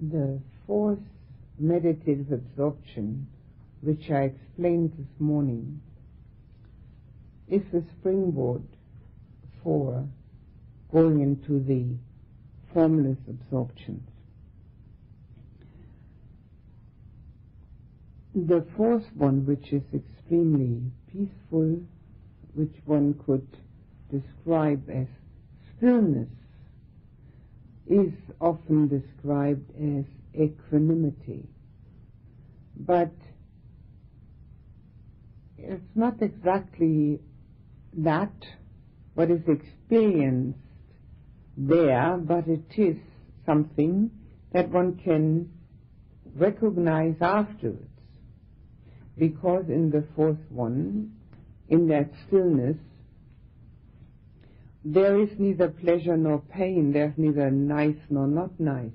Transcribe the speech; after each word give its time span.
The 0.00 0.40
fourth 0.66 0.98
meditative 1.58 2.32
absorption, 2.32 3.26
which 3.82 4.10
I 4.10 4.22
explained 4.22 4.92
this 4.96 5.20
morning, 5.20 5.82
is 7.48 7.62
the 7.70 7.82
springboard 7.98 8.62
for 9.62 10.08
going 10.90 11.20
into 11.20 11.60
the 11.60 11.84
formless 12.72 13.18
absorptions. 13.28 14.08
The 18.34 18.64
fourth 18.76 19.04
one, 19.16 19.44
which 19.44 19.72
is 19.72 19.82
extremely 19.92 20.80
peaceful, 21.12 21.80
which 22.54 22.74
one 22.86 23.14
could 23.26 23.46
describe 24.10 24.88
as 24.88 25.08
stillness, 25.76 26.28
is 27.90 28.12
often 28.40 28.86
described 28.86 29.68
as 29.76 30.04
equanimity. 30.40 31.44
But 32.76 33.12
it's 35.58 35.96
not 35.96 36.22
exactly 36.22 37.20
that 37.98 38.32
what 39.14 39.30
is 39.30 39.42
experienced 39.48 40.58
there, 41.56 42.16
but 42.16 42.46
it 42.46 42.64
is 42.76 42.96
something 43.44 44.10
that 44.52 44.70
one 44.70 44.96
can 45.02 45.50
recognize 46.36 47.16
afterwards. 47.20 47.88
Because 49.18 49.64
in 49.68 49.90
the 49.90 50.04
fourth 50.14 50.38
one, 50.48 51.12
in 51.68 51.88
that 51.88 52.10
stillness, 52.26 52.76
there 54.84 55.20
is 55.20 55.28
neither 55.38 55.68
pleasure 55.68 56.16
nor 56.16 56.40
pain, 56.40 56.92
there's 56.92 57.16
neither 57.16 57.50
nice 57.50 57.98
nor 58.08 58.26
not 58.26 58.58
nice. 58.58 58.92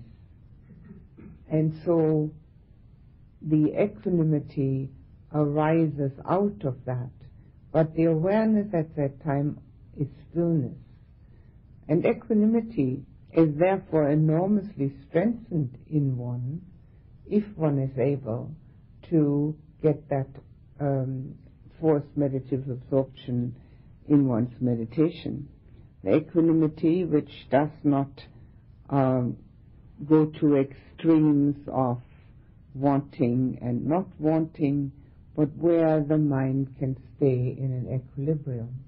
And 1.49 1.79
so 1.85 2.31
the 3.41 3.73
equanimity 3.79 4.89
arises 5.33 6.11
out 6.27 6.63
of 6.63 6.77
that. 6.85 7.11
But 7.71 7.93
the 7.95 8.05
awareness 8.05 8.73
at 8.73 8.95
that 8.95 9.23
time 9.23 9.59
is 9.99 10.07
stillness. 10.31 10.77
And 11.87 12.05
equanimity 12.05 13.03
is 13.33 13.55
therefore 13.55 14.09
enormously 14.09 14.93
strengthened 15.07 15.77
in 15.87 16.17
one 16.17 16.61
if 17.27 17.43
one 17.55 17.79
is 17.79 17.97
able 17.99 18.51
to 19.09 19.55
get 19.83 20.09
that 20.09 20.29
um, 20.79 21.35
forced 21.79 22.15
meditative 22.15 22.69
absorption 22.69 23.55
in 24.07 24.27
one's 24.27 24.53
meditation. 24.61 25.47
Equanimity 26.07 27.03
which 27.03 27.47
does 27.49 27.69
not 27.83 28.09
um, 28.89 29.37
go 30.07 30.25
to 30.25 30.57
extremes 30.57 31.57
of 31.71 32.01
wanting 32.73 33.57
and 33.61 33.85
not 33.85 34.05
wanting, 34.19 34.91
but 35.35 35.49
where 35.55 36.01
the 36.01 36.17
mind 36.17 36.75
can 36.77 36.95
stay 37.15 37.55
in 37.57 37.71
an 37.71 38.01
equilibrium. 38.01 38.83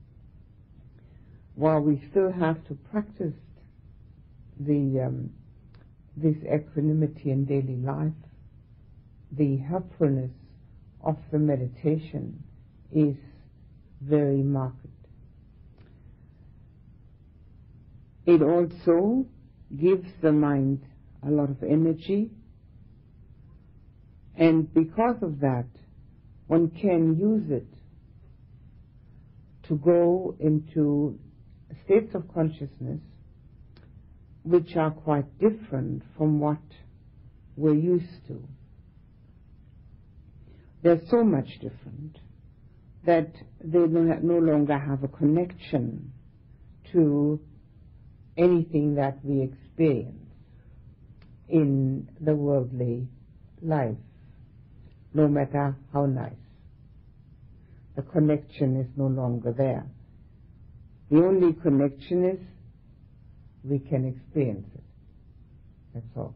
While 1.55 1.79
we 1.81 2.03
still 2.11 2.31
have 2.31 2.63
to 2.67 2.75
practice 2.91 3.33
the 4.59 5.05
um, 5.07 5.31
this 6.15 6.37
equanimity 6.43 7.31
in 7.31 7.45
daily 7.45 7.77
life, 7.77 8.13
the 9.31 9.57
helpfulness 9.57 10.31
of 11.03 11.17
the 11.31 11.39
meditation 11.39 12.43
is 12.91 13.15
very 14.01 14.41
marked. 14.41 14.86
It 18.27 18.41
also 18.41 19.25
gives 19.73 20.09
the 20.21 20.33
mind 20.33 20.83
a 21.25 21.31
lot 21.31 21.49
of 21.49 21.63
energy, 21.63 22.29
and 24.35 24.71
because 24.73 25.15
of 25.21 25.39
that, 25.39 25.67
one 26.47 26.69
can 26.69 27.15
use 27.17 27.49
it 27.49 27.67
to 29.69 29.77
go 29.77 30.35
into 30.41 31.17
states 31.85 32.13
of 32.15 32.23
consciousness 32.33 32.99
which 34.43 34.75
are 34.75 34.91
quite 34.91 35.39
different 35.39 36.03
from 36.17 36.41
what 36.41 36.59
we're 37.55 37.73
used 37.73 38.27
to. 38.27 38.43
They're 40.83 41.01
so 41.09 41.23
much 41.23 41.47
different 41.61 42.19
that 43.05 43.31
they 43.63 43.79
no 43.79 44.37
longer 44.37 44.77
have 44.77 45.03
a 45.03 45.07
connection 45.07 46.11
to 46.91 47.39
anything 48.37 48.95
that 48.95 49.17
we 49.23 49.41
experience 49.41 50.13
in 51.49 52.07
the 52.21 52.35
worldly 52.35 53.07
life, 53.61 53.95
no 55.13 55.27
matter 55.27 55.75
how 55.93 56.05
nice. 56.05 56.33
The 57.95 58.03
connection 58.03 58.79
is 58.79 58.87
no 58.95 59.07
longer 59.07 59.51
there. 59.51 59.85
The 61.09 61.25
only 61.25 61.53
connection 61.53 62.29
is 62.29 62.39
we 63.63 63.79
can 63.79 64.05
experience 64.05 64.67
it. 64.75 64.83
That's 65.93 66.05
all. 66.15 66.35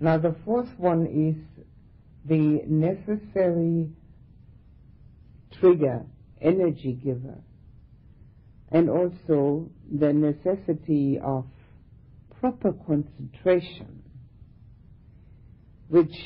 Now 0.00 0.18
the 0.18 0.34
fourth 0.44 0.70
one 0.78 1.06
is 1.06 1.64
the 2.24 2.62
necessary 2.66 3.90
trigger, 5.60 6.04
energy 6.40 6.92
giver, 6.92 7.38
and 8.70 8.90
also 8.90 9.68
the 9.90 10.12
necessity 10.12 11.18
of 11.22 11.44
proper 12.40 12.72
concentration, 12.72 14.02
which 15.88 16.16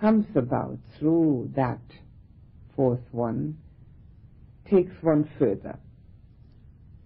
comes 0.00 0.26
about 0.36 0.78
through 0.98 1.50
that 1.56 1.80
fourth 2.76 3.06
one, 3.10 3.58
takes 4.70 4.92
one 5.02 5.28
further. 5.38 5.78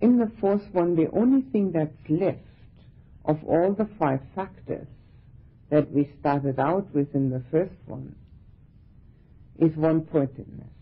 In 0.00 0.18
the 0.18 0.30
fourth 0.40 0.62
one, 0.72 0.94
the 0.94 1.10
only 1.10 1.42
thing 1.50 1.72
that's 1.72 2.08
left 2.08 2.38
of 3.24 3.42
all 3.44 3.72
the 3.72 3.88
five 3.98 4.20
factors 4.34 4.86
that 5.70 5.90
we 5.90 6.08
started 6.20 6.58
out 6.58 6.94
with 6.94 7.14
in 7.14 7.30
the 7.30 7.42
first 7.50 7.74
one 7.86 8.14
is 9.58 9.76
one 9.76 10.02
pointedness. 10.02 10.77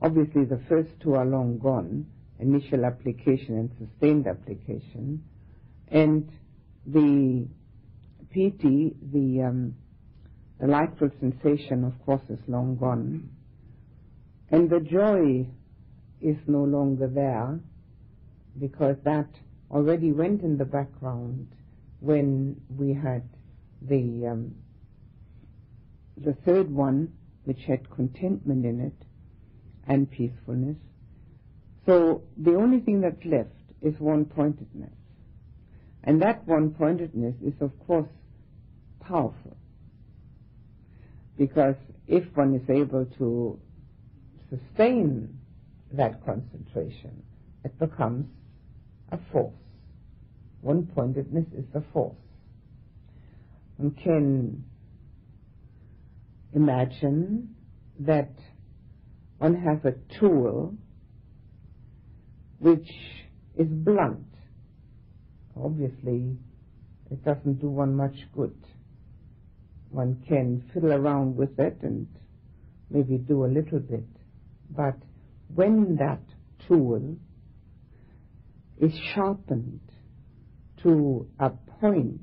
Obviously, 0.00 0.44
the 0.44 0.60
first 0.68 0.90
two 1.00 1.14
are 1.14 1.26
long 1.26 1.58
gone 1.58 2.06
initial 2.38 2.84
application 2.84 3.58
and 3.58 3.70
sustained 3.78 4.26
application. 4.26 5.24
And 5.88 6.30
the 6.86 7.48
piti, 8.30 8.94
the, 9.12 9.42
um, 9.42 9.74
the 10.60 10.66
lightful 10.68 11.10
sensation, 11.20 11.84
of 11.84 11.94
course, 12.04 12.22
is 12.28 12.38
long 12.46 12.76
gone. 12.76 13.30
And 14.50 14.70
the 14.70 14.80
joy 14.80 15.46
is 16.20 16.36
no 16.46 16.64
longer 16.64 17.08
there 17.08 17.58
because 18.58 18.96
that 19.04 19.28
already 19.70 20.12
went 20.12 20.42
in 20.42 20.58
the 20.58 20.64
background 20.64 21.48
when 22.00 22.60
we 22.76 22.94
had 22.94 23.22
the 23.82 24.26
um, 24.30 24.54
the 26.16 26.32
third 26.44 26.70
one, 26.70 27.12
which 27.44 27.60
had 27.66 27.88
contentment 27.90 28.64
in 28.64 28.80
it 28.80 29.07
and 29.88 30.10
peacefulness. 30.10 30.76
So 31.86 32.22
the 32.36 32.54
only 32.54 32.80
thing 32.80 33.00
that's 33.00 33.24
left 33.24 33.50
is 33.80 33.98
one 33.98 34.26
pointedness. 34.26 34.92
And 36.04 36.22
that 36.22 36.46
one 36.46 36.70
pointedness 36.70 37.34
is, 37.44 37.54
of 37.60 37.72
course, 37.86 38.08
powerful. 39.00 39.56
Because 41.36 41.76
if 42.06 42.24
one 42.34 42.54
is 42.54 42.68
able 42.68 43.06
to 43.18 43.58
sustain 44.50 45.38
that 45.92 46.24
concentration, 46.24 47.22
it 47.64 47.78
becomes 47.78 48.26
a 49.10 49.18
force. 49.32 49.54
One 50.60 50.86
pointedness 50.94 51.46
is 51.56 51.64
a 51.74 51.82
force. 51.92 52.16
One 53.76 53.92
can 53.92 54.64
imagine 56.52 57.54
that 58.00 58.32
one 59.38 59.54
has 59.56 59.78
a 59.84 59.94
tool 60.18 60.74
which 62.58 62.88
is 63.56 63.68
blunt. 63.68 64.26
Obviously, 65.56 66.36
it 67.10 67.24
doesn't 67.24 67.60
do 67.60 67.68
one 67.68 67.96
much 67.96 68.16
good. 68.34 68.56
One 69.90 70.22
can 70.28 70.70
fiddle 70.74 70.92
around 70.92 71.36
with 71.36 71.58
it 71.58 71.78
and 71.82 72.06
maybe 72.90 73.18
do 73.18 73.44
a 73.44 73.48
little 73.48 73.80
bit, 73.80 74.06
but 74.70 74.96
when 75.54 75.96
that 75.96 76.22
tool 76.66 77.16
is 78.80 78.92
sharpened 79.14 79.80
to 80.82 81.26
a 81.40 81.50
point, 81.80 82.20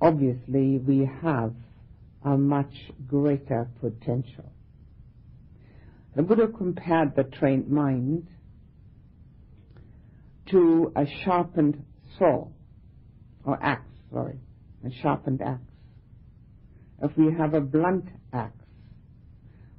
obviously 0.00 0.78
we 0.78 1.08
have 1.22 1.54
a 2.24 2.36
much 2.36 2.72
greater 3.06 3.68
potential. 3.80 4.52
The 6.14 6.22
Buddha 6.22 6.48
compared 6.48 7.14
the 7.14 7.24
trained 7.24 7.70
mind 7.70 8.26
to 10.46 10.92
a 10.96 11.06
sharpened 11.24 11.84
saw. 12.18 12.48
or 13.44 13.62
axe, 13.62 13.88
sorry, 14.12 14.38
a 14.84 14.90
sharpened 14.90 15.40
axe. 15.40 15.62
If 17.02 17.16
we 17.16 17.32
have 17.32 17.54
a 17.54 17.60
blunt 17.60 18.06
axe, 18.32 18.52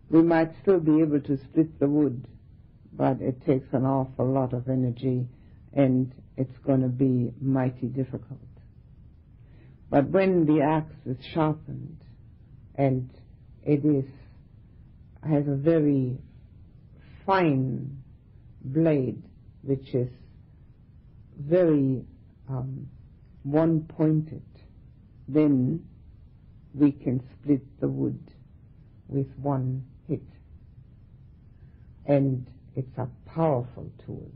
we 0.09 0.21
might 0.21 0.51
still 0.61 0.79
be 0.79 1.01
able 1.01 1.21
to 1.21 1.37
split 1.37 1.79
the 1.79 1.87
wood, 1.87 2.27
but 2.93 3.21
it 3.21 3.45
takes 3.45 3.67
an 3.73 3.85
awful 3.85 4.25
lot 4.25 4.53
of 4.53 4.67
energy 4.67 5.27
and 5.73 6.11
it's 6.37 6.57
going 6.65 6.81
to 6.81 6.87
be 6.87 7.33
mighty 7.39 7.87
difficult. 7.87 8.39
But 9.89 10.09
when 10.09 10.45
the 10.45 10.61
axe 10.61 10.95
is 11.05 11.17
sharpened 11.33 11.97
and 12.75 13.09
it 13.63 13.85
is 13.85 14.05
has 15.27 15.47
a 15.47 15.55
very 15.55 16.17
fine 17.25 18.01
blade 18.63 19.21
which 19.63 19.93
is 19.93 20.09
very 21.39 22.03
um, 22.49 22.87
one 23.43 23.81
pointed, 23.81 24.43
then 25.27 25.83
we 26.73 26.91
can 26.91 27.21
split 27.33 27.61
the 27.79 27.87
wood 27.87 28.19
with 29.07 29.27
one 29.41 29.83
hit. 30.07 30.21
And 32.05 32.47
it's 32.75 32.97
a 32.97 33.07
powerful 33.25 33.91
tool. 34.05 34.31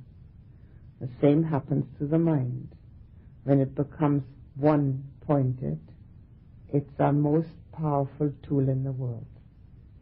The 0.99 1.09
same 1.21 1.43
happens 1.43 1.85
to 1.99 2.05
the 2.05 2.19
mind. 2.19 2.69
When 3.43 3.59
it 3.59 3.75
becomes 3.75 4.23
one 4.55 5.03
pointed, 5.21 5.79
it's 6.73 6.99
our 6.99 7.13
most 7.13 7.49
powerful 7.71 8.31
tool 8.47 8.69
in 8.69 8.83
the 8.83 8.91
world. 8.91 9.25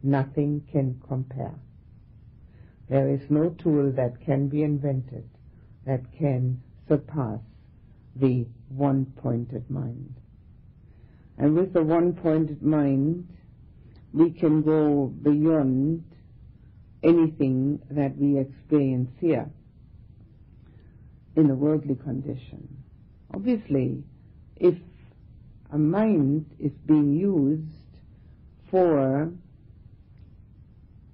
Nothing 0.04 0.60
can 0.70 1.00
compare. 1.08 1.54
There 2.90 3.08
is 3.08 3.22
no 3.30 3.48
tool 3.48 3.90
that 3.92 4.20
can 4.20 4.48
be 4.48 4.62
invented 4.62 5.26
that 5.86 6.02
can 6.18 6.60
surpass 6.86 7.40
the 8.14 8.46
one-pointed 8.68 9.70
mind. 9.70 10.14
And 11.38 11.54
with 11.54 11.72
the 11.72 11.82
one-pointed 11.82 12.62
mind, 12.62 13.26
we 14.12 14.30
can 14.30 14.60
go 14.60 15.06
beyond 15.06 16.04
anything 17.02 17.80
that 17.90 18.14
we 18.18 18.38
experience 18.38 19.10
here 19.20 19.48
in 21.34 21.48
the 21.48 21.54
worldly 21.54 21.94
condition. 21.94 22.68
Obviously, 23.32 24.04
if 24.56 24.76
a 25.72 25.78
mind 25.78 26.44
is 26.58 26.72
being 26.86 27.14
used 27.14 27.70
for 28.70 29.32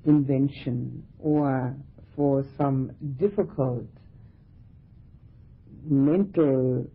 invention 0.04 1.04
or 1.18 1.74
for 2.16 2.44
some 2.56 2.92
difficult 3.18 3.86
mental 5.84 6.86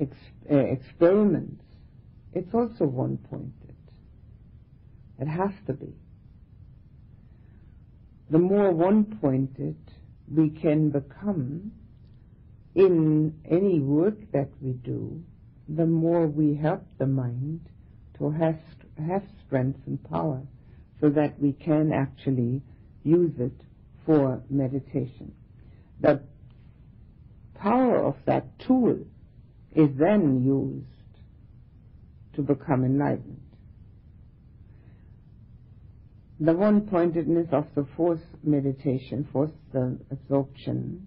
ex- 0.00 0.16
uh, 0.50 0.54
experiments, 0.56 1.64
it's 2.34 2.52
also 2.54 2.84
one 2.84 3.18
pointed. 3.30 3.52
It 5.18 5.28
has 5.28 5.50
to 5.66 5.72
be. 5.72 5.94
The 8.30 8.38
more 8.38 8.72
one 8.72 9.18
pointed 9.20 9.76
we 10.34 10.50
can 10.50 10.90
become 10.90 11.72
in 12.74 13.32
any 13.50 13.80
work 13.80 14.16
that 14.32 14.50
we 14.60 14.72
do, 14.72 15.22
the 15.68 15.86
more 15.86 16.26
we 16.26 16.54
help 16.54 16.84
the 16.98 17.06
mind 17.06 17.60
to 18.18 18.30
have, 18.30 18.58
have 19.02 19.22
strength 19.46 19.80
and 19.86 20.02
power 20.10 20.42
so 21.00 21.10
that 21.10 21.40
we 21.40 21.52
can 21.52 21.92
actually 21.92 22.62
use 23.04 23.32
it 23.38 23.60
for 24.04 24.42
meditation. 24.48 25.32
The 26.00 26.22
power 27.54 28.04
of 28.04 28.16
that 28.26 28.58
tool 28.60 28.98
is 29.74 29.90
then 29.98 30.44
used 30.44 30.86
to 32.34 32.42
become 32.42 32.84
enlightened. 32.84 33.40
The 36.38 36.52
one-pointedness 36.52 37.48
of 37.52 37.66
the 37.74 37.86
fourth 37.96 38.20
meditation, 38.42 39.26
fourth 39.32 39.52
absorption, 40.10 41.06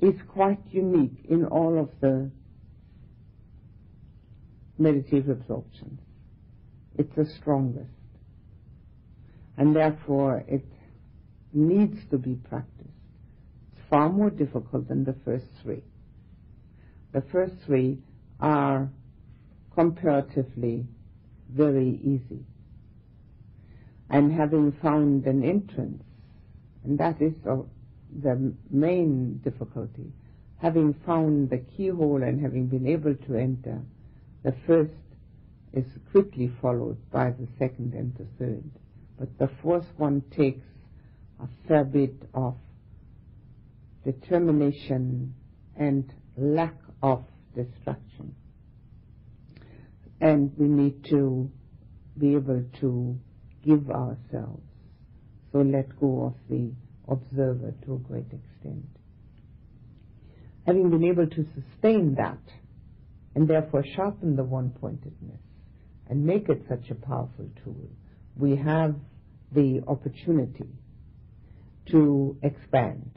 is 0.00 0.14
quite 0.28 0.60
unique 0.70 1.24
in 1.28 1.46
all 1.46 1.78
of 1.78 1.88
the 2.00 2.30
meditative 4.78 5.28
absorptions. 5.28 6.00
It's 6.96 7.14
the 7.14 7.26
strongest. 7.40 7.90
And 9.56 9.74
therefore 9.74 10.44
it 10.46 10.64
needs 11.52 11.98
to 12.10 12.18
be 12.18 12.34
practiced. 12.34 12.88
It's 13.72 13.80
far 13.90 14.08
more 14.08 14.30
difficult 14.30 14.88
than 14.88 15.04
the 15.04 15.16
first 15.24 15.46
three. 15.62 15.82
The 17.12 17.22
first 17.32 17.54
three 17.66 17.98
are 18.40 18.88
comparatively 19.74 20.86
very 21.50 22.00
easy. 22.04 22.44
And 24.10 24.32
having 24.32 24.72
found 24.82 25.26
an 25.26 25.42
entrance, 25.42 26.02
and 26.84 26.98
that 26.98 27.20
is 27.20 27.34
the 27.44 28.54
main 28.70 29.38
difficulty, 29.44 30.12
having 30.58 30.94
found 31.06 31.50
the 31.50 31.58
keyhole 31.58 32.22
and 32.22 32.40
having 32.40 32.66
been 32.66 32.86
able 32.86 33.14
to 33.14 33.34
enter, 33.36 33.80
the 34.42 34.54
first 34.66 34.92
is 35.72 35.84
quickly 36.10 36.50
followed 36.62 36.98
by 37.10 37.30
the 37.30 37.46
second 37.58 37.92
and 37.94 38.14
the 38.16 38.26
third. 38.38 38.70
But 39.18 39.38
the 39.38 39.50
fourth 39.62 39.86
one 39.96 40.22
takes 40.36 40.64
a 41.40 41.48
fair 41.66 41.84
bit 41.84 42.14
of 42.34 42.54
determination 44.04 45.34
and 45.76 46.12
lack 46.36 46.74
of 47.02 47.24
distraction. 47.54 48.34
And 50.20 50.52
we 50.56 50.66
need 50.66 51.04
to 51.10 51.50
be 52.16 52.34
able 52.34 52.64
to 52.80 53.18
give 53.64 53.90
ourselves. 53.90 54.62
So 55.52 55.58
let 55.58 55.98
go 56.00 56.26
of 56.26 56.34
the 56.48 56.72
observer 57.08 57.74
to 57.84 57.94
a 57.94 57.98
great 57.98 58.26
extent. 58.26 58.84
Having 60.66 60.90
been 60.90 61.04
able 61.04 61.26
to 61.26 61.46
sustain 61.54 62.14
that, 62.16 62.38
and 63.38 63.46
therefore 63.46 63.84
sharpen 63.94 64.34
the 64.34 64.42
one-pointedness, 64.42 65.38
and 66.10 66.26
make 66.26 66.48
it 66.48 66.60
such 66.68 66.90
a 66.90 66.94
powerful 66.96 67.48
tool, 67.62 67.88
we 68.36 68.56
have 68.56 68.96
the 69.52 69.80
opportunity 69.86 70.66
to 71.88 72.36
expand. 72.42 73.12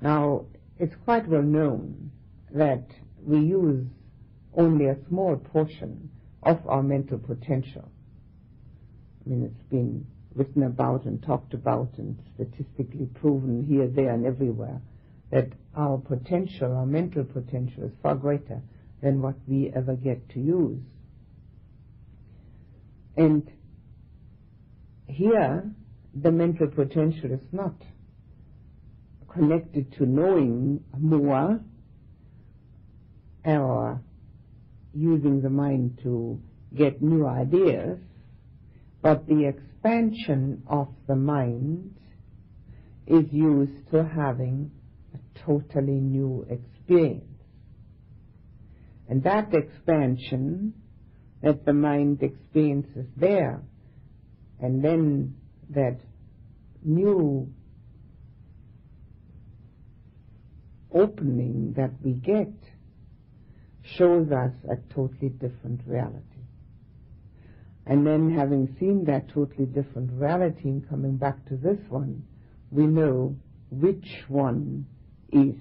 Now, 0.00 0.46
it's 0.78 0.94
quite 1.04 1.28
well 1.28 1.42
known 1.42 2.12
that 2.54 2.86
we 3.22 3.40
use 3.40 3.86
only 4.56 4.86
a 4.86 4.96
small 5.10 5.36
portion 5.36 6.08
of 6.42 6.66
our 6.66 6.82
mental 6.82 7.18
potential. 7.18 7.92
I 9.22 9.28
mean, 9.28 9.42
it's 9.44 9.70
been 9.70 10.06
written 10.34 10.62
about 10.62 11.04
and 11.04 11.22
talked 11.22 11.52
about 11.52 11.90
and 11.98 12.18
statistically 12.36 13.04
proven 13.20 13.66
here, 13.66 13.86
there, 13.86 14.14
and 14.14 14.24
everywhere 14.24 14.80
that 15.30 15.50
our 15.76 15.98
potential, 15.98 16.76
our 16.76 16.86
mental 16.86 17.24
potential, 17.24 17.84
is 17.84 17.92
far 18.02 18.14
greater 18.14 18.60
than 19.02 19.22
what 19.22 19.36
we 19.46 19.72
ever 19.74 19.94
get 19.94 20.28
to 20.30 20.40
use. 20.40 20.82
And 23.16 23.50
here, 25.06 25.70
the 26.14 26.30
mental 26.30 26.68
potential 26.68 27.32
is 27.32 27.46
not 27.52 27.74
connected 29.32 29.92
to 29.98 30.06
knowing 30.06 30.82
more 30.98 31.60
or 33.44 34.00
using 34.92 35.40
the 35.40 35.50
mind 35.50 35.98
to 36.02 36.40
get 36.76 37.00
new 37.00 37.26
ideas, 37.26 37.98
but 39.02 39.26
the 39.26 39.46
expansion 39.46 40.62
of 40.66 40.88
the 41.06 41.16
mind 41.16 41.94
is 43.06 43.24
used 43.32 43.90
to 43.90 44.04
having 44.04 44.70
totally 45.44 46.00
new 46.00 46.46
experience. 46.48 47.24
And 49.08 49.22
that 49.24 49.52
expansion 49.52 50.74
that 51.42 51.64
the 51.64 51.72
mind 51.72 52.22
experiences 52.22 53.06
there, 53.16 53.62
and 54.60 54.84
then 54.84 55.36
that 55.70 55.98
new 56.84 57.52
opening 60.92 61.74
that 61.76 61.90
we 62.02 62.12
get 62.12 62.52
shows 63.96 64.30
us 64.30 64.52
a 64.70 64.76
totally 64.94 65.30
different 65.30 65.80
reality. 65.86 66.24
And 67.86 68.06
then 68.06 68.36
having 68.36 68.76
seen 68.78 69.04
that 69.06 69.28
totally 69.30 69.66
different 69.66 70.10
reality 70.12 70.68
and 70.68 70.88
coming 70.88 71.16
back 71.16 71.44
to 71.46 71.56
this 71.56 71.78
one, 71.88 72.24
we 72.70 72.86
know 72.86 73.36
which 73.70 74.24
one 74.28 74.86
is 75.32 75.54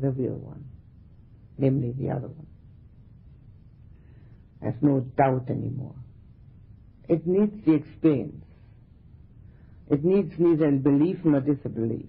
the 0.00 0.10
real 0.10 0.36
one, 0.36 0.64
namely 1.58 1.92
the 1.92 2.10
other 2.10 2.28
one. 2.28 2.46
There's 4.60 4.82
no 4.82 5.00
doubt 5.00 5.50
anymore. 5.50 5.94
It 7.08 7.26
needs 7.26 7.64
the 7.66 7.74
experience. 7.74 8.44
It 9.90 10.04
needs 10.04 10.32
neither 10.38 10.70
belief 10.70 11.18
nor 11.24 11.40
disbelief. 11.40 12.06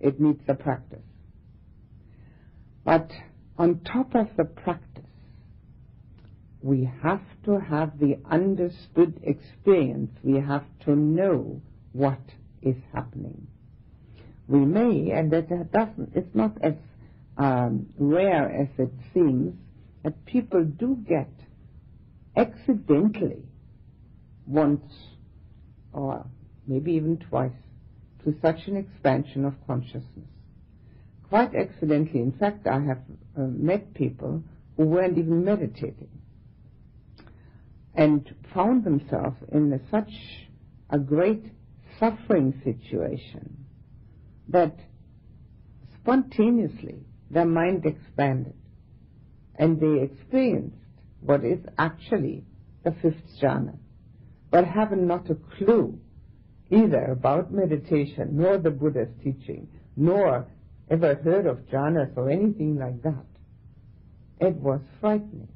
it 0.00 0.20
needs 0.20 0.40
the 0.46 0.54
practice. 0.54 0.98
But 2.84 3.10
on 3.56 3.80
top 3.80 4.14
of 4.14 4.28
the 4.36 4.44
practice, 4.44 5.02
we 6.60 6.90
have 7.02 7.22
to 7.44 7.58
have 7.58 7.98
the 7.98 8.18
understood 8.30 9.20
experience. 9.22 10.10
We 10.22 10.40
have 10.40 10.64
to 10.84 10.94
know 10.94 11.62
what 11.92 12.20
is 12.62 12.76
happening. 12.92 13.46
We 14.46 14.60
may, 14.60 15.10
and 15.10 15.30
that 15.30 15.48
doesn't, 15.72 16.12
it's 16.14 16.34
not 16.34 16.56
as 16.62 16.74
um, 17.38 17.86
rare 17.98 18.50
as 18.50 18.68
it 18.78 18.92
seems, 19.12 19.54
that 20.02 20.24
people 20.26 20.64
do 20.64 20.96
get 21.08 21.30
accidentally 22.36 23.42
once 24.46 24.92
or 25.92 26.26
maybe 26.66 26.92
even 26.92 27.16
twice 27.16 27.52
to 28.24 28.34
such 28.42 28.66
an 28.66 28.76
expansion 28.76 29.44
of 29.44 29.54
consciousness. 29.66 30.28
Quite 31.28 31.54
accidentally. 31.54 32.20
In 32.20 32.32
fact, 32.32 32.66
I 32.66 32.80
have 32.80 32.98
uh, 33.36 33.42
met 33.42 33.94
people 33.94 34.42
who 34.76 34.84
weren't 34.84 35.18
even 35.18 35.44
meditating 35.44 36.08
and 37.94 38.34
found 38.52 38.84
themselves 38.84 39.36
in 39.52 39.72
a, 39.72 39.80
such 39.90 40.12
a 40.90 40.98
great 40.98 41.44
suffering 41.98 42.60
situation 42.64 43.63
that 44.48 44.76
spontaneously 46.00 46.96
their 47.30 47.46
mind 47.46 47.84
expanded 47.86 48.54
and 49.56 49.80
they 49.80 50.02
experienced 50.02 50.76
what 51.20 51.44
is 51.44 51.58
actually 51.78 52.44
the 52.84 52.92
fifth 53.02 53.22
jhana, 53.40 53.76
but 54.50 54.66
have 54.66 54.92
not 54.92 55.30
a 55.30 55.36
clue 55.56 55.98
either 56.70 57.04
about 57.04 57.52
meditation 57.52 58.30
nor 58.32 58.58
the 58.58 58.70
Buddha's 58.70 59.08
teaching, 59.22 59.68
nor 59.96 60.46
ever 60.90 61.14
heard 61.14 61.46
of 61.46 61.58
jhanas 61.72 62.14
or 62.16 62.30
anything 62.30 62.76
like 62.76 63.02
that. 63.02 63.24
It 64.40 64.54
was 64.56 64.80
frightening. 65.00 65.48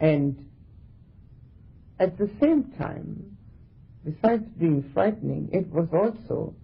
And 0.00 0.48
at 1.98 2.16
the 2.18 2.30
same 2.40 2.72
time, 2.78 3.36
besides 4.04 4.44
being 4.58 4.90
frightening, 4.94 5.50
it 5.52 5.68
was 5.68 5.88
also 5.92 6.54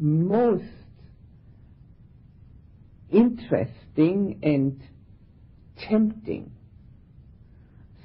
most 0.00 0.64
interesting 3.10 4.38
and 4.42 4.80
tempting. 5.76 6.50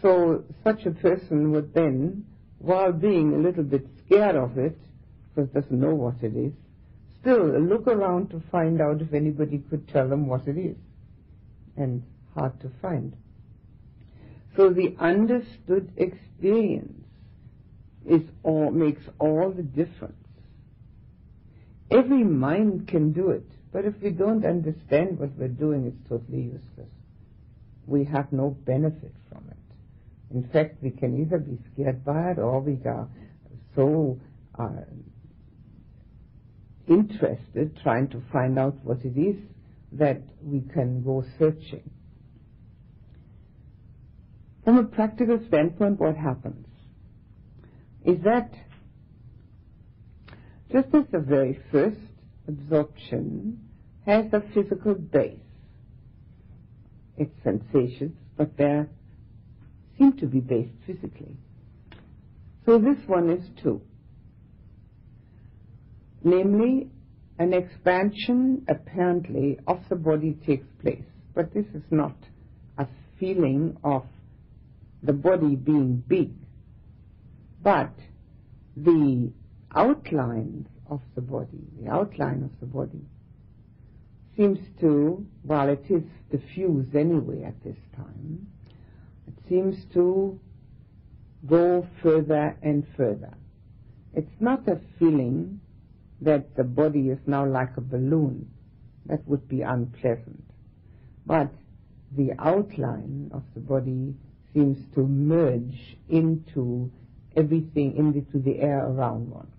So 0.01 0.43
such 0.63 0.85
a 0.85 0.91
person 0.91 1.51
would 1.51 1.73
then, 1.73 2.25
while 2.59 2.91
being 2.91 3.33
a 3.33 3.37
little 3.37 3.63
bit 3.63 3.87
scared 4.05 4.35
of 4.35 4.57
it, 4.57 4.77
because 5.33 5.49
doesn't 5.49 5.79
know 5.79 5.95
what 5.95 6.15
it 6.21 6.35
is, 6.35 6.53
still 7.21 7.59
look 7.59 7.87
around 7.87 8.29
to 8.29 8.41
find 8.51 8.81
out 8.81 9.01
if 9.01 9.13
anybody 9.13 9.63
could 9.69 9.87
tell 9.87 10.07
them 10.07 10.27
what 10.27 10.47
it 10.47 10.57
is. 10.57 10.77
And 11.75 12.03
hard 12.35 12.59
to 12.61 12.69
find. 12.81 13.15
So 14.55 14.69
the 14.69 14.95
understood 14.99 15.91
experience 15.97 17.03
is 18.05 18.21
all, 18.43 18.71
makes 18.71 19.01
all 19.19 19.51
the 19.51 19.63
difference. 19.63 20.24
Every 21.91 22.23
mind 22.23 22.87
can 22.87 23.11
do 23.11 23.29
it, 23.29 23.45
but 23.71 23.85
if 23.85 23.93
we 24.01 24.09
don't 24.09 24.45
understand 24.45 25.19
what 25.19 25.31
we're 25.37 25.47
doing, 25.47 25.85
it's 25.85 26.09
totally 26.09 26.41
useless. 26.41 26.91
We 27.85 28.03
have 28.05 28.31
no 28.31 28.49
benefit 28.65 29.13
from 29.29 29.45
it. 29.49 30.35
In 30.35 30.49
fact, 30.49 30.81
we 30.81 30.89
can 30.89 31.21
either 31.21 31.37
be 31.37 31.59
scared 31.73 32.03
by 32.03 32.31
it 32.31 32.39
or 32.39 32.59
we 32.59 32.79
are 32.85 33.07
so 33.75 34.19
uh, 34.57 34.69
interested 36.87 37.77
trying 37.83 38.07
to 38.09 38.21
find 38.31 38.57
out 38.57 38.75
what 38.83 39.05
it 39.05 39.17
is 39.17 39.35
that 39.91 40.21
we 40.41 40.61
can 40.73 41.03
go 41.03 41.23
searching. 41.37 41.89
From 44.63 44.79
a 44.79 44.83
practical 44.83 45.39
standpoint, 45.47 45.99
what 45.99 46.17
happens 46.17 46.65
is 48.03 48.17
that 48.23 48.51
just 50.75 50.93
as 50.93 51.05
the 51.09 51.19
very 51.19 51.57
first 51.71 51.95
absorption 52.49 53.57
has 54.05 54.25
a 54.33 54.41
physical 54.53 54.93
base, 54.93 55.39
it's 57.17 57.31
sensations, 57.45 58.13
but 58.35 58.57
they 58.57 58.83
seem 59.97 60.11
to 60.17 60.25
be 60.25 60.41
based 60.41 60.73
physically. 60.85 61.37
So 62.65 62.77
this 62.77 62.97
one 63.07 63.29
is 63.29 63.45
too. 63.63 63.81
Namely, 66.25 66.89
an 67.39 67.53
expansion 67.53 68.65
apparently 68.67 69.57
of 69.67 69.79
the 69.87 69.95
body 69.95 70.37
takes 70.45 70.67
place, 70.81 71.07
but 71.33 71.53
this 71.53 71.67
is 71.73 71.83
not 71.89 72.17
a 72.77 72.85
feeling 73.17 73.77
of 73.81 74.03
the 75.03 75.13
body 75.13 75.55
being 75.55 76.03
big, 76.05 76.33
but 77.63 77.93
the 78.75 79.31
outline 79.75 80.67
of 80.89 81.01
the 81.15 81.21
body, 81.21 81.67
the 81.81 81.89
outline 81.89 82.43
of 82.43 82.59
the 82.59 82.65
body, 82.65 83.01
seems 84.35 84.59
to, 84.79 85.25
while 85.43 85.69
it 85.69 85.85
is 85.89 86.03
diffused 86.31 86.95
anyway 86.95 87.43
at 87.43 87.63
this 87.63 87.77
time, 87.95 88.47
it 89.27 89.33
seems 89.47 89.85
to 89.93 90.39
go 91.47 91.87
further 92.01 92.57
and 92.61 92.85
further. 92.97 93.33
It's 94.13 94.39
not 94.39 94.67
a 94.67 94.79
feeling 94.97 95.59
that 96.21 96.55
the 96.55 96.63
body 96.63 97.09
is 97.09 97.19
now 97.25 97.45
like 97.45 97.77
a 97.77 97.81
balloon. 97.81 98.49
That 99.05 99.27
would 99.27 99.47
be 99.47 99.61
unpleasant. 99.61 100.43
But 101.25 101.51
the 102.15 102.33
outline 102.39 103.29
of 103.33 103.43
the 103.53 103.59
body 103.59 104.15
seems 104.53 104.79
to 104.95 105.01
merge 105.01 105.97
into 106.09 106.91
everything, 107.35 107.95
into 107.97 108.39
the 108.39 108.59
air 108.59 108.85
around 108.85 109.29
one, 109.29 109.51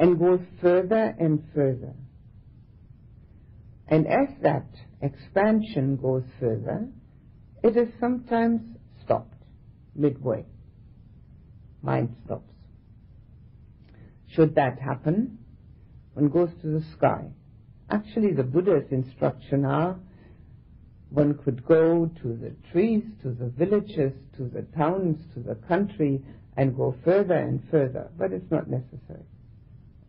and 0.00 0.18
goes 0.18 0.40
further 0.62 1.14
and 1.20 1.44
further. 1.54 1.92
And 3.86 4.06
as 4.06 4.28
that 4.42 4.66
expansion 5.02 5.96
goes 5.96 6.24
further, 6.40 6.88
it 7.62 7.76
is 7.76 7.88
sometimes 8.00 8.62
stopped 9.04 9.34
midway. 9.94 10.46
Mind 11.82 12.16
stops. 12.24 12.54
Should 14.34 14.54
that 14.54 14.78
happen, 14.78 15.38
one 16.14 16.30
goes 16.30 16.50
to 16.62 16.68
the 16.68 16.84
sky. 16.96 17.26
Actually, 17.90 18.32
the 18.32 18.42
Buddha's 18.42 18.90
instruction 18.90 19.66
are 19.66 19.98
one 21.10 21.34
could 21.44 21.66
go 21.66 22.10
to 22.22 22.28
the 22.36 22.54
trees, 22.72 23.02
to 23.22 23.32
the 23.32 23.48
villages, 23.48 24.12
to 24.38 24.44
the 24.44 24.62
towns, 24.78 25.20
to 25.34 25.40
the 25.40 25.56
country, 25.56 26.22
and 26.56 26.74
go 26.74 26.94
further 27.04 27.34
and 27.34 27.62
further, 27.70 28.08
but 28.16 28.32
it's 28.32 28.50
not 28.50 28.70
necessary. 28.70 29.26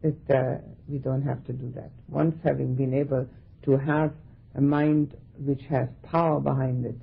Uh, 0.03 0.55
we 0.87 0.97
don't 0.97 1.21
have 1.21 1.45
to 1.45 1.53
do 1.53 1.71
that. 1.75 1.91
Once 2.07 2.35
having 2.43 2.75
been 2.75 2.93
able 2.93 3.27
to 3.63 3.77
have 3.77 4.13
a 4.55 4.61
mind 4.61 5.15
which 5.37 5.61
has 5.69 5.87
power 6.03 6.39
behind 6.39 6.85
it, 6.85 6.95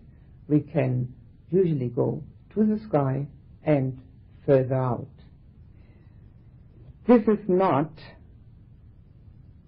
we 0.49 0.61
can 0.61 1.13
usually 1.51 1.89
go 1.89 2.23
to 2.55 2.65
the 2.65 2.81
sky 2.89 3.27
and 3.65 4.01
further 4.45 4.75
out. 4.75 5.09
This 7.07 7.23
is 7.23 7.49
not 7.49 7.91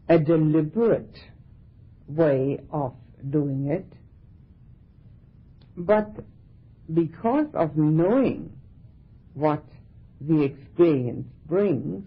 a 0.08 0.18
deliberate 0.18 1.16
way 2.08 2.58
of 2.72 2.94
doing 3.30 3.68
it 3.68 3.86
but 5.76 6.10
because 6.92 7.46
of 7.54 7.76
knowing 7.76 8.52
what 9.34 9.64
the 10.20 10.42
experience 10.42 11.26
brings 11.46 12.04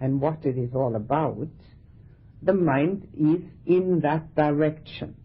and 0.00 0.20
what 0.20 0.44
it 0.44 0.58
is 0.58 0.74
all 0.74 0.96
about, 0.96 1.48
the 2.42 2.52
mind 2.52 3.08
is 3.18 3.42
in 3.66 4.00
that 4.00 4.34
direction. 4.34 5.16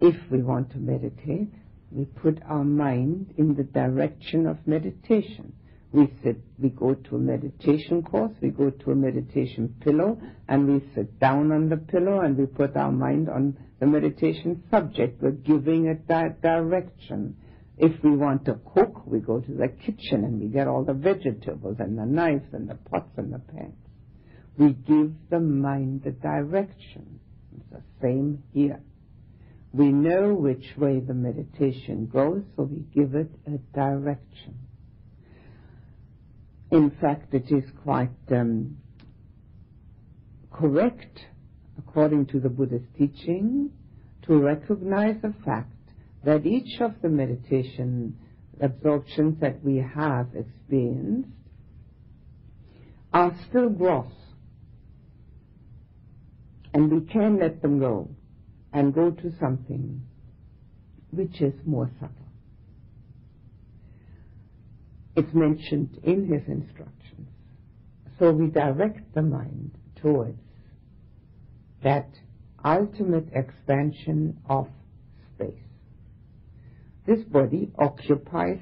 If 0.00 0.16
we 0.30 0.42
want 0.42 0.70
to 0.72 0.78
meditate, 0.78 1.52
we 1.90 2.06
put 2.06 2.38
our 2.48 2.64
mind 2.64 3.34
in 3.36 3.54
the 3.54 3.62
direction 3.62 4.46
of 4.46 4.66
meditation. 4.66 5.52
We 5.92 6.10
sit, 6.22 6.38
we 6.58 6.70
go 6.70 6.94
to 6.94 7.16
a 7.16 7.18
meditation 7.18 8.02
course, 8.02 8.32
we 8.40 8.48
go 8.48 8.70
to 8.70 8.90
a 8.92 8.94
meditation 8.94 9.74
pillow, 9.80 10.18
and 10.48 10.66
we 10.66 10.82
sit 10.94 11.20
down 11.20 11.52
on 11.52 11.68
the 11.68 11.76
pillow 11.76 12.20
and 12.20 12.36
we 12.36 12.46
put 12.46 12.76
our 12.76 12.90
mind 12.90 13.28
on 13.28 13.58
the 13.78 13.86
meditation 13.86 14.62
subject. 14.70 15.22
We're 15.22 15.32
giving 15.32 15.86
it 15.86 16.08
that 16.08 16.40
direction. 16.40 17.36
If 17.78 18.02
we 18.04 18.16
want 18.16 18.44
to 18.46 18.58
cook, 18.74 19.06
we 19.06 19.20
go 19.20 19.40
to 19.40 19.52
the 19.52 19.68
kitchen 19.68 20.24
and 20.24 20.40
we 20.40 20.48
get 20.48 20.68
all 20.68 20.84
the 20.84 20.92
vegetables 20.92 21.76
and 21.78 21.98
the 21.98 22.04
knives 22.04 22.52
and 22.52 22.68
the 22.68 22.74
pots 22.74 23.10
and 23.16 23.32
the 23.32 23.38
pans. 23.38 23.74
We 24.58 24.72
give 24.72 25.12
the 25.30 25.40
mind 25.40 26.02
the 26.04 26.10
direction. 26.10 27.20
It's 27.56 27.70
the 27.70 27.82
same 28.00 28.42
here. 28.52 28.80
We 29.72 29.90
know 29.90 30.34
which 30.34 30.76
way 30.76 31.00
the 31.00 31.14
meditation 31.14 32.10
goes, 32.12 32.42
so 32.56 32.64
we 32.64 32.84
give 32.94 33.14
it 33.14 33.30
a 33.46 33.56
direction. 33.74 34.58
In 36.70 36.90
fact, 37.00 37.32
it 37.32 37.50
is 37.50 37.64
quite 37.82 38.10
um, 38.30 38.76
correct, 40.52 41.20
according 41.78 42.26
to 42.26 42.40
the 42.40 42.50
Buddhist 42.50 42.84
teaching, 42.98 43.70
to 44.26 44.38
recognize 44.38 45.16
the 45.22 45.34
fact 45.44 45.71
that 46.24 46.46
each 46.46 46.80
of 46.80 46.94
the 47.02 47.08
meditation 47.08 48.16
absorptions 48.60 49.40
that 49.40 49.62
we 49.64 49.78
have 49.78 50.28
experienced 50.34 51.28
are 53.12 53.34
still 53.48 53.68
gross. 53.68 54.12
And 56.72 56.90
we 56.90 57.00
can 57.06 57.38
let 57.38 57.60
them 57.60 57.78
go 57.78 58.08
and 58.72 58.94
go 58.94 59.10
to 59.10 59.32
something 59.38 60.02
which 61.10 61.40
is 61.42 61.52
more 61.66 61.90
subtle. 62.00 62.16
It's 65.14 65.34
mentioned 65.34 65.98
in 66.02 66.26
his 66.26 66.42
instructions. 66.48 67.28
So 68.18 68.30
we 68.30 68.46
direct 68.46 69.14
the 69.14 69.22
mind 69.22 69.72
towards 69.96 70.38
that 71.82 72.08
ultimate 72.64 73.28
expansion 73.34 74.38
of. 74.48 74.68
This 77.06 77.22
body 77.24 77.70
occupies 77.78 78.60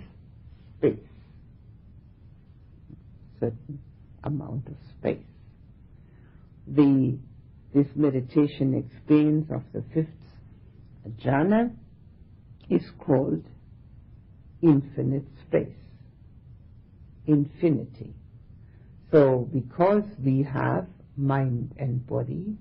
space, 0.78 0.98
certain 3.38 3.80
amount 4.24 4.68
of 4.68 4.76
space. 4.98 5.18
The, 6.66 7.18
this 7.74 7.86
meditation 7.94 8.74
experience 8.74 9.50
of 9.50 9.62
the 9.72 9.84
fifth 9.92 10.08
jhana 11.22 11.74
is 12.68 12.82
called 12.98 13.44
infinite 14.62 15.26
space, 15.46 15.76
infinity. 17.26 18.14
So 19.10 19.48
because 19.52 20.04
we 20.24 20.42
have 20.44 20.86
mind 21.16 21.74
and 21.78 22.06
body, 22.06 22.56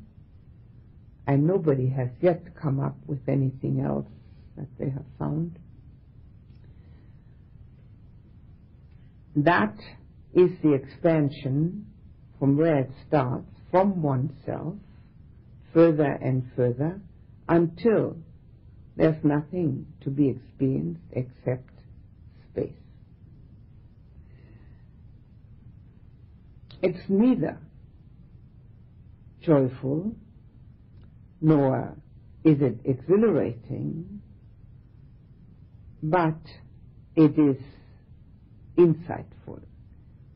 and 1.27 1.45
nobody 1.45 1.87
has 1.89 2.09
yet 2.21 2.55
come 2.59 2.79
up 2.79 2.97
with 3.05 3.19
anything 3.27 3.81
else 3.85 4.07
that 4.57 4.67
they 4.79 4.89
have 4.89 5.05
found, 5.19 5.59
that 9.35 9.75
is 10.33 10.51
the 10.61 10.73
expansion 10.73 11.85
from 12.37 12.57
where 12.57 12.79
it 12.79 12.91
starts, 13.07 13.49
from 13.71 14.01
oneself, 14.01 14.75
further 15.73 16.17
and 16.21 16.49
further, 16.55 16.99
until 17.47 18.17
there's 18.95 19.23
nothing 19.23 19.85
to 20.01 20.09
be 20.09 20.29
experienced 20.29 21.01
except 21.11 21.69
space. 22.51 22.73
It's 26.81 27.09
neither 27.09 27.57
joyful 29.41 30.15
nor 31.41 31.95
is 32.43 32.61
it 32.61 32.79
exhilarating, 32.85 34.21
but 36.01 36.39
it 37.15 37.37
is 37.37 37.57
insightful. 38.79 39.61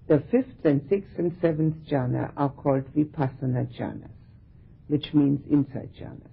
The 0.08 0.22
fifth 0.30 0.66
and 0.66 0.82
sixth 0.90 1.18
and 1.18 1.36
seventh 1.42 1.76
jhana 1.90 2.34
are 2.36 2.50
called 2.50 2.94
vipassana 2.94 3.68
jhanas, 3.80 4.12
which 4.88 5.14
means 5.14 5.40
insight 5.50 5.94
jhanas. 5.96 6.28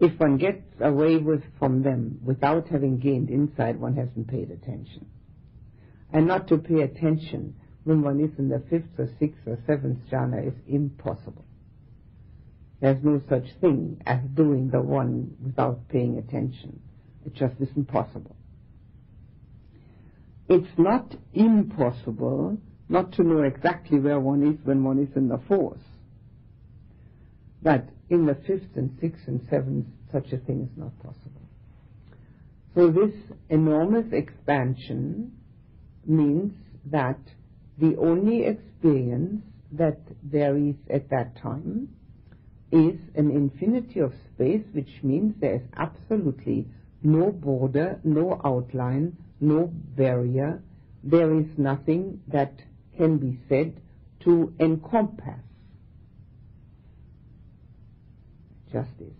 If 0.00 0.18
one 0.20 0.38
gets 0.38 0.62
away 0.80 1.16
with 1.16 1.42
from 1.58 1.82
them 1.82 2.20
without 2.24 2.68
having 2.68 2.98
gained 2.98 3.30
insight, 3.30 3.78
one 3.78 3.96
hasn't 3.96 4.28
paid 4.28 4.50
attention. 4.50 5.06
And 6.12 6.28
not 6.28 6.46
to 6.48 6.58
pay 6.58 6.82
attention 6.82 7.56
when 7.82 8.02
one 8.02 8.20
is 8.20 8.38
in 8.38 8.48
the 8.48 8.62
fifth 8.70 8.98
or 8.98 9.08
sixth 9.18 9.40
or 9.46 9.58
seventh 9.66 9.98
jhana 10.10 10.46
is 10.46 10.54
impossible. 10.68 11.44
There's 12.80 13.02
no 13.02 13.20
such 13.28 13.46
thing 13.60 14.00
as 14.06 14.20
doing 14.34 14.70
the 14.70 14.80
one 14.80 15.36
without 15.42 15.88
paying 15.88 16.18
attention. 16.18 16.80
It 17.26 17.34
just 17.34 17.54
isn't 17.60 17.88
possible. 17.88 18.36
It's 20.48 20.78
not 20.78 21.14
impossible 21.32 22.58
not 22.88 23.12
to 23.12 23.22
know 23.22 23.42
exactly 23.42 23.98
where 23.98 24.20
one 24.20 24.42
is 24.46 24.64
when 24.64 24.84
one 24.84 24.98
is 24.98 25.16
in 25.16 25.28
the 25.28 25.40
fourth. 25.48 25.80
But 27.62 27.88
in 28.10 28.26
the 28.26 28.34
fifth 28.34 28.76
and 28.76 28.96
sixth 29.00 29.26
and 29.26 29.40
seventh, 29.48 29.86
such 30.12 30.32
a 30.32 30.38
thing 30.38 30.68
is 30.70 30.78
not 30.78 30.96
possible. 30.98 31.40
So 32.74 32.90
this 32.90 33.14
enormous 33.48 34.12
expansion 34.12 35.32
means 36.06 36.52
that 36.86 37.18
the 37.78 37.96
only 37.96 38.44
experience 38.44 39.42
that 39.72 40.00
there 40.22 40.56
is 40.56 40.74
at 40.90 41.08
that 41.10 41.36
time 41.40 41.88
is 42.70 42.98
an 43.14 43.30
infinity 43.30 44.00
of 44.00 44.12
space, 44.34 44.64
which 44.72 45.02
means 45.02 45.34
there 45.40 45.56
is 45.56 45.62
absolutely 45.76 46.66
no 47.02 47.30
border, 47.30 48.00
no 48.04 48.40
outline, 48.44 49.16
no 49.40 49.70
barrier. 49.72 50.62
There 51.02 51.34
is 51.38 51.46
nothing 51.56 52.20
that 52.28 52.52
can 52.96 53.18
be 53.18 53.38
said 53.48 53.80
to 54.20 54.54
encompass 54.58 55.40
justice. 58.72 59.14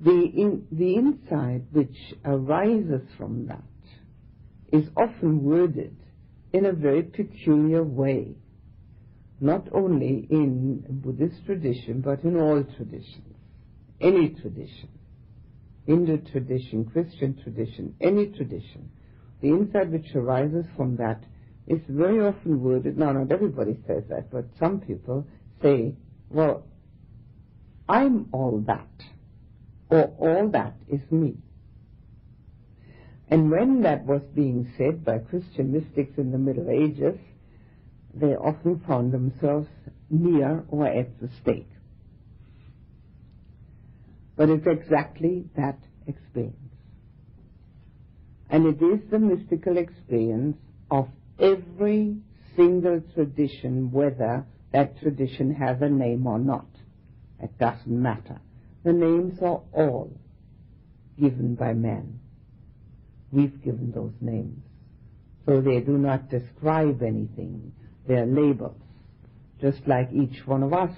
The, 0.00 0.10
in, 0.10 0.66
the 0.70 0.94
insight 0.94 1.62
which 1.72 1.96
arises 2.24 3.02
from 3.16 3.46
that 3.46 3.62
is 4.72 4.88
often 4.96 5.42
worded 5.42 5.96
in 6.52 6.66
a 6.66 6.72
very 6.72 7.02
peculiar 7.02 7.82
way, 7.82 8.34
not 9.40 9.68
only 9.72 10.26
in 10.30 10.84
Buddhist 10.88 11.44
tradition, 11.46 12.00
but 12.00 12.22
in 12.22 12.36
all 12.36 12.62
traditions, 12.76 13.34
any 14.00 14.28
tradition, 14.30 14.88
Hindu 15.88 16.18
tradition, 16.30 16.84
Christian 16.84 17.34
tradition, 17.42 17.94
any 17.98 18.26
tradition. 18.26 18.90
The 19.40 19.48
insight 19.48 19.88
which 19.88 20.14
arises 20.14 20.66
from 20.76 20.96
that 20.96 21.24
is 21.66 21.80
very 21.88 22.20
often 22.20 22.62
worded, 22.62 22.98
now 22.98 23.12
not 23.12 23.32
everybody 23.32 23.78
says 23.86 24.04
that, 24.10 24.30
but 24.30 24.44
some 24.58 24.80
people 24.80 25.26
say, 25.62 25.94
well, 26.28 26.66
I'm 27.88 28.28
all 28.32 28.62
that, 28.66 29.02
or 29.88 30.12
all 30.18 30.50
that 30.50 30.74
is 30.88 31.00
me. 31.10 31.38
And 33.30 33.50
when 33.50 33.80
that 33.80 34.04
was 34.04 34.20
being 34.34 34.70
said 34.76 35.06
by 35.06 35.20
Christian 35.20 35.72
mystics 35.72 36.18
in 36.18 36.32
the 36.32 36.38
Middle 36.38 36.68
Ages, 36.68 37.18
they 38.12 38.34
often 38.36 38.80
found 38.86 39.12
themselves 39.12 39.68
near 40.10 40.64
or 40.68 40.86
at 40.86 41.18
the 41.18 41.30
stake. 41.40 41.70
But 44.38 44.50
it's 44.50 44.66
exactly 44.68 45.46
that 45.56 45.78
experience. 46.06 46.56
And 48.48 48.66
it 48.66 48.80
is 48.80 49.00
the 49.10 49.18
mystical 49.18 49.76
experience 49.76 50.56
of 50.92 51.08
every 51.40 52.18
single 52.56 53.02
tradition, 53.14 53.90
whether 53.90 54.46
that 54.72 55.00
tradition 55.00 55.52
has 55.54 55.82
a 55.82 55.88
name 55.88 56.24
or 56.26 56.38
not. 56.38 56.68
It 57.42 57.58
doesn't 57.58 57.88
matter. 57.88 58.40
The 58.84 58.92
names 58.92 59.38
are 59.42 59.60
all 59.72 60.16
given 61.20 61.56
by 61.56 61.74
men. 61.74 62.20
We've 63.32 63.62
given 63.64 63.90
those 63.92 64.14
names. 64.20 64.62
So 65.46 65.60
they 65.60 65.80
do 65.80 65.98
not 65.98 66.30
describe 66.30 67.02
anything. 67.02 67.72
They're 68.06 68.24
labels. 68.24 68.80
Just 69.60 69.80
like 69.88 70.12
each 70.12 70.46
one 70.46 70.62
of 70.62 70.72
us 70.72 70.94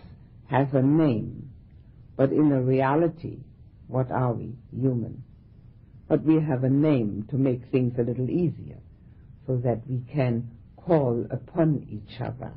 has 0.49 0.69
a 0.75 0.83
name. 0.83 1.50
But 2.21 2.33
in 2.33 2.53
a 2.53 2.61
reality, 2.61 3.39
what 3.87 4.11
are 4.11 4.35
we? 4.35 4.55
Human. 4.79 5.23
But 6.07 6.23
we 6.23 6.35
have 6.35 6.65
a 6.65 6.69
name 6.69 7.27
to 7.31 7.37
make 7.39 7.71
things 7.73 7.95
a 7.99 8.03
little 8.03 8.29
easier 8.29 8.77
so 9.47 9.57
that 9.65 9.89
we 9.89 10.03
can 10.13 10.51
call 10.77 11.25
upon 11.31 11.87
each 11.89 12.21
other. 12.21 12.53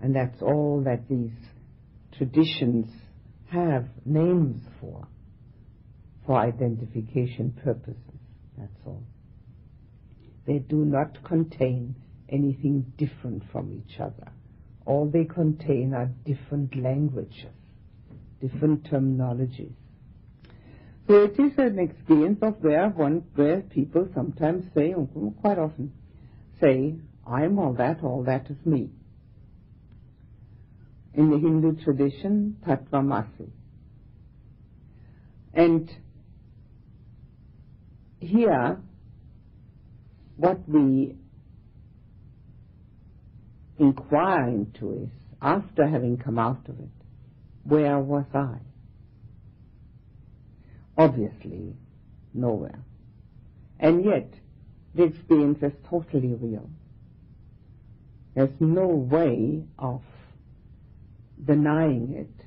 And 0.00 0.14
that's 0.14 0.40
all 0.40 0.82
that 0.84 1.08
these 1.08 1.32
traditions 2.16 2.86
have 3.50 3.88
names 4.04 4.62
for, 4.80 5.08
for 6.24 6.38
identification 6.38 7.58
purposes. 7.64 8.20
That's 8.56 8.86
all. 8.86 9.02
They 10.46 10.60
do 10.60 10.84
not 10.84 11.24
contain 11.24 11.96
anything 12.28 12.92
different 12.96 13.42
from 13.50 13.72
each 13.72 13.98
other. 13.98 14.30
All 14.86 15.10
they 15.10 15.24
contain 15.24 15.92
are 15.92 16.12
different 16.24 16.76
languages, 16.76 17.50
different 18.40 18.84
terminologies. 18.90 19.72
So 21.08 21.24
it 21.24 21.38
is 21.38 21.52
an 21.58 21.78
experience 21.78 22.38
of 22.42 22.62
where 22.62 22.88
one, 22.88 23.24
where 23.34 23.60
people 23.60 24.08
sometimes 24.14 24.64
say, 24.74 24.94
quite 25.40 25.58
often 25.58 25.92
say, 26.60 26.94
I'm 27.26 27.58
all 27.58 27.74
that, 27.74 28.02
all 28.02 28.22
that 28.24 28.50
is 28.50 28.56
me 28.64 28.90
in 31.14 31.30
the 31.30 31.38
Hindu 31.38 31.82
tradition, 31.82 32.56
Tattvamasi. 32.66 33.50
And 35.52 35.90
here, 38.20 38.78
what 40.36 40.68
we 40.68 41.16
inquire 43.78 44.48
into 44.48 44.92
is 45.04 45.08
after 45.42 45.86
having 45.86 46.18
come 46.18 46.38
out 46.38 46.68
of 46.68 46.78
it, 46.78 46.99
where 47.70 47.98
was 47.98 48.26
I? 48.34 48.56
Obviously, 50.98 51.74
nowhere. 52.34 52.80
And 53.78 54.04
yet, 54.04 54.28
the 54.94 55.04
experience 55.04 55.62
is 55.62 55.72
totally 55.88 56.34
real. 56.34 56.68
There's 58.34 58.60
no 58.60 58.88
way 58.88 59.62
of 59.78 60.02
denying 61.42 62.14
it. 62.14 62.44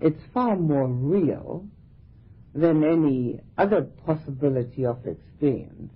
It's 0.00 0.20
far 0.32 0.56
more 0.56 0.88
real 0.88 1.66
than 2.54 2.84
any 2.84 3.40
other 3.58 3.82
possibility 3.82 4.86
of 4.86 5.06
experience 5.06 5.92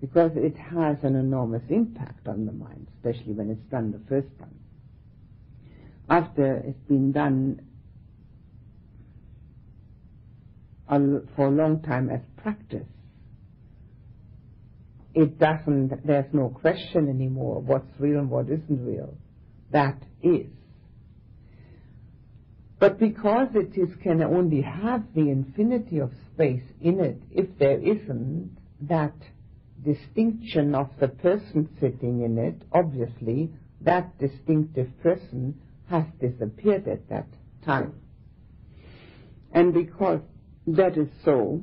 because 0.00 0.32
it 0.34 0.56
has 0.56 0.96
an 1.04 1.14
enormous 1.14 1.62
impact 1.68 2.26
on 2.28 2.44
the 2.44 2.52
mind, 2.52 2.88
especially 2.96 3.32
when 3.32 3.50
it's 3.50 3.70
done 3.70 3.92
the 3.92 4.00
first 4.08 4.28
time. 4.38 4.65
After 6.08 6.56
it's 6.56 6.88
been 6.88 7.12
done 7.12 7.60
for 10.88 11.46
a 11.46 11.50
long 11.50 11.82
time 11.82 12.10
as 12.10 12.20
practice, 12.36 12.86
it 15.14 15.38
doesn't, 15.38 16.06
there's 16.06 16.32
no 16.32 16.50
question 16.50 17.08
anymore 17.08 17.60
what's 17.60 17.90
real 17.98 18.20
and 18.20 18.30
what 18.30 18.46
isn't 18.46 18.86
real. 18.86 19.16
That 19.72 20.00
is. 20.22 20.46
But 22.78 22.98
because 22.98 23.48
it 23.54 23.76
is, 23.78 23.88
can 24.02 24.22
only 24.22 24.60
have 24.60 25.02
the 25.14 25.30
infinity 25.30 25.98
of 25.98 26.12
space 26.34 26.62
in 26.80 27.00
it, 27.00 27.20
if 27.30 27.46
there 27.58 27.80
isn't 27.80 28.56
that 28.82 29.14
distinction 29.82 30.74
of 30.74 30.90
the 31.00 31.08
person 31.08 31.68
sitting 31.80 32.22
in 32.22 32.36
it, 32.38 32.62
obviously 32.72 33.50
that 33.80 34.18
distinctive 34.18 34.88
person 35.02 35.58
has 35.88 36.04
disappeared 36.20 36.88
at 36.88 37.08
that 37.08 37.26
time. 37.64 37.94
And 39.52 39.72
because 39.72 40.20
that 40.66 40.96
is 40.98 41.08
so, 41.24 41.62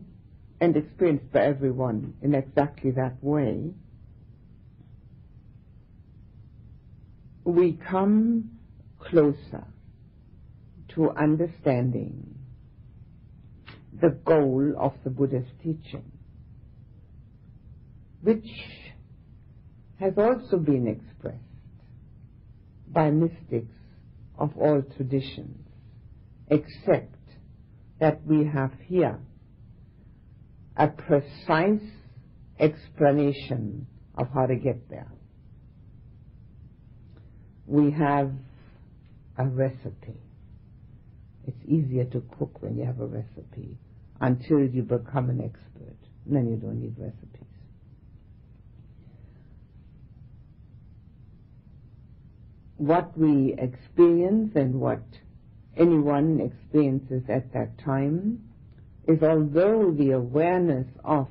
and 0.62 0.78
experienced 0.78 1.32
by 1.32 1.42
everyone 1.42 2.14
in 2.22 2.34
exactly 2.34 2.92
that 2.92 3.22
way, 3.22 3.74
we 7.44 7.74
come 7.90 8.52
closer 9.00 9.66
to 10.96 11.10
understanding 11.12 12.36
the 14.02 14.10
goal 14.10 14.74
of 14.78 14.94
the 15.04 15.10
Buddha's 15.10 15.48
teaching, 15.62 16.10
which 18.22 18.48
has 20.00 20.14
also 20.18 20.58
been 20.58 20.88
expressed 20.88 21.38
by 22.88 23.10
mystics 23.10 23.76
of 24.38 24.58
all 24.58 24.82
traditions, 24.96 25.68
except 26.50 27.16
that 28.00 28.26
we 28.26 28.46
have 28.46 28.72
here 28.88 29.20
a 30.76 30.88
precise 30.88 31.82
explanation 32.60 33.88
of 34.16 34.28
how 34.34 34.46
to 34.46 34.56
get 34.56 34.90
there. 34.90 35.12
We 37.66 37.92
have 37.92 38.32
a 39.38 39.46
recipe. 39.46 40.20
It's 41.46 41.66
easier 41.66 42.06
to 42.06 42.24
cook 42.38 42.62
when 42.62 42.78
you 42.78 42.86
have 42.86 43.00
a 43.00 43.06
recipe 43.06 43.78
until 44.20 44.62
you 44.62 44.84
become 44.84 45.30
an 45.30 45.42
expert. 45.42 45.98
then 46.26 46.50
you 46.50 46.56
don't 46.56 46.82
need 46.82 46.96
recipes. 46.98 47.33
What 52.84 53.18
we 53.18 53.56
experience 53.58 54.52
and 54.56 54.82
what 54.82 55.04
anyone 55.78 56.42
experiences 56.42 57.24
at 57.30 57.54
that 57.54 57.78
time 57.78 58.44
is 59.08 59.24
although 59.24 59.92
the 59.98 60.12
awareness 60.12 60.88
of 61.06 61.30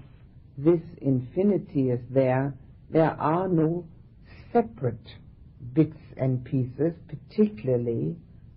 this 0.56 0.80
infinity 1.02 1.90
is 1.90 2.00
there, 2.08 2.54
there 2.88 3.10
are 3.20 3.48
no 3.48 3.84
separate 4.50 5.06
bits 5.74 6.00
and 6.16 6.42
pieces, 6.42 6.94
particularly 7.06 8.16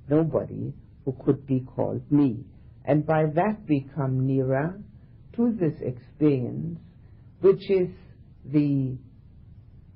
nobody 0.09 0.73
who 1.03 1.17
could 1.25 1.45
be 1.45 1.67
called 1.75 2.09
me. 2.09 2.45
And 2.85 3.05
by 3.05 3.25
that 3.25 3.57
we 3.67 3.89
come 3.93 4.25
nearer 4.25 4.79
to 5.33 5.51
this 5.51 5.81
experience, 5.81 6.79
which 7.41 7.69
is 7.69 7.89
the 8.45 8.95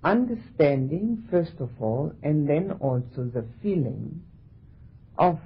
understanding, 0.03 1.23
first 1.29 1.59
of 1.59 1.69
all, 1.79 2.13
and 2.23 2.47
then 2.47 2.71
also 2.79 3.23
the 3.25 3.45
feeling 3.61 4.23
of 5.17 5.39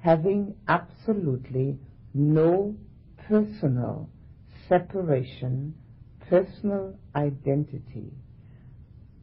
having 0.00 0.54
absolutely 0.68 1.78
no 2.12 2.74
personal 3.28 4.08
separation, 4.68 5.74
personal 6.28 6.94
identity, 7.16 8.10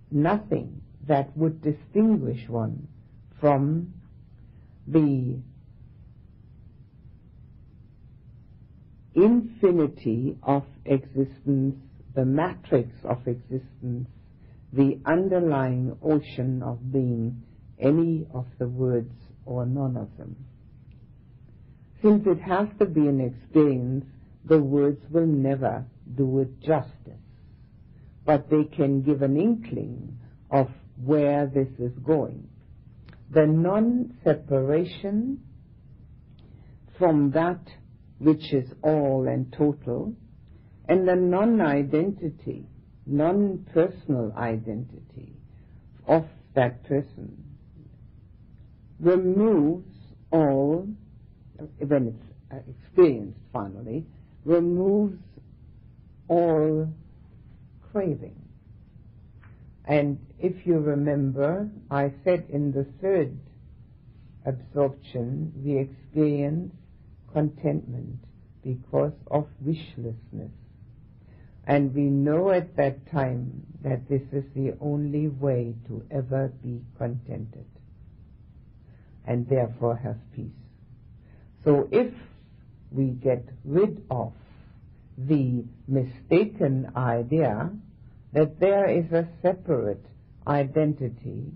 nothing 0.10 0.82
that 1.08 1.36
would 1.38 1.62
distinguish 1.62 2.48
one 2.50 2.88
from 3.40 3.94
the 4.88 5.38
infinity 9.14 10.38
of 10.44 10.64
existence, 10.86 11.76
the 12.16 12.26
matrix 12.26 12.90
of 13.04 13.20
existence, 13.28 14.08
the 14.74 15.00
underlying 15.06 15.98
ocean 16.02 16.62
of 16.64 16.92
being, 16.92 17.44
any 17.80 18.26
of 18.34 18.46
the 18.58 18.68
words 18.68 19.14
or 19.46 19.66
none 19.66 19.98
of 19.98 20.16
them. 20.18 20.36
Since 22.02 22.26
it 22.26 22.42
has 22.42 22.68
to 22.80 22.86
be 22.86 23.08
an 23.08 23.22
experience, 23.22 24.06
the 24.46 24.60
words 24.60 25.02
will 25.10 25.28
never 25.28 25.86
do 26.16 26.40
it 26.40 26.60
justice. 26.62 27.20
But 28.26 28.50
they 28.50 28.64
can 28.64 29.02
give 29.02 29.22
an 29.22 29.38
inkling 29.38 30.18
of 30.50 30.70
where 31.04 31.48
this 31.48 31.70
is 31.80 31.94
going. 32.00 32.48
The 33.32 33.46
non-separation 33.46 35.44
from 36.98 37.32
that 37.32 37.62
which 38.20 38.54
is 38.54 38.72
all 38.84 39.28
and 39.28 39.52
total, 39.52 40.14
and 40.88 41.08
the 41.08 41.16
non-identity, 41.16 42.68
non-personal 43.12 44.34
identity 44.38 45.34
of 46.08 46.26
that 46.56 46.84
person 46.84 47.44
removes 49.00 49.88
all 50.32 50.88
when 51.80 52.08
it's 52.08 52.54
uh, 52.54 52.58
experienced 52.70 53.40
finally, 53.54 54.06
removes 54.46 55.20
all 56.28 56.88
craving. 57.92 58.36
And 59.86 60.20
if 60.40 60.66
you 60.66 60.80
remember, 60.80 61.70
I 61.90 62.14
said 62.24 62.46
in 62.50 62.72
the 62.72 62.86
third 63.02 63.38
absorption, 64.46 65.52
we 65.64 65.78
experience 65.78 66.74
contentment 67.34 68.20
because 68.64 69.14
of 69.30 69.48
wishlessness. 69.66 70.52
And 71.66 71.94
we 71.94 72.04
know 72.04 72.50
at 72.52 72.76
that 72.78 73.12
time 73.12 73.66
that 73.84 74.10
this 74.10 74.24
is 74.32 74.44
the 74.56 74.76
only 74.82 75.28
way 75.28 75.76
to 75.88 76.04
ever 76.10 76.52
be 76.64 76.82
contented 76.98 77.66
and 79.26 79.48
therefore 79.48 79.96
have 79.98 80.18
peace. 80.36 80.52
So 81.64 81.88
if 81.92 82.12
we 82.92 83.06
get 83.10 83.46
rid 83.64 84.04
of 84.10 84.34
the 85.18 85.64
mistaken 85.88 86.92
idea 86.96 87.70
that 88.34 88.60
there 88.60 88.90
is 88.90 89.12
a 89.12 89.28
separate 89.42 90.04
identity 90.48 91.52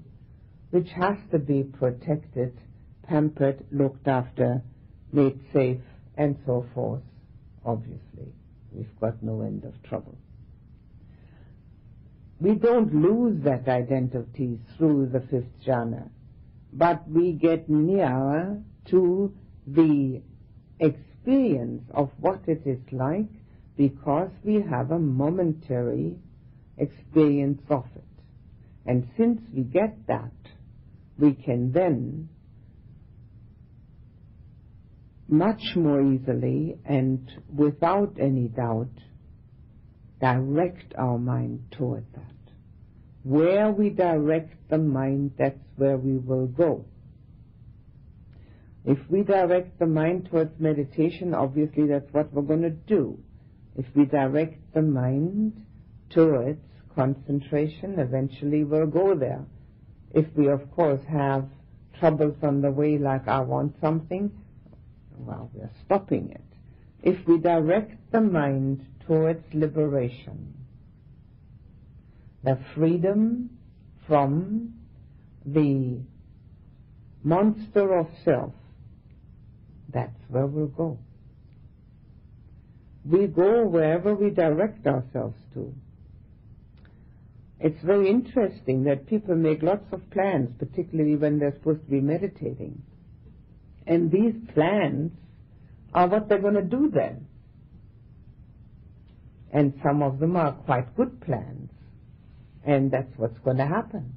which 0.69 0.89
has 0.91 1.17
to 1.31 1.39
be 1.39 1.63
protected, 1.63 2.57
pampered, 3.03 3.65
looked 3.71 4.07
after, 4.07 4.61
made 5.11 5.39
safe, 5.53 5.81
and 6.17 6.37
so 6.45 6.65
forth, 6.73 7.01
obviously, 7.65 8.33
we've 8.75 8.99
got 8.99 9.21
no 9.23 9.41
end 9.41 9.63
of 9.63 9.81
trouble. 9.83 10.17
We 12.39 12.55
don't 12.55 12.93
lose 12.93 13.43
that 13.43 13.67
identity 13.67 14.59
through 14.77 15.07
the 15.07 15.21
fifth 15.21 15.63
jhana, 15.65 16.09
but 16.73 17.09
we 17.09 17.31
get 17.31 17.69
nearer 17.69 18.61
to 18.87 19.33
the 19.65 20.21
experience 20.79 21.83
of 21.93 22.11
what 22.19 22.41
it 22.47 22.61
is 22.65 22.79
like 22.91 23.29
because 23.77 24.29
we 24.43 24.61
have 24.61 24.91
a 24.91 24.99
momentary 24.99 26.17
experience 26.77 27.61
of 27.69 27.85
it. 27.95 28.03
And 28.85 29.07
since 29.17 29.41
we 29.53 29.63
get 29.63 29.95
that, 30.07 30.31
we 31.17 31.33
can 31.33 31.71
then 31.71 32.29
much 35.27 35.75
more 35.75 36.01
easily 36.01 36.77
and 36.85 37.31
without 37.53 38.15
any 38.19 38.47
doubt 38.47 38.89
direct 40.21 40.93
our 40.97 41.17
mind 41.17 41.61
toward 41.71 42.05
that. 42.13 42.31
where 43.23 43.71
we 43.71 43.89
direct 43.89 44.53
the 44.69 44.77
mind, 44.77 45.31
that's 45.37 45.59
where 45.77 45.97
we 45.97 46.17
will 46.17 46.45
go. 46.45 46.85
If 48.85 48.99
we 49.09 49.23
direct 49.23 49.79
the 49.79 49.87
mind 49.87 50.29
towards 50.29 50.59
meditation, 50.59 51.33
obviously 51.33 51.87
that's 51.87 52.13
what 52.13 52.31
we're 52.31 52.43
going 52.43 52.61
to 52.61 52.69
do. 52.69 53.17
If 53.75 53.87
we 53.95 54.05
direct 54.05 54.73
the 54.75 54.83
mind 54.83 55.65
towards 56.11 56.61
concentration, 56.95 57.97
eventually 57.97 58.63
we'll 58.63 58.85
go 58.85 59.15
there. 59.15 59.43
If 60.13 60.27
we, 60.35 60.47
of 60.49 60.69
course, 60.71 61.01
have 61.09 61.49
troubles 61.99 62.37
on 62.43 62.61
the 62.61 62.71
way, 62.71 62.99
like 62.99 63.27
I 63.27 63.39
want 63.39 63.75
something, 63.81 64.31
well, 65.19 65.49
we're 65.53 65.69
stopping 65.85 66.31
it. 66.31 66.41
If 67.03 67.27
we 67.27 67.37
direct 67.37 68.11
the 68.11 68.21
mind 68.21 68.85
towards 69.05 69.43
liberation, 69.53 70.53
the 72.43 72.59
freedom 72.75 73.49
from 74.07 74.73
the 75.45 75.99
monster 77.23 77.97
of 77.97 78.07
self, 78.23 78.53
that's 79.93 80.19
where 80.29 80.45
we'll 80.45 80.67
go. 80.67 80.97
We 83.03 83.27
go 83.27 83.65
wherever 83.65 84.15
we 84.15 84.31
direct 84.31 84.85
ourselves 84.87 85.37
to. 85.53 85.73
It's 87.59 87.81
very 87.83 88.09
interesting 88.09 88.83
that 88.83 89.07
people 89.07 89.35
make 89.35 89.63
lots 89.63 89.85
of 89.91 90.09
plans, 90.09 90.49
particularly 90.59 91.15
when 91.15 91.39
they're 91.39 91.53
supposed 91.53 91.85
to 91.85 91.91
be 91.91 92.01
meditating. 92.01 92.81
And 93.87 94.11
these 94.11 94.33
plans 94.53 95.11
are 95.93 96.07
what 96.07 96.27
they're 96.27 96.41
going 96.41 96.55
to 96.55 96.61
do 96.61 96.91
then. 96.93 97.27
And 99.51 99.73
some 99.83 100.01
of 100.01 100.19
them 100.19 100.35
are 100.35 100.51
quite 100.51 100.95
good 100.95 101.21
plans. 101.21 101.69
And 102.65 102.91
that's 102.91 103.11
what's 103.17 103.37
going 103.39 103.57
to 103.57 103.65
happen. 103.65 104.15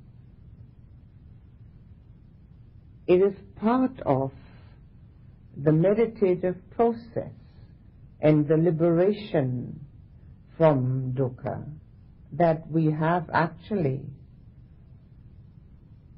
It 3.07 3.23
is 3.23 3.35
part 3.61 4.01
of 4.05 4.33
the 5.57 5.73
meditative 5.73 6.57
process 6.77 7.33
and 8.21 8.47
the 8.49 8.57
liberation 8.57 9.81
from 10.57 11.15
dukkha 11.17 11.65
that 12.33 12.71
we 12.71 12.91
have 12.91 13.31
actually 13.33 14.03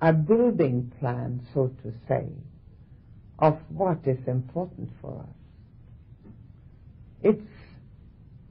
a 0.00 0.12
building 0.12 0.92
plan, 0.98 1.46
so 1.54 1.70
to 1.82 1.92
say, 2.08 2.26
of 3.40 3.58
what 3.68 3.98
is 4.06 4.18
important 4.26 4.90
for 5.00 5.20
us. 5.20 6.32
It's 7.22 7.42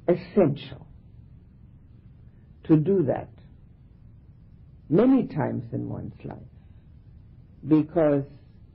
essential 0.07 0.85
to 2.65 2.75
do 2.75 3.03
that 3.03 3.29
many 4.89 5.27
times 5.27 5.63
in 5.71 5.87
one's 5.87 6.13
life 6.23 6.37
because 7.67 8.23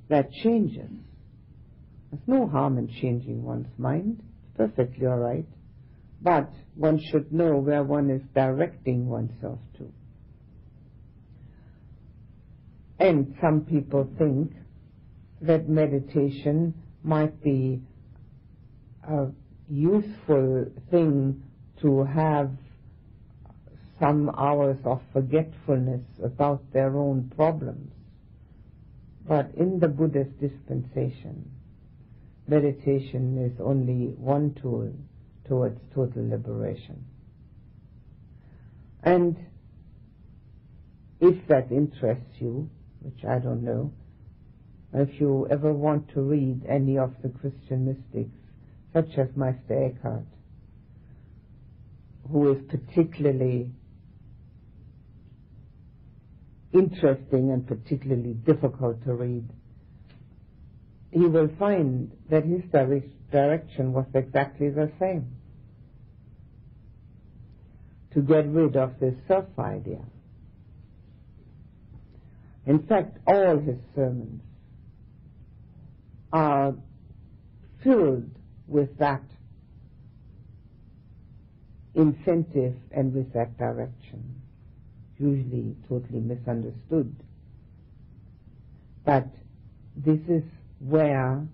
that 0.09 0.31
changes. 0.43 0.91
There's 2.11 2.23
no 2.27 2.47
harm 2.47 2.79
in 2.79 2.89
changing 2.89 3.43
one's 3.43 3.67
mind. 3.79 4.23
It's 4.23 4.57
perfectly 4.57 5.07
all 5.07 5.19
right. 5.19 5.47
But 6.23 6.51
one 6.77 7.01
should 7.11 7.33
know 7.33 7.57
where 7.57 7.83
one 7.83 8.11
is 8.11 8.23
directing 8.35 9.09
oneself 9.09 9.59
to. 9.79 9.93
And 12.99 13.35
some 13.41 13.63
people 13.63 14.09
think 14.17 14.53
that 15.47 15.69
meditation 15.69 16.75
might 17.03 17.43
be 17.43 17.81
a 19.07 19.27
useful 19.69 20.67
thing 20.91 21.43
to 21.83 22.05
have 22.05 22.51
some 24.01 24.31
hours 24.37 24.79
of 24.85 25.01
forgetfulness 25.13 26.03
about 26.23 26.73
their 26.73 26.97
own 26.97 27.31
problems. 27.37 27.93
But 29.27 29.51
in 29.57 29.79
the 29.81 29.89
Buddhist 29.89 30.39
dispensation, 30.41 31.51
meditation 32.47 33.39
is 33.39 33.61
only 33.61 34.15
one 34.17 34.55
tool 34.61 34.93
towards 35.47 35.79
total 35.95 36.29
liberation. 36.29 37.05
And 39.03 39.37
if 41.21 41.47
that 41.49 41.71
interests 41.71 42.35
you, 42.39 42.71
which 43.01 43.25
I 43.25 43.39
don't 43.39 43.63
know, 43.63 43.93
if 44.95 45.21
you 45.21 45.47
ever 45.51 45.73
want 45.73 46.09
to 46.15 46.21
read 46.21 46.63
any 46.69 46.99
of 46.99 47.13
the 47.23 47.29
Christian 47.29 47.87
mystics, 47.87 48.31
such 48.93 49.19
as 49.19 49.27
Meister 49.35 49.87
Eckhart, 49.87 50.25
who 52.31 52.53
is 52.53 52.63
particularly 52.69 53.71
interesting 56.73 57.51
and 57.51 57.67
particularly 57.67 58.35
difficult 58.35 59.03
to 59.05 59.15
read, 59.15 59.49
he 61.11 61.27
will 61.27 61.49
find 61.59 62.13
that 62.31 62.45
his 62.45 62.63
direction 62.71 63.93
was 63.93 64.07
exactly 64.15 64.71
the 64.71 64.91
same. 65.01 65.27
To 68.15 68.21
get 68.21 68.47
rid 68.47 68.77
of 68.77 69.01
this 69.01 69.15
self 69.27 69.47
idea. 69.59 70.05
In 72.65 72.87
fact, 72.87 73.19
all 73.27 73.59
his 73.59 73.77
sermons 73.97 74.41
are 76.35 76.75
filled 77.85 78.29
with 78.67 78.99
that 78.99 79.23
incentive 81.95 82.75
and 82.91 83.15
with 83.15 83.33
that 83.33 83.57
direction 83.57 84.43
usually 85.17 85.77
totally 85.89 86.19
misunderstood. 86.19 87.15
But 89.05 89.29
this 89.97 90.19
is 90.29 90.43
where 90.81 91.47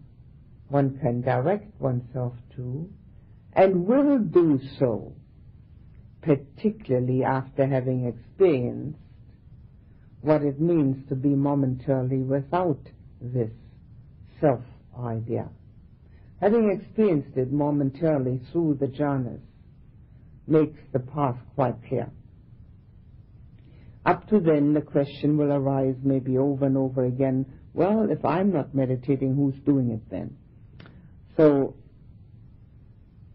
one 0.68 0.98
can 0.98 1.20
direct 1.20 1.78
oneself 1.78 2.32
to 2.56 2.88
and 3.52 3.86
will 3.86 4.18
do 4.18 4.60
so, 4.78 5.12
particularly 6.22 7.22
after 7.22 7.66
having 7.66 8.06
experienced 8.06 8.98
what 10.22 10.42
it 10.42 10.58
means 10.58 11.06
to 11.10 11.14
be 11.14 11.30
momentarily 11.30 12.22
without 12.22 12.80
this 13.20 13.50
self 14.40 14.60
idea. 14.98 15.48
Having 16.40 16.70
experienced 16.70 17.36
it 17.36 17.52
momentarily 17.52 18.40
through 18.50 18.78
the 18.80 18.86
jhanas 18.86 19.40
makes 20.46 20.80
the 20.92 20.98
path 20.98 21.36
quite 21.54 21.76
clear. 21.88 22.10
Up 24.06 24.26
to 24.28 24.40
then, 24.40 24.72
the 24.72 24.80
question 24.80 25.36
will 25.36 25.52
arise 25.52 25.96
maybe 26.02 26.38
over 26.38 26.66
and 26.66 26.76
over 26.76 27.04
again, 27.04 27.44
well, 27.74 28.10
if 28.10 28.24
I'm 28.24 28.52
not 28.52 28.74
meditating, 28.74 29.36
who's 29.36 29.54
doing 29.64 29.90
it 29.90 30.10
then? 30.10 30.36
So, 31.36 31.74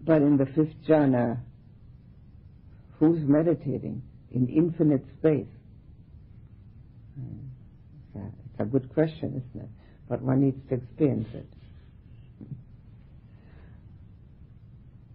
but 0.01 0.21
in 0.21 0.37
the 0.37 0.45
fifth 0.45 0.75
jhana, 0.87 1.39
who's 2.99 3.19
meditating 3.21 4.01
in 4.31 4.47
infinite 4.49 5.05
space? 5.19 5.47
Hmm, 7.15 8.25
it's 8.51 8.59
a 8.59 8.65
good 8.65 8.93
question, 8.93 9.41
isn't 9.47 9.63
it? 9.63 9.69
But 10.07 10.21
one 10.21 10.41
needs 10.41 10.57
to 10.69 10.75
experience 10.75 11.27
it. 11.33 11.47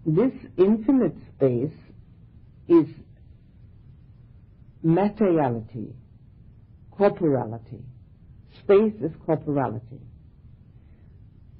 This 0.07 0.33
infinite 0.57 1.15
space 1.37 1.73
is 2.69 2.87
materiality, 4.83 5.95
corporality. 6.91 7.85
Space 8.65 8.95
is 9.01 9.13
corporality. 9.25 10.01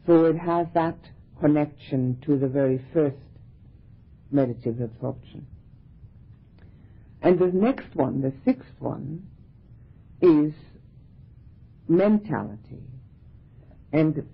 So 0.07 0.25
it 0.25 0.37
has 0.37 0.67
that 0.75 0.99
connection 1.41 2.21
to 2.27 2.37
the 2.39 2.49
very 2.49 2.81
first 2.93 3.17
meditative 4.31 4.81
absorption. 4.81 5.47
And 7.23 7.39
the 7.39 7.49
next 7.49 7.95
one, 7.95 8.23
the 8.23 8.33
sixth 8.45 8.73
one, 8.79 9.27
is 10.21 10.55
mentality. 11.89 12.83
And 13.93 14.27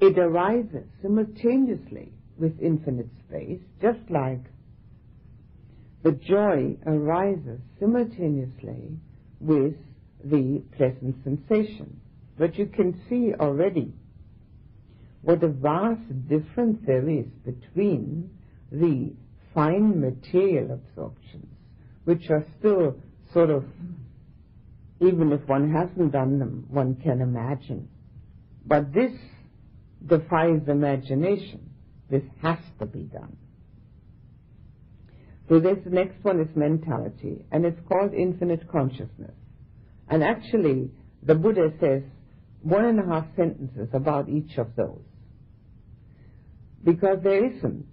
it 0.00 0.18
arises 0.18 0.84
simultaneously 1.02 2.12
with 2.38 2.60
infinite 2.60 3.08
space, 3.28 3.60
just 3.80 4.10
like 4.10 4.42
the 6.02 6.12
joy 6.12 6.76
arises 6.86 7.60
simultaneously 7.80 8.98
with 9.40 9.74
the 10.22 10.62
pleasant 10.76 11.16
sensation. 11.24 12.00
But 12.36 12.58
you 12.58 12.66
can 12.66 13.00
see 13.08 13.32
already 13.38 13.92
what 15.22 15.42
a 15.42 15.48
vast 15.48 16.28
difference 16.28 16.78
there 16.86 17.08
is 17.08 17.26
between 17.44 18.30
the 18.70 19.12
fine 19.54 20.00
material 20.00 20.72
absorptions, 20.72 21.46
which 22.04 22.28
are 22.28 22.44
still 22.58 22.96
sort 23.32 23.50
of, 23.50 23.64
even 25.00 25.32
if 25.32 25.48
one 25.48 25.72
hasn't 25.72 26.12
done 26.12 26.38
them, 26.38 26.66
one 26.68 26.96
can 26.96 27.20
imagine. 27.20 27.88
But 28.66 28.92
this 28.92 29.12
defies 30.06 30.62
imagination. 30.68 31.70
This 32.10 32.22
has 32.42 32.58
to 32.78 32.86
be 32.86 33.02
done. 33.02 33.36
So 35.48 35.60
this 35.60 35.78
next 35.86 36.24
one 36.24 36.40
is 36.40 36.48
mentality, 36.56 37.44
and 37.52 37.66
it's 37.66 37.80
called 37.88 38.14
infinite 38.14 38.70
consciousness. 38.70 39.34
And 40.08 40.24
actually, 40.24 40.90
the 41.22 41.34
Buddha 41.34 41.72
says 41.80 42.02
one 42.62 42.84
and 42.86 42.98
a 42.98 43.04
half 43.04 43.26
sentences 43.36 43.88
about 43.92 44.28
each 44.28 44.56
of 44.56 44.74
those. 44.74 45.02
Because 46.82 47.18
there 47.22 47.44
isn't 47.44 47.86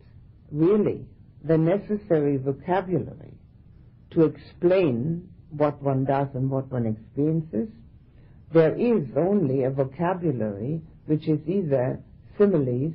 really 0.51 1.05
the 1.43 1.57
necessary 1.57 2.37
vocabulary 2.37 3.33
to 4.11 4.23
explain 4.23 5.29
what 5.49 5.81
one 5.81 6.05
does 6.05 6.27
and 6.33 6.49
what 6.49 6.71
one 6.71 6.85
experiences. 6.85 7.69
There 8.53 8.75
is 8.75 9.07
only 9.15 9.63
a 9.63 9.69
vocabulary 9.69 10.81
which 11.05 11.27
is 11.27 11.39
either 11.47 11.99
similes 12.37 12.93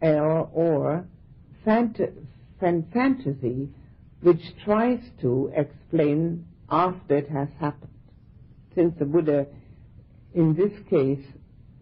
or, 0.00 0.48
or 0.52 1.06
fant- 1.66 2.12
fantasy 2.60 3.68
which 4.22 4.40
tries 4.64 5.00
to 5.20 5.52
explain 5.54 6.46
after 6.70 7.16
it 7.16 7.28
has 7.28 7.48
happened. 7.60 7.90
Since 8.74 8.94
the 8.98 9.04
Buddha, 9.04 9.46
in 10.34 10.54
this 10.54 10.72
case, 10.88 11.24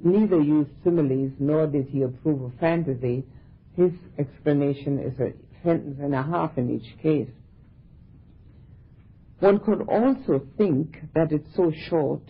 neither 0.03 0.41
used 0.41 0.71
similes 0.85 1.33
nor 1.39 1.67
did 1.67 1.87
he 1.89 2.03
approve 2.03 2.43
of 2.43 2.53
fantasy, 2.59 3.25
his 3.77 3.93
explanation 4.19 4.99
is 4.99 5.19
a 5.21 5.33
sentence 5.63 5.99
and 6.01 6.15
a 6.15 6.23
half 6.23 6.59
in 6.59 6.71
each 6.71 6.99
case. 7.03 7.31
One 9.39 9.59
could 9.61 9.83
also 9.89 10.47
think 10.59 10.99
that 11.15 11.33
it's 11.33 11.55
so 11.55 11.73
short 11.89 12.23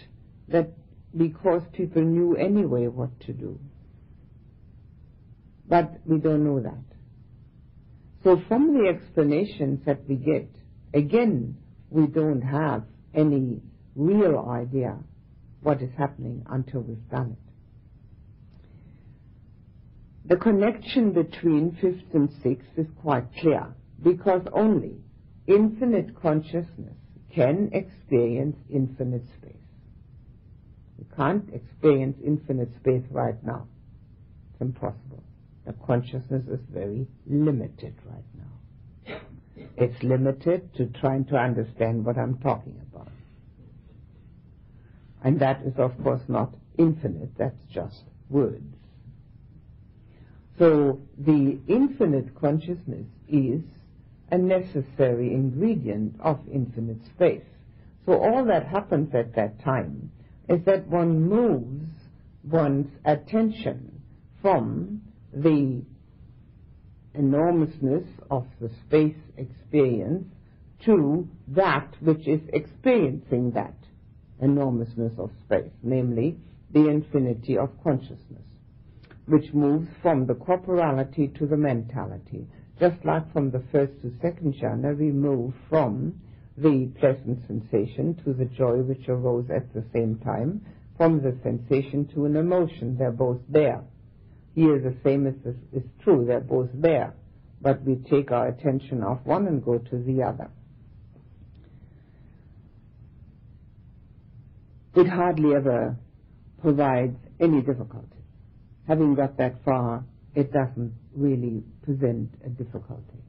that 0.51 0.71
because 1.17 1.63
people 1.73 2.03
knew 2.03 2.37
anyway 2.37 2.87
what 2.87 3.19
to 3.21 3.33
do. 3.33 3.59
But 5.69 6.01
we 6.05 6.19
don't 6.19 6.45
know 6.45 6.61
that. 6.61 6.85
So 8.23 8.41
from 8.49 8.75
the 8.75 8.89
explanations 8.89 9.81
that 9.87 10.07
we 10.09 10.17
get, 10.17 10.49
again, 10.93 11.57
we 11.89 12.07
don't 12.07 12.43
have 12.43 12.85
any 13.15 13.61
real 13.95 14.39
idea 14.49 14.99
what 15.63 15.81
is 15.83 15.91
happening 15.97 16.45
until 16.51 16.81
we've 16.81 17.09
done 17.11 17.33
it. 17.33 17.51
The 20.29 20.37
connection 20.37 21.13
between 21.13 21.77
fifth 21.81 22.15
and 22.15 22.31
sixth 22.43 22.69
is 22.77 22.87
quite 23.01 23.25
clear 23.41 23.75
because 24.03 24.43
only 24.53 24.97
infinite 25.47 26.21
consciousness 26.21 26.97
can 27.35 27.71
experience 27.73 28.57
infinite 28.69 29.25
space. 29.39 29.60
You 31.01 31.07
can't 31.17 31.49
experience 31.55 32.19
infinite 32.23 32.69
space 32.77 33.05
right 33.11 33.43
now. 33.43 33.67
It's 34.53 34.61
impossible. 34.61 35.23
The 35.65 35.73
consciousness 35.87 36.47
is 36.47 36.61
very 36.71 37.07
limited 37.27 37.95
right 38.05 38.25
now. 38.37 39.21
It's 39.79 40.03
limited 40.03 40.75
to 40.75 40.87
trying 41.01 41.25
to 41.27 41.37
understand 41.37 42.05
what 42.05 42.19
I'm 42.19 42.37
talking 42.39 42.79
about. 42.93 43.09
And 45.25 45.41
that 45.41 45.63
is, 45.63 45.73
of 45.79 45.97
course, 46.03 46.21
not 46.29 46.53
infinite, 46.77 47.31
that's 47.39 47.65
just 47.73 48.03
words. 48.29 48.77
So 50.59 51.01
the 51.17 51.59
infinite 51.67 52.35
consciousness 52.39 53.07
is 53.27 53.63
a 54.31 54.37
necessary 54.37 55.33
ingredient 55.33 56.17
of 56.21 56.41
infinite 56.53 57.07
space. 57.07 57.45
So 58.05 58.19
all 58.19 58.45
that 58.45 58.67
happens 58.67 59.15
at 59.15 59.35
that 59.37 59.63
time 59.65 60.11
is 60.51 60.65
that 60.67 60.87
one 60.89 61.29
moves 61.29 61.87
one's 62.43 62.91
attention 63.05 64.03
from 64.43 65.01
the 65.33 65.81
enormousness 67.15 68.05
of 68.31 68.47
the 68.61 68.71
space 68.87 69.17
experience 69.37 70.27
to 70.85 71.29
that 71.49 71.95
which 72.01 72.27
is 72.27 72.41
experiencing 72.53 73.53
that 73.53 73.75
enormousness 74.41 75.13
of 75.19 75.31
space, 75.45 75.71
namely 75.83 76.37
the 76.73 76.89
infinity 76.89 77.57
of 77.57 77.69
consciousness, 77.85 78.43
which 79.27 79.53
moves 79.53 79.87
from 80.03 80.27
the 80.27 80.35
corporality 80.35 81.29
to 81.29 81.47
the 81.47 81.57
mentality. 81.57 82.47
Just 82.81 83.05
like 83.05 83.31
from 83.33 83.51
the 83.51 83.63
first 83.71 83.93
to 84.03 84.11
second 84.23 84.55
jhana, 84.55 84.99
we 84.99 85.13
move 85.13 85.53
from 85.69 86.21
the 86.63 86.91
pleasant 86.99 87.47
sensation 87.47 88.21
to 88.25 88.33
the 88.33 88.45
joy 88.45 88.79
which 88.79 89.09
arose 89.09 89.49
at 89.51 89.73
the 89.73 89.85
same 89.93 90.19
time, 90.19 90.65
from 90.97 91.23
the 91.23 91.35
sensation 91.43 92.07
to 92.15 92.27
an 92.27 92.37
emotion. 92.37 92.97
They're 92.99 93.11
both 93.11 93.41
there. 93.49 93.83
Here 94.55 94.79
the 94.79 94.95
same 95.03 95.27
is, 95.27 95.35
is 95.73 95.89
true, 96.03 96.27
they're 96.27 96.41
both 96.41 96.69
there, 96.75 97.15
but 97.63 97.83
we 97.83 97.97
take 98.11 98.31
our 98.31 98.49
attention 98.49 99.03
off 99.03 99.21
one 99.25 99.47
and 99.47 99.65
go 99.65 99.79
to 99.79 99.99
the 99.99 100.23
other. 100.23 100.51
It 104.95 105.09
hardly 105.09 105.55
ever 105.55 105.97
provides 106.61 107.17
any 107.39 107.61
difficulty. 107.63 108.07
Having 108.89 109.15
got 109.15 109.39
that 109.39 109.65
far, 109.65 110.05
it 110.35 110.53
doesn't 110.53 110.93
really 111.15 111.63
present 111.83 112.35
a 112.45 112.49
difficulty. 112.49 113.20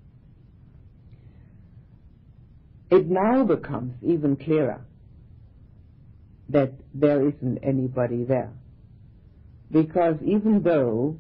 It 2.91 3.09
now 3.09 3.45
becomes 3.45 3.93
even 4.03 4.35
clearer 4.35 4.81
that 6.49 6.73
there 6.93 7.25
isn't 7.25 7.59
anybody 7.63 8.25
there. 8.25 8.51
Because 9.71 10.17
even 10.21 10.61
though 10.61 11.17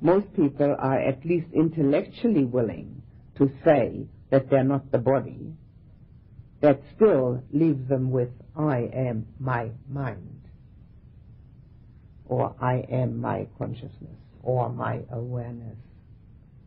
most 0.00 0.34
people 0.34 0.74
are 0.78 0.98
at 0.98 1.24
least 1.26 1.48
intellectually 1.52 2.44
willing 2.44 3.02
to 3.36 3.50
say 3.62 4.06
that 4.30 4.48
they're 4.48 4.64
not 4.64 4.90
the 4.90 4.98
body, 4.98 5.52
that 6.62 6.80
still 6.96 7.42
leaves 7.52 7.86
them 7.88 8.10
with 8.10 8.30
I 8.56 8.88
am 8.94 9.26
my 9.38 9.70
mind, 9.90 10.40
or 12.24 12.54
I 12.58 12.86
am 12.90 13.20
my 13.20 13.48
consciousness, 13.58 14.16
or 14.42 14.70
my 14.70 15.00
awareness, 15.12 15.76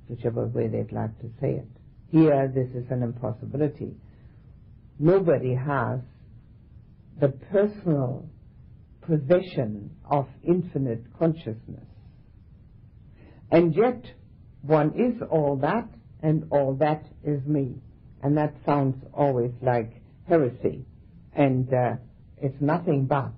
whichever 0.08 0.46
way 0.46 0.68
they'd 0.68 0.92
like 0.92 1.20
to 1.22 1.30
say 1.42 1.54
it. 1.54 1.77
Here, 2.10 2.52
this 2.54 2.70
is 2.70 2.90
an 2.90 3.04
impossibility. 3.04 3.94
Nobody 5.00 5.54
has 5.54 6.00
the 7.20 7.30
personal 7.30 8.30
possession 9.02 9.92
of 10.10 10.28
infinite 10.44 11.04
consciousness. 11.18 11.86
And 13.52 13.76
yet, 13.76 14.04
one 14.62 14.94
is 14.96 15.22
all 15.30 15.58
that, 15.58 15.88
and 16.22 16.46
all 16.50 16.76
that 16.76 17.06
is 17.24 17.46
me. 17.46 17.76
And 18.22 18.38
that 18.38 18.54
sounds 18.66 18.96
always 19.14 19.52
like 19.62 20.02
heresy. 20.28 20.86
And 21.34 21.72
uh, 21.74 21.96
it's 22.38 22.60
nothing 22.60 23.06
but 23.06 23.34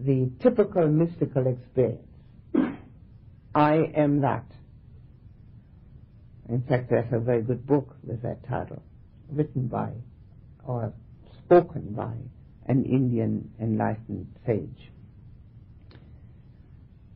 the 0.00 0.30
typical 0.40 0.88
mystical 0.88 1.46
experience. 1.46 2.08
I 3.54 3.74
am 3.94 4.20
that. 4.22 4.44
In 6.48 6.62
fact, 6.68 6.90
there's 6.90 7.12
a 7.12 7.18
very 7.18 7.42
good 7.42 7.66
book 7.66 7.96
with 8.02 8.22
that 8.22 8.46
title, 8.46 8.82
written 9.30 9.66
by 9.66 9.92
or 10.66 10.92
spoken 11.44 11.94
by 11.94 12.14
an 12.66 12.84
Indian 12.84 13.50
enlightened 13.60 14.26
sage. 14.46 14.90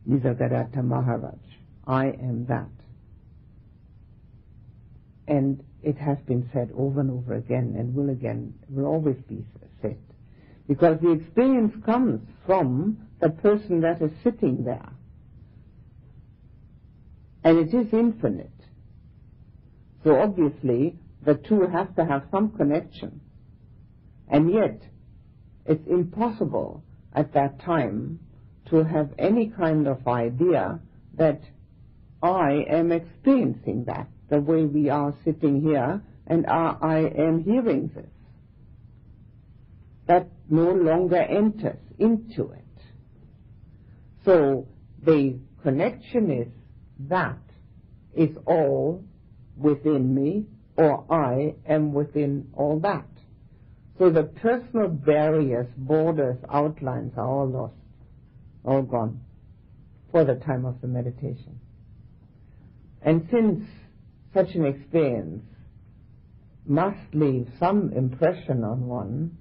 Nisargadatta 0.08 0.82
Maharaj. 0.82 1.38
I 1.86 2.06
am 2.06 2.46
that. 2.48 2.68
And 5.26 5.62
it 5.82 5.96
has 5.98 6.18
been 6.26 6.48
said 6.52 6.70
over 6.74 7.00
and 7.00 7.10
over 7.10 7.34
again 7.34 7.74
and 7.78 7.94
will 7.94 8.10
again, 8.10 8.54
will 8.68 8.86
always 8.86 9.16
be 9.28 9.44
said. 9.82 9.98
Because 10.66 10.98
the 11.00 11.12
experience 11.12 11.74
comes 11.84 12.20
from 12.46 13.08
the 13.20 13.30
person 13.30 13.80
that 13.82 14.00
is 14.00 14.10
sitting 14.22 14.64
there. 14.64 14.88
And 17.44 17.58
it 17.58 17.74
is 17.74 17.92
infinite. 17.92 18.50
So 20.04 20.20
obviously, 20.20 20.96
the 21.24 21.34
two 21.34 21.62
have 21.62 21.94
to 21.96 22.04
have 22.04 22.24
some 22.30 22.50
connection. 22.52 23.20
And 24.28 24.52
yet, 24.52 24.82
it's 25.66 25.86
impossible 25.88 26.82
at 27.12 27.32
that 27.34 27.60
time 27.60 28.20
to 28.70 28.84
have 28.84 29.10
any 29.18 29.48
kind 29.48 29.86
of 29.86 30.06
idea 30.06 30.80
that 31.14 31.40
I 32.22 32.64
am 32.68 32.92
experiencing 32.92 33.84
that 33.84 34.08
the 34.28 34.40
way 34.40 34.64
we 34.64 34.88
are 34.90 35.14
sitting 35.24 35.62
here 35.62 36.02
and 36.26 36.46
I 36.46 37.10
am 37.16 37.42
hearing 37.42 37.90
this. 37.94 38.10
That 40.06 40.28
no 40.48 40.72
longer 40.72 41.16
enters 41.16 41.80
into 41.98 42.50
it. 42.50 42.64
So 44.24 44.66
the 45.02 45.38
connection 45.62 46.30
is 46.30 46.48
that 47.08 47.38
is 48.14 48.36
all 48.46 49.04
within 49.58 50.14
me 50.14 50.46
or 50.78 51.04
I 51.10 51.54
am 51.66 51.92
within 51.92 52.50
all 52.54 52.78
that. 52.80 53.04
So 53.98 54.10
the 54.10 54.22
personal 54.22 54.88
barriers, 54.88 55.66
borders, 55.76 56.38
outlines 56.48 57.14
are 57.16 57.26
all 57.26 57.48
lost, 57.48 57.74
all 58.64 58.82
gone 58.82 59.20
for 60.12 60.24
the 60.24 60.36
time 60.36 60.64
of 60.64 60.80
the 60.80 60.86
meditation. 60.86 61.58
And 63.02 63.28
since 63.30 63.64
such 64.32 64.54
an 64.54 64.66
experience 64.66 65.42
must 66.64 67.12
leave 67.12 67.48
some 67.58 67.92
impression 67.92 68.62
on 68.62 68.86
one, 68.86 69.36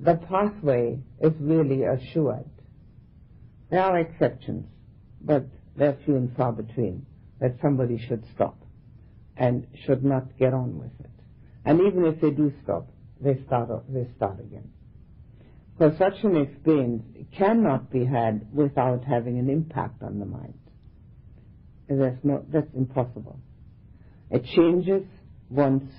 the 0.00 0.14
pathway 0.16 0.98
is 1.20 1.32
really 1.40 1.84
assured. 1.84 2.50
There 3.70 3.82
are 3.82 3.98
exceptions, 3.98 4.66
but 5.22 5.46
they're 5.76 5.96
few 6.04 6.16
and 6.16 6.36
far 6.36 6.52
between 6.52 7.06
that 7.40 7.56
somebody 7.62 7.98
should 8.06 8.24
stop 8.34 8.57
and 9.38 9.66
should 9.86 10.04
not 10.04 10.36
get 10.38 10.52
on 10.52 10.78
with 10.78 10.90
it. 11.00 11.10
And 11.64 11.80
even 11.80 12.04
if 12.04 12.20
they 12.20 12.30
do 12.30 12.52
stop, 12.64 12.88
they 13.20 13.40
start, 13.46 13.70
they 13.88 14.08
start 14.16 14.40
again. 14.40 14.70
Because 15.78 15.96
such 15.96 16.24
an 16.24 16.36
experience 16.36 17.04
cannot 17.36 17.90
be 17.90 18.04
had 18.04 18.48
without 18.52 19.04
having 19.04 19.38
an 19.38 19.48
impact 19.48 20.02
on 20.02 20.18
the 20.18 20.26
mind. 20.26 20.58
That's, 21.88 22.18
not, 22.24 22.50
that's 22.50 22.74
impossible. 22.74 23.38
It 24.30 24.44
changes 24.56 25.04
one's 25.48 25.90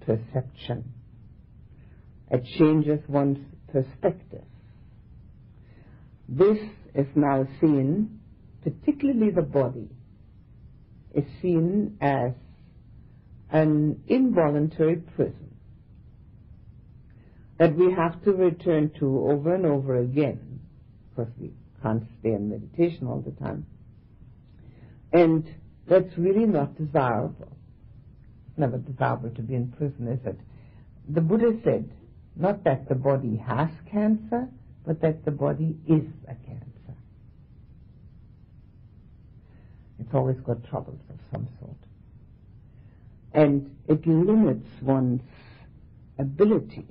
perception. 0.00 0.92
It 2.30 2.44
changes 2.58 3.00
one's 3.08 3.38
perspective. 3.72 4.44
This 6.28 6.58
is 6.94 7.06
now 7.14 7.46
seen, 7.60 8.20
particularly 8.62 9.30
the 9.30 9.42
body, 9.42 9.88
is 11.14 11.24
seen 11.40 11.96
as 12.00 12.32
an 13.50 14.02
involuntary 14.08 14.96
prison 14.96 15.54
that 17.58 17.74
we 17.74 17.92
have 17.92 18.22
to 18.24 18.32
return 18.32 18.90
to 18.98 19.28
over 19.30 19.54
and 19.54 19.66
over 19.66 19.96
again, 19.96 20.60
because 21.10 21.32
we 21.38 21.52
can't 21.82 22.04
stay 22.20 22.30
in 22.30 22.48
meditation 22.48 23.06
all 23.06 23.20
the 23.20 23.32
time. 23.32 23.66
And 25.12 25.44
that's 25.88 26.16
really 26.16 26.46
not 26.46 26.76
desirable. 26.76 27.56
Never 28.56 28.78
desirable 28.78 29.30
to 29.30 29.42
be 29.42 29.54
in 29.54 29.72
prison, 29.72 30.08
is 30.08 30.24
it? 30.26 30.38
The 31.08 31.20
Buddha 31.20 31.58
said, 31.64 31.90
not 32.36 32.64
that 32.64 32.88
the 32.88 32.94
body 32.94 33.36
has 33.36 33.68
cancer, 33.90 34.48
but 34.86 35.00
that 35.00 35.24
the 35.24 35.30
body 35.30 35.76
is 35.86 36.04
a 36.28 36.34
cancer. 36.46 36.64
It's 39.98 40.14
always 40.14 40.36
got 40.40 40.64
troubles 40.68 41.00
of 41.10 41.18
some 41.32 41.48
sort. 41.58 41.76
And 43.38 43.76
it 43.86 44.04
limits 44.04 44.66
one's 44.82 45.22
abilities. 46.18 46.82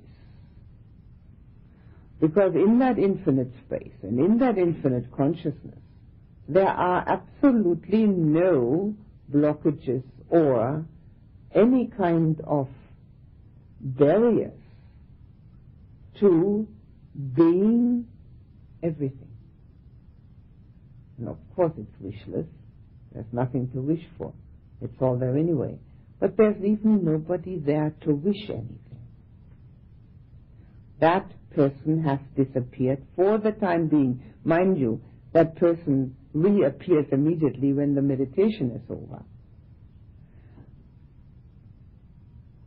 Because 2.21 2.55
in 2.55 2.79
that 2.79 2.97
infinite 2.97 3.51
space 3.65 3.91
and 4.01 4.17
in 4.17 4.37
that 4.37 4.57
infinite 4.57 5.11
consciousness, 5.11 5.81
there 6.47 6.69
are 6.69 7.03
absolutely 7.05 8.05
no 8.05 8.95
blockages 9.29 10.03
or 10.29 10.85
any 11.53 11.87
kind 11.97 12.39
of 12.47 12.69
barriers 13.81 14.61
to 16.21 16.65
being 17.35 18.07
everything. 18.81 19.35
And 21.17 21.27
of 21.27 21.39
course 21.57 21.73
it's 21.77 22.01
wishless. 22.01 22.47
There's 23.11 23.33
nothing 23.33 23.69
to 23.71 23.81
wish 23.81 24.05
for. 24.17 24.31
It's 24.81 24.95
all 25.01 25.17
there 25.17 25.37
anyway. 25.37 25.77
But 26.19 26.35
there's 26.37 26.63
even 26.63 27.03
nobody 27.03 27.59
there 27.59 27.93
to 28.01 28.13
wish 28.13 28.49
anything. 28.49 28.79
That 30.99 31.31
person 31.55 32.03
has 32.03 32.19
disappeared 32.35 33.03
for 33.15 33.37
the 33.37 33.51
time 33.51 33.87
being. 33.87 34.23
Mind 34.43 34.77
you, 34.77 35.01
that 35.33 35.55
person 35.55 36.15
reappears 36.33 37.05
immediately 37.11 37.73
when 37.73 37.93
the 37.95 38.01
meditation 38.01 38.71
is 38.71 38.81
over. 38.89 39.23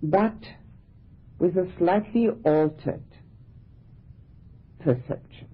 But 0.03 0.39
with 1.39 1.57
a 1.57 1.69
slightly 1.79 2.29
altered 2.45 3.03
perception. 4.79 5.49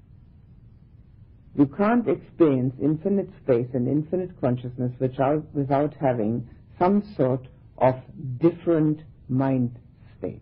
You 1.56 1.66
can't 1.66 2.06
experience 2.08 2.74
infinite 2.82 3.30
space 3.42 3.68
and 3.72 3.88
infinite 3.88 4.38
consciousness 4.40 4.92
without, 5.00 5.94
having 5.94 6.48
some 6.78 7.02
sort 7.16 7.46
of 7.78 7.96
different 8.38 9.00
mind 9.28 9.78
state. 10.18 10.40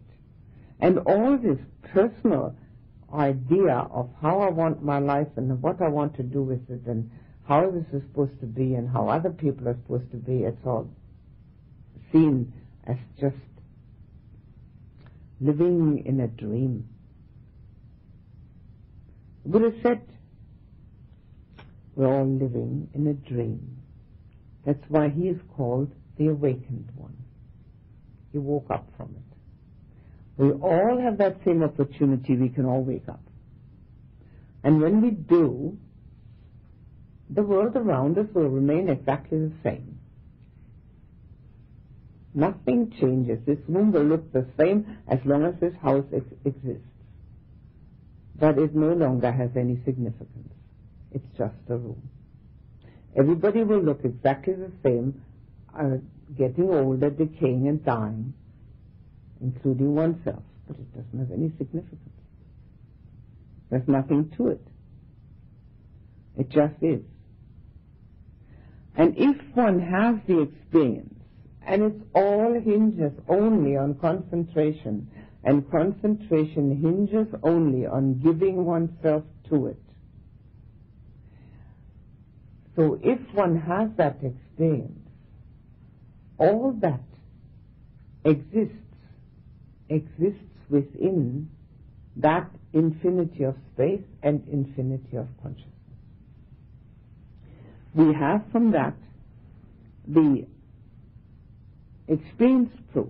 And 0.80 0.98
all 1.00 1.38
this 1.38 1.58
personal 1.92 2.56
idea 3.12 3.86
of 3.90 4.10
how 4.20 4.40
I 4.40 4.50
want 4.50 4.82
my 4.82 4.98
life 4.98 5.28
and 5.36 5.62
what 5.62 5.80
I 5.80 5.88
want 5.88 6.16
to 6.16 6.22
do 6.22 6.42
with 6.42 6.68
it 6.68 6.86
and 6.86 7.10
how 7.48 7.70
this 7.70 7.84
is 7.92 8.02
supposed 8.08 8.40
to 8.40 8.46
be 8.46 8.74
and 8.74 8.88
how 8.88 9.08
other 9.08 9.30
people 9.30 9.68
are 9.68 9.76
supposed 9.84 10.10
to 10.10 10.16
be, 10.16 10.44
it's 10.44 10.66
all 10.66 10.88
seen 12.12 12.52
as 12.86 12.96
just 13.20 13.36
living 15.40 16.02
in 16.06 16.20
a 16.20 16.28
dream. 16.28 16.88
Buddha 19.46 19.72
said, 19.82 20.00
we're 21.94 22.12
all 22.12 22.26
living 22.26 22.88
in 22.94 23.06
a 23.06 23.14
dream. 23.14 23.76
That's 24.64 24.82
why 24.88 25.10
he 25.10 25.28
is 25.28 25.38
called 25.56 25.92
the 26.16 26.28
awakened 26.28 26.90
one. 26.96 27.16
He 28.34 28.40
woke 28.40 28.66
up 28.68 28.84
from 28.96 29.14
it. 29.14 30.42
We 30.42 30.50
all 30.50 30.98
have 31.00 31.18
that 31.18 31.36
same 31.44 31.62
opportunity. 31.62 32.34
We 32.34 32.48
can 32.48 32.64
all 32.64 32.82
wake 32.82 33.08
up. 33.08 33.20
And 34.64 34.82
when 34.82 35.00
we 35.00 35.12
do, 35.12 35.78
the 37.30 37.44
world 37.44 37.76
around 37.76 38.18
us 38.18 38.26
will 38.34 38.48
remain 38.48 38.88
exactly 38.88 39.38
the 39.38 39.52
same. 39.62 40.00
Nothing 42.34 42.92
changes. 42.98 43.38
This 43.46 43.60
room 43.68 43.92
will 43.92 44.02
look 44.02 44.32
the 44.32 44.46
same 44.58 44.98
as 45.06 45.20
long 45.24 45.44
as 45.44 45.54
this 45.60 45.76
house 45.80 46.06
ex 46.12 46.26
exists. 46.44 46.82
But 48.34 48.58
it 48.58 48.74
no 48.74 48.94
longer 48.94 49.30
has 49.30 49.50
any 49.54 49.78
significance. 49.84 50.52
It's 51.12 51.38
just 51.38 51.54
a 51.68 51.76
room. 51.76 52.02
Everybody 53.14 53.62
will 53.62 53.80
look 53.80 54.00
exactly 54.02 54.54
the 54.54 54.72
same, 54.82 55.22
uh, 55.72 55.98
getting 56.36 56.70
older, 56.70 57.10
decaying, 57.10 57.68
and 57.68 57.84
dying, 57.84 58.34
including 59.40 59.94
oneself. 59.94 60.42
But 60.66 60.76
it 60.76 60.94
doesn't 60.94 61.18
have 61.18 61.30
any 61.30 61.52
significance. 61.58 62.00
There's 63.70 63.88
nothing 63.88 64.32
to 64.36 64.48
it. 64.48 64.66
It 66.38 66.48
just 66.50 66.74
is. 66.82 67.00
And 68.96 69.14
if 69.16 69.36
one 69.54 69.80
has 69.80 70.16
the 70.26 70.42
experience, 70.42 71.14
and 71.66 71.82
it 71.82 71.94
all 72.14 72.52
hinges 72.52 73.12
only 73.28 73.76
on 73.76 73.94
concentration, 73.94 75.10
and 75.42 75.68
concentration 75.70 76.80
hinges 76.80 77.34
only 77.42 77.86
on 77.86 78.20
giving 78.20 78.64
oneself 78.64 79.24
to 79.48 79.66
it. 79.66 79.80
So 82.76 82.98
if 83.02 83.18
one 83.34 83.60
has 83.60 83.88
that 83.96 84.18
experience, 84.22 85.03
all 86.38 86.72
that 86.80 87.00
exists, 88.24 88.74
exists 89.88 90.40
within 90.68 91.50
that 92.16 92.50
infinity 92.72 93.44
of 93.44 93.56
space 93.74 94.02
and 94.22 94.46
infinity 94.48 95.16
of 95.16 95.26
consciousness. 95.42 95.70
We 97.94 98.12
have 98.14 98.42
from 98.50 98.72
that 98.72 98.94
the 100.06 100.46
experience 102.08 102.72
proof 102.92 103.08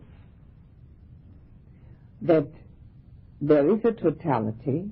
that 2.22 2.48
there 3.40 3.68
is 3.70 3.84
a 3.84 3.92
totality, 3.92 4.90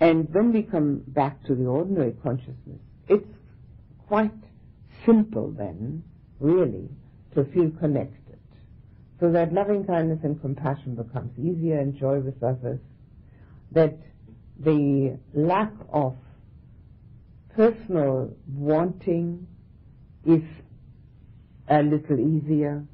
and 0.00 0.32
when 0.32 0.52
we 0.52 0.62
come 0.62 1.02
back 1.06 1.42
to 1.44 1.54
the 1.54 1.66
ordinary 1.66 2.12
consciousness, 2.22 2.80
it's 3.08 3.28
quite 4.08 4.32
simple 5.06 5.50
then, 5.50 6.02
really, 6.44 6.88
to 7.34 7.44
feel 7.44 7.70
connected. 7.80 8.38
So 9.18 9.32
that 9.32 9.52
loving 9.52 9.86
kindness 9.86 10.20
and 10.22 10.40
compassion 10.40 10.94
becomes 10.94 11.38
easier 11.38 11.78
and 11.78 11.98
joy 11.98 12.18
with 12.20 12.42
others, 12.42 12.80
that 13.72 13.96
the 14.58 15.18
lack 15.32 15.72
of 15.90 16.14
personal 17.56 18.36
wanting 18.54 19.46
is 20.26 20.42
a 21.68 21.82
little 21.82 22.20
easier. 22.20 22.84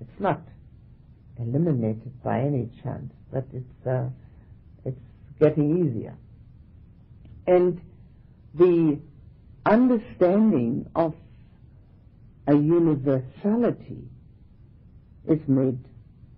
It's 0.00 0.20
not 0.20 0.40
eliminated 1.38 2.22
by 2.22 2.40
any 2.40 2.68
chance, 2.82 3.12
but 3.32 3.44
it's 3.52 3.86
uh, 3.86 4.08
it's 4.84 4.98
getting 5.38 5.86
easier. 5.86 6.16
And 7.46 7.80
the 8.54 8.98
understanding 9.64 10.86
of 10.96 11.14
a 12.50 12.54
universality 12.54 14.08
is 15.28 15.38
made 15.46 15.78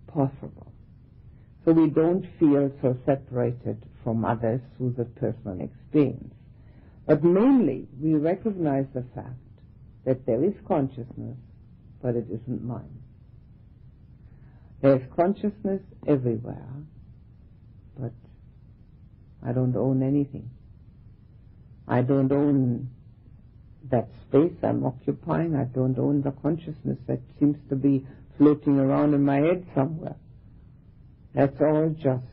possible. 0.05 0.71
So 1.65 1.71
we 1.71 1.89
don't 1.89 2.27
feel 2.39 2.71
so 2.81 2.95
separated 3.03 3.83
from 4.03 4.23
others 4.23 4.61
through 4.77 4.93
the 4.95 5.05
personal 5.05 5.59
experience. 5.61 6.35
But 7.07 7.23
mainly, 7.23 7.87
we 7.99 8.13
recognize 8.13 8.85
the 8.93 9.05
fact 9.15 9.39
that 10.05 10.25
there 10.27 10.43
is 10.43 10.53
consciousness, 10.67 11.37
but 12.01 12.15
it 12.15 12.27
isn't 12.29 12.63
mine. 12.63 13.01
There's 14.81 15.01
consciousness 15.15 15.81
everywhere, 16.05 16.67
but 17.97 18.11
I 19.43 19.51
don't 19.51 19.75
own 19.75 20.03
anything. 20.03 20.49
I 21.87 22.01
don't 22.01 22.31
own 22.31 22.89
that 23.91 24.07
space 24.27 24.53
I'm 24.63 24.85
occupying. 24.85 25.55
I 25.55 25.65
don't 25.65 25.97
own 25.97 26.21
the 26.21 26.31
consciousness 26.31 26.97
that 27.07 27.19
seems 27.39 27.57
to 27.69 27.75
be 27.75 28.05
floating 28.37 28.79
around 28.79 29.13
in 29.13 29.23
my 29.23 29.37
head 29.37 29.65
somewhere. 29.75 30.15
That's 31.33 31.59
all 31.61 31.95
just 31.97 32.23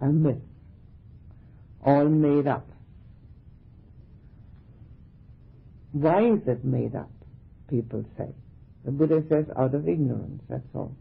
a 0.00 0.06
myth, 0.06 0.36
all 1.84 2.04
made 2.04 2.46
up. 2.46 2.66
Why 5.92 6.24
is 6.24 6.40
it 6.46 6.64
made 6.64 6.94
up? 6.94 7.10
People 7.68 8.04
say. 8.16 8.28
The 8.84 8.90
Buddha 8.90 9.22
says 9.28 9.46
out 9.56 9.74
of 9.74 9.88
ignorance, 9.88 10.42
that's 10.48 10.66
all. 10.74 10.96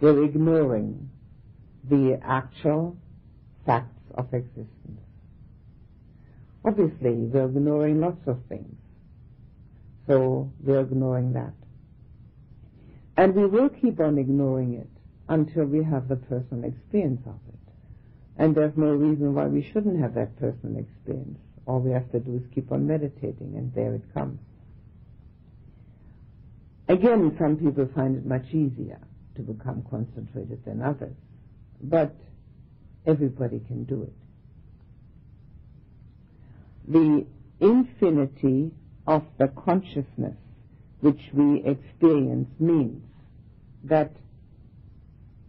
They're 0.00 0.22
ignoring 0.24 1.10
the 1.88 2.20
actual 2.22 2.96
facts 3.64 4.02
of 4.14 4.26
existence. 4.34 4.68
Obviously, 6.64 7.12
we're 7.12 7.46
ignoring 7.46 8.00
lots 8.00 8.20
of 8.26 8.38
things. 8.48 8.77
So 10.08 10.50
we're 10.64 10.80
ignoring 10.80 11.34
that. 11.34 11.52
And 13.16 13.34
we 13.34 13.46
will 13.46 13.68
keep 13.68 14.00
on 14.00 14.18
ignoring 14.18 14.74
it 14.74 14.88
until 15.28 15.66
we 15.66 15.84
have 15.84 16.08
the 16.08 16.16
personal 16.16 16.64
experience 16.64 17.20
of 17.26 17.34
it. 17.48 17.72
And 18.38 18.54
there's 18.54 18.76
no 18.76 18.92
reason 18.92 19.34
why 19.34 19.46
we 19.46 19.62
shouldn't 19.62 20.00
have 20.00 20.14
that 20.14 20.38
personal 20.38 20.78
experience. 20.78 21.38
All 21.66 21.80
we 21.80 21.90
have 21.90 22.10
to 22.12 22.20
do 22.20 22.36
is 22.36 22.42
keep 22.54 22.72
on 22.72 22.86
meditating, 22.86 23.54
and 23.56 23.74
there 23.74 23.94
it 23.94 24.14
comes. 24.14 24.40
Again, 26.88 27.36
some 27.38 27.56
people 27.56 27.86
find 27.94 28.16
it 28.16 28.24
much 28.24 28.46
easier 28.48 29.00
to 29.34 29.42
become 29.42 29.84
concentrated 29.90 30.64
than 30.64 30.80
others, 30.80 31.14
but 31.82 32.14
everybody 33.04 33.60
can 33.66 33.84
do 33.84 34.04
it. 34.04 34.12
The 36.90 37.26
infinity 37.60 38.72
of 39.08 39.24
the 39.38 39.48
consciousness 39.48 40.36
which 41.00 41.20
we 41.32 41.64
experience 41.64 42.48
means 42.60 43.02
that 43.84 44.12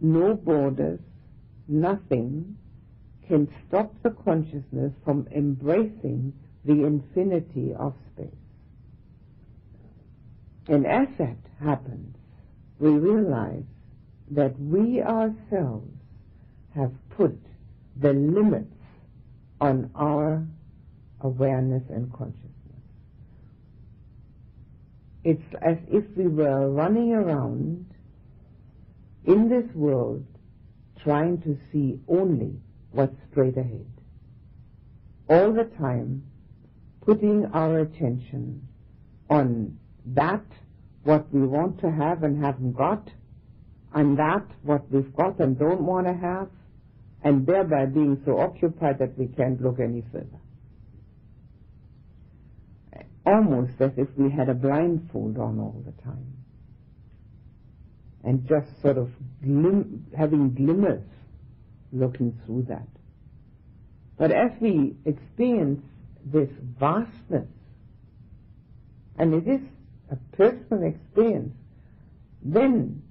no 0.00 0.34
borders, 0.34 0.98
nothing 1.68 2.56
can 3.28 3.46
stop 3.68 3.92
the 4.02 4.10
consciousness 4.24 4.92
from 5.04 5.28
embracing 5.36 6.32
the 6.64 6.84
infinity 6.84 7.74
of 7.78 7.94
space. 8.14 8.28
And 10.66 10.86
as 10.86 11.08
that 11.18 11.36
happens, 11.62 12.16
we 12.78 12.90
realize 12.90 13.64
that 14.30 14.58
we 14.58 15.02
ourselves 15.02 15.92
have 16.74 16.92
put 17.10 17.38
the 18.00 18.14
limits 18.14 18.72
on 19.60 19.90
our 19.94 20.46
awareness 21.20 21.82
and 21.90 22.10
consciousness. 22.12 22.59
It's 25.22 25.54
as 25.60 25.76
if 25.88 26.04
we 26.16 26.26
were 26.26 26.70
running 26.70 27.12
around 27.12 27.86
in 29.24 29.48
this 29.48 29.66
world 29.74 30.24
trying 31.02 31.40
to 31.42 31.58
see 31.70 32.00
only 32.08 32.60
what's 32.92 33.16
straight 33.30 33.56
ahead. 33.56 33.86
All 35.28 35.52
the 35.52 35.64
time 35.78 36.24
putting 37.02 37.46
our 37.46 37.80
attention 37.80 38.66
on 39.28 39.78
that 40.06 40.44
what 41.04 41.32
we 41.32 41.46
want 41.46 41.80
to 41.80 41.90
have 41.90 42.22
and 42.22 42.42
haven't 42.42 42.72
got, 42.72 43.08
and 43.94 44.18
that 44.18 44.46
what 44.62 44.90
we've 44.90 45.14
got 45.16 45.38
and 45.40 45.58
don't 45.58 45.80
want 45.80 46.06
to 46.06 46.14
have, 46.14 46.48
and 47.22 47.46
thereby 47.46 47.86
being 47.86 48.20
so 48.24 48.38
occupied 48.38 48.98
that 48.98 49.16
we 49.18 49.26
can't 49.26 49.60
look 49.62 49.80
any 49.80 50.02
further. 50.12 50.26
Almost 53.26 53.80
as 53.80 53.92
if 53.96 54.08
we 54.16 54.30
had 54.30 54.48
a 54.48 54.54
blindfold 54.54 55.38
on 55.38 55.58
all 55.58 55.82
the 55.84 56.02
time 56.02 56.34
and 58.24 58.46
just 58.48 58.68
sort 58.82 58.98
of 58.98 59.10
glim- 59.42 60.06
having 60.16 60.54
glimmers 60.54 61.04
looking 61.92 62.38
through 62.44 62.62
that. 62.68 62.86
But 64.18 64.30
as 64.32 64.50
we 64.60 64.96
experience 65.06 65.82
this 66.24 66.50
vastness, 66.78 67.48
and 69.18 69.34
it 69.34 69.48
is 69.48 69.60
a 70.10 70.16
personal 70.36 70.82
experience, 70.84 71.54
then 72.42 73.02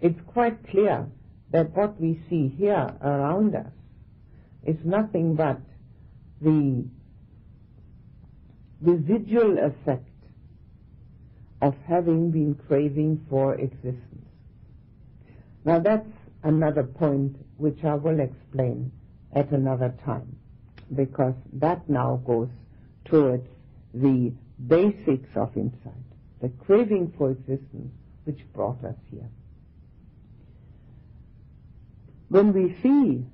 it's 0.00 0.20
quite 0.26 0.66
clear 0.68 1.06
that 1.52 1.74
what 1.76 2.00
we 2.00 2.20
see 2.28 2.48
here 2.48 2.94
around 3.02 3.54
us 3.54 3.72
is 4.66 4.76
nothing 4.84 5.36
but 5.36 5.60
the 6.40 6.84
residual 8.80 9.58
effect 9.58 10.08
of 11.62 11.74
having 11.86 12.30
been 12.30 12.54
craving 12.68 13.24
for 13.30 13.54
existence. 13.54 14.26
Now 15.64 15.78
that's 15.78 16.08
another 16.42 16.84
point 16.84 17.36
which 17.56 17.82
I 17.84 17.94
will 17.94 18.20
explain 18.20 18.92
at 19.34 19.50
another 19.50 19.94
time, 20.04 20.36
because 20.94 21.34
that 21.54 21.88
now 21.88 22.20
goes 22.26 22.48
towards 23.04 23.48
the 23.94 24.32
basics 24.66 25.28
of 25.34 25.56
insight, 25.56 25.92
the 26.40 26.48
craving 26.48 27.12
for 27.16 27.30
existence 27.30 27.92
which 28.24 28.40
brought 28.52 28.84
us 28.84 28.96
here. 29.10 29.28
When 32.28 32.52
we 32.52 32.76
see 32.82 33.24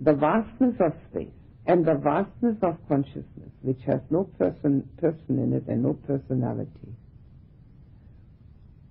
the 0.00 0.12
vastness 0.12 0.74
of 0.80 0.92
space 1.10 1.28
and 1.66 1.84
the 1.84 1.94
vastness 1.94 2.56
of 2.62 2.76
consciousness, 2.88 3.50
which 3.62 3.82
has 3.86 4.00
no 4.10 4.24
person, 4.38 4.88
person 4.98 5.38
in 5.38 5.52
it 5.52 5.64
and 5.66 5.82
no 5.82 5.94
personality, 5.94 6.94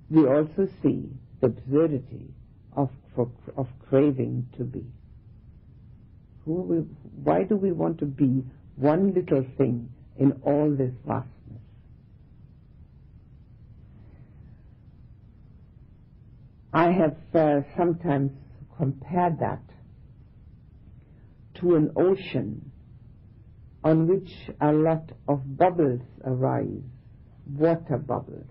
we 0.10 0.28
also 0.28 0.68
see 0.84 1.10
the 1.40 1.48
absurdity 1.48 2.28
of, 2.76 2.90
for, 3.16 3.30
of 3.56 3.68
craving 3.88 4.48
to 4.58 4.64
be. 4.64 4.86
We, 6.46 6.78
why 7.24 7.44
do 7.44 7.56
we 7.56 7.72
want 7.72 7.98
to 8.00 8.06
be 8.06 8.44
one 8.76 9.14
little 9.14 9.46
thing 9.58 9.90
in 10.18 10.34
all 10.44 10.70
this 10.70 10.94
vastness? 11.08 11.32
I 16.74 16.92
have 16.92 17.16
uh, 17.34 17.62
sometimes 17.78 18.32
compared 18.78 19.40
that 19.40 19.62
to 21.56 21.76
an 21.76 21.92
ocean 21.96 22.72
on 23.84 24.08
which 24.08 24.32
a 24.62 24.72
lot 24.72 25.12
of 25.28 25.58
bubbles 25.58 26.02
arise, 26.24 26.84
water 27.48 27.98
bubbles 27.98 28.48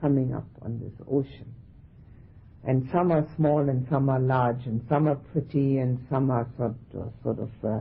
coming 0.00 0.34
up 0.34 0.46
on 0.62 0.78
this 0.78 0.92
ocean 1.10 1.54
and 2.66 2.88
some 2.90 3.12
are 3.12 3.26
small 3.36 3.60
and 3.68 3.86
some 3.90 4.08
are 4.08 4.20
large, 4.20 4.64
and 4.64 4.84
some 4.88 5.06
are 5.06 5.16
pretty 5.16 5.78
and 5.78 6.04
some 6.08 6.30
are 6.30 6.48
sort 6.56 6.74
of, 6.94 7.12
sort 7.22 7.38
of 7.38 7.50
uh, 7.62 7.80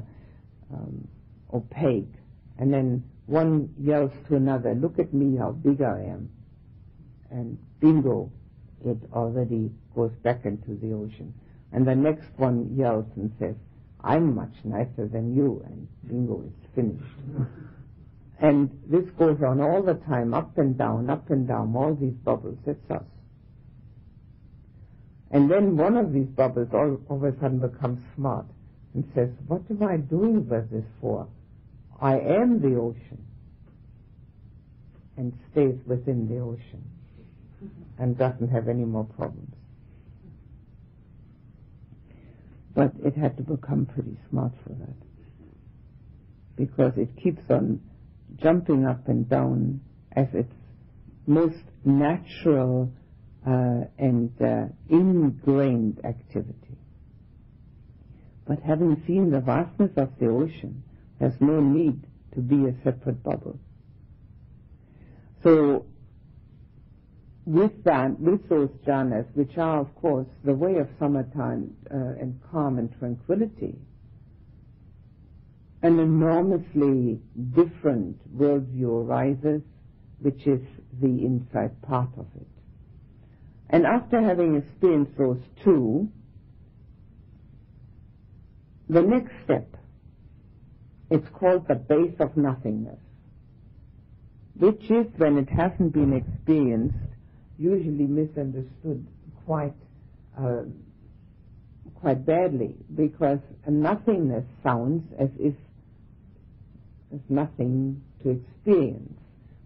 um, 0.74 1.08
opaque. 1.54 2.14
And 2.60 2.74
then 2.74 3.04
one 3.26 3.74
yells 3.80 4.12
to 4.28 4.36
another, 4.36 4.76
look 4.76 5.00
at 5.00 5.14
me, 5.14 5.38
how 5.38 5.52
big 5.52 5.82
I 5.82 6.02
am. 6.02 6.30
And 7.32 7.58
bingo, 7.80 8.30
it 8.86 8.98
already 9.14 9.72
goes 9.96 10.12
back 10.22 10.46
into 10.46 10.76
the 10.76 10.94
ocean. 10.94 11.34
And 11.72 11.88
the 11.88 11.96
next 11.96 12.28
one 12.36 12.76
yells 12.76 13.06
and 13.16 13.32
says, 13.40 13.56
I'm 14.04 14.36
much 14.36 14.54
nicer 14.64 15.08
than 15.08 15.36
you, 15.36 15.64
and 15.66 15.88
bingo, 16.08 16.44
it's 16.46 16.76
finished. 16.76 17.04
and 18.40 18.70
this 18.88 19.06
goes 19.18 19.42
on 19.42 19.62
all 19.62 19.82
the 19.82 19.94
time, 19.94 20.34
up 20.34 20.58
and 20.58 20.78
down, 20.78 21.10
up 21.10 21.30
and 21.30 21.48
down, 21.48 21.74
all 21.76 21.96
these 21.96 22.14
bubbles, 22.14 22.58
that's 22.66 22.92
us. 22.92 23.04
And 25.32 25.50
then 25.50 25.78
one 25.78 25.98
of 25.98 26.14
these 26.14 26.28
bubbles 26.28 26.68
all, 26.74 27.00
all 27.10 27.18
of 27.18 27.24
a 27.24 27.40
sudden 27.40 27.60
becomes 27.60 28.00
smart 28.16 28.46
and 28.94 29.10
says, 29.16 29.30
what 29.48 29.62
am 29.70 29.82
I 29.82 29.98
doing 29.98 30.48
this 30.48 30.86
for? 31.02 31.28
I 32.00 32.20
am 32.20 32.62
the 32.62 32.76
ocean. 32.76 33.26
And 35.18 35.34
stays 35.52 35.76
within 35.88 36.28
the 36.28 36.40
ocean 36.40 36.84
and 37.98 38.18
doesn't 38.18 38.50
have 38.50 38.68
any 38.68 38.84
more 38.84 39.06
problems. 39.06 39.54
But 42.74 42.94
it 43.04 43.16
had 43.16 43.38
to 43.38 43.44
become 43.44 43.86
pretty 43.86 44.18
smart 44.30 44.54
for 44.64 44.74
that. 44.74 44.96
Because 46.56 46.94
it 46.98 47.16
keeps 47.22 47.50
on 47.50 47.82
jumping 48.36 48.86
up 48.86 49.08
and 49.08 49.30
down 49.30 49.82
as 50.16 50.28
its 50.34 50.54
most 51.26 51.64
natural 51.86 52.92
uh, 53.46 53.86
and 53.98 54.32
uh, 54.42 54.66
ingrained 54.90 56.02
activity. 56.04 56.78
But 58.46 58.60
having 58.62 59.02
seen 59.08 59.32
the 59.32 59.40
vastness 59.40 59.92
of 59.98 60.18
the 60.20 60.28
ocean, 60.28 60.84
there's 61.20 61.40
no 61.40 61.62
need 61.62 62.06
to 62.34 62.42
be 62.42 62.66
a 62.66 62.74
separate 62.84 63.24
bubble. 63.24 63.60
So 65.44 65.86
with 67.46 67.84
that, 67.84 68.20
with 68.20 68.48
those 68.48 68.70
jhanas, 68.88 69.26
which 69.36 69.58
are, 69.58 69.80
of 69.80 69.94
course, 69.96 70.28
the 70.44 70.54
way 70.54 70.78
of 70.78 70.88
samatha 71.00 71.68
uh, 71.92 71.96
and 72.20 72.40
calm 72.52 72.78
and 72.78 72.94
tranquility, 73.00 73.76
an 75.82 76.00
enormously 76.00 77.20
different 77.54 78.18
worldview 78.38 79.06
arises, 79.06 79.62
which 80.20 80.48
is 80.48 80.62
the 81.02 81.08
insight 81.08 81.82
part 81.82 82.10
of 82.18 82.26
it. 82.40 82.48
And 83.70 83.86
after 83.86 84.22
having 84.22 84.56
experienced 84.56 85.18
those 85.18 85.42
two, 85.64 86.08
the 88.88 89.02
next 89.02 89.34
step, 89.44 89.76
it's 91.10 91.28
called 91.34 91.68
the 91.68 91.76
base 91.76 92.16
of 92.20 92.38
nothingness, 92.38 93.00
which 94.56 94.90
is, 94.90 95.08
when 95.18 95.38
it 95.38 95.50
hasn't 95.50 95.92
been 95.92 96.14
experienced, 96.14 97.13
usually 97.58 98.08
misunderstood 98.08 99.06
quite 99.46 99.74
uh, 100.40 100.64
quite 101.96 102.26
badly 102.26 102.76
because 102.96 103.40
nothingness 103.68 104.46
sounds 104.64 105.04
as 105.20 105.30
if 105.40 105.54
there's 107.10 107.22
nothing 107.30 108.02
to 108.24 108.32
experience, 108.32 109.14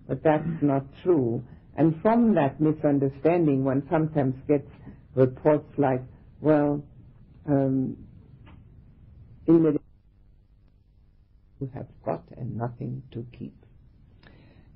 but 0.08 0.22
that's 0.24 0.62
not 0.62 0.84
true. 1.04 1.44
And 1.78 2.00
from 2.02 2.36
that 2.36 2.60
misunderstanding, 2.60 3.64
one 3.64 3.88
sometimes 3.90 4.36
gets 4.48 4.70
reports 5.16 5.70
like, 5.78 6.02
"Well, 6.42 6.84
um, 7.48 7.98
in 9.48 9.64
the 9.64 9.80
you 11.60 11.72
have 11.74 11.88
got 12.06 12.24
and 12.38 12.58
nothing 12.58 13.04
to 13.12 13.26
keep." 13.38 13.56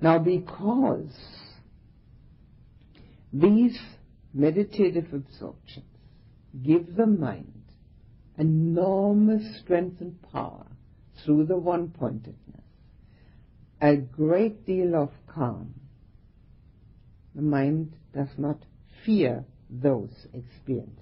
Now, 0.01 0.17
because 0.17 1.11
these 3.33 3.77
meditative 4.33 5.13
absorptions 5.13 5.85
give 6.63 6.95
the 6.95 7.05
mind 7.05 7.61
enormous 8.37 9.59
strength 9.59 10.01
and 10.01 10.19
power 10.31 10.65
through 11.23 11.45
the 11.45 11.57
one-pointedness, 11.57 12.63
a 13.81 13.95
great 13.95 14.65
deal 14.65 14.95
of 14.95 15.09
calm. 15.27 15.73
The 17.35 17.41
mind 17.41 17.93
does 18.13 18.29
not 18.37 18.57
fear 19.05 19.45
those 19.69 20.27
experiences. 20.33 20.97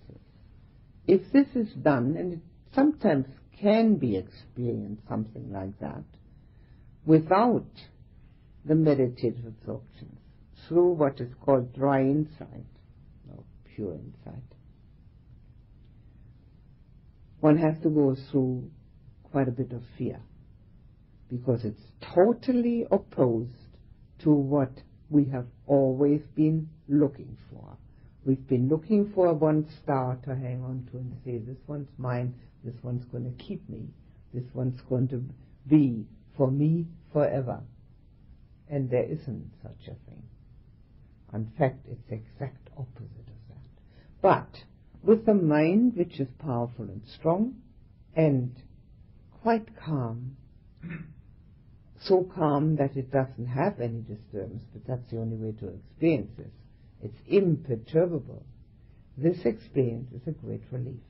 If 1.07 1.32
this 1.32 1.47
is 1.55 1.73
done, 1.82 2.15
and 2.17 2.34
it 2.34 2.39
sometimes 2.75 3.25
can 3.59 3.95
be 3.95 4.15
experienced 4.15 5.01
something 5.07 5.51
like 5.51 5.80
that, 5.80 6.03
without 7.05 7.65
the 8.65 8.75
meditative 8.75 9.45
absorptions, 9.47 10.18
through 10.70 10.93
what 10.93 11.20
is 11.20 11.34
called 11.43 11.74
dry 11.74 12.01
insight, 12.01 12.65
or 13.30 13.43
pure 13.76 13.93
insight. 13.95 14.43
One 17.41 17.57
has 17.57 17.76
to 17.84 17.89
go 17.89 18.15
through 18.32 18.70
quite 19.24 19.47
a 19.47 19.51
bit 19.51 19.72
of 19.72 19.82
fear 19.97 20.20
because 21.30 21.65
it's 21.65 21.82
totally 22.13 22.86
opposed 22.91 23.51
to 24.20 24.32
what 24.32 24.72
we 25.09 25.26
have 25.26 25.47
always 25.65 26.22
been 26.36 26.70
looking 26.88 27.38
for. 27.51 27.78
We've 28.26 28.47
been 28.47 28.70
looking 28.70 29.11
for 29.15 29.34
one 29.34 29.67
star 29.82 30.17
to 30.26 30.36
hang 30.36 30.63
on 30.63 30.88
to 30.91 30.97
and 30.97 31.15
say, 31.26 31.38
this 31.38 31.57
one's 31.67 31.89
mine, 31.97 32.36
this 32.63 32.76
one's 32.84 33.05
going 33.05 33.24
to 33.24 33.43
keep 33.43 33.67
me, 33.70 33.88
this 34.34 34.43
one's 34.53 34.82
going 34.89 35.07
to 35.09 35.24
be 35.67 36.05
for 36.38 36.51
me 36.51 36.86
forever. 37.11 37.61
And 38.70 38.89
there 38.89 39.05
isn't 39.05 39.51
such 39.63 39.88
a 39.88 40.09
thing. 40.09 40.28
In 41.34 41.51
fact, 41.57 41.86
it's 41.89 42.01
the 42.09 42.15
exact 42.15 42.69
opposite 42.77 43.27
of 43.27 43.39
that. 43.49 43.82
But 44.21 44.63
with 45.03 45.27
a 45.27 45.34
mind 45.34 45.95
which 45.95 46.19
is 46.19 46.27
powerful 46.39 46.86
and 46.86 47.01
strong 47.05 47.55
and 48.15 48.55
quite 49.41 49.67
calm, 49.77 50.36
so 52.01 52.23
calm 52.23 52.75
that 52.77 52.95
it 52.95 53.11
doesn't 53.11 53.47
have 53.47 53.80
any 53.80 54.01
disturbance, 54.01 54.63
but 54.73 54.86
that's 54.88 55.11
the 55.11 55.19
only 55.19 55.36
way 55.36 55.51
to 55.59 55.67
experience 55.67 56.32
this. 56.38 56.51
It's 57.03 57.21
imperturbable. 57.27 58.43
This 59.17 59.45
experience 59.45 60.11
is 60.13 60.27
a 60.27 60.32
great 60.32 60.63
relief. 60.71 61.01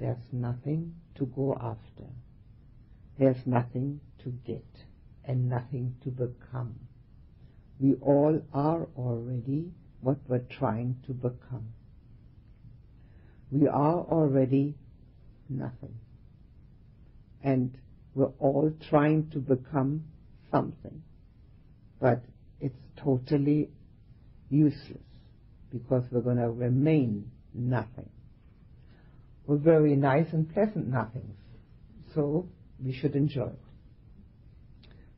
There's 0.00 0.32
nothing 0.32 0.94
to 1.16 1.26
go 1.26 1.56
after. 1.60 2.08
There's 3.18 3.46
nothing 3.46 4.00
to 4.24 4.30
get 4.46 4.64
and 5.24 5.48
nothing 5.48 5.96
to 6.02 6.10
become. 6.10 6.74
We 7.82 7.94
all 7.94 8.40
are 8.54 8.86
already 8.96 9.72
what 10.02 10.18
we're 10.28 10.46
trying 10.56 10.98
to 11.06 11.12
become. 11.12 11.66
We 13.50 13.66
are 13.66 13.98
already 13.98 14.76
nothing. 15.48 15.96
And 17.42 17.76
we're 18.14 18.30
all 18.38 18.72
trying 18.88 19.30
to 19.30 19.40
become 19.40 20.04
something. 20.52 21.02
But 22.00 22.22
it's 22.60 22.78
totally 22.96 23.70
useless 24.48 25.02
because 25.72 26.04
we're 26.12 26.20
going 26.20 26.36
to 26.36 26.50
remain 26.50 27.32
nothing. 27.52 28.10
We're 29.44 29.56
very 29.56 29.96
nice 29.96 30.26
and 30.32 30.48
pleasant 30.54 30.86
nothings. 30.86 31.34
So 32.14 32.48
we 32.80 32.92
should 32.92 33.16
enjoy 33.16 33.48
it. 33.48 33.58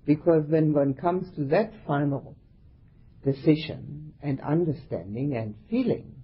Because 0.07 0.45
when 0.49 0.73
one 0.73 0.95
comes 0.95 1.27
to 1.37 1.45
that 1.47 1.71
final 1.87 2.37
decision 3.25 4.15
and 4.23 4.41
understanding 4.41 5.37
and 5.37 5.55
feeling, 5.71 6.15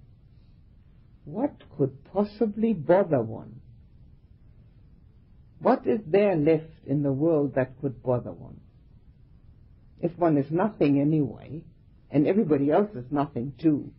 what 1.24 1.54
could 1.76 2.04
possibly 2.12 2.72
bother 2.72 3.22
one? 3.22 3.60
What 5.60 5.86
is 5.86 6.00
there 6.06 6.36
left 6.36 6.86
in 6.86 7.02
the 7.02 7.12
world 7.12 7.54
that 7.54 7.80
could 7.80 8.02
bother 8.02 8.32
one? 8.32 8.60
If 10.00 10.16
one 10.16 10.38
is 10.38 10.50
nothing 10.50 11.00
anyway, 11.00 11.62
and 12.10 12.26
everybody 12.26 12.70
else 12.70 12.90
is 12.94 13.04
nothing 13.10 13.52
too, 13.60 13.92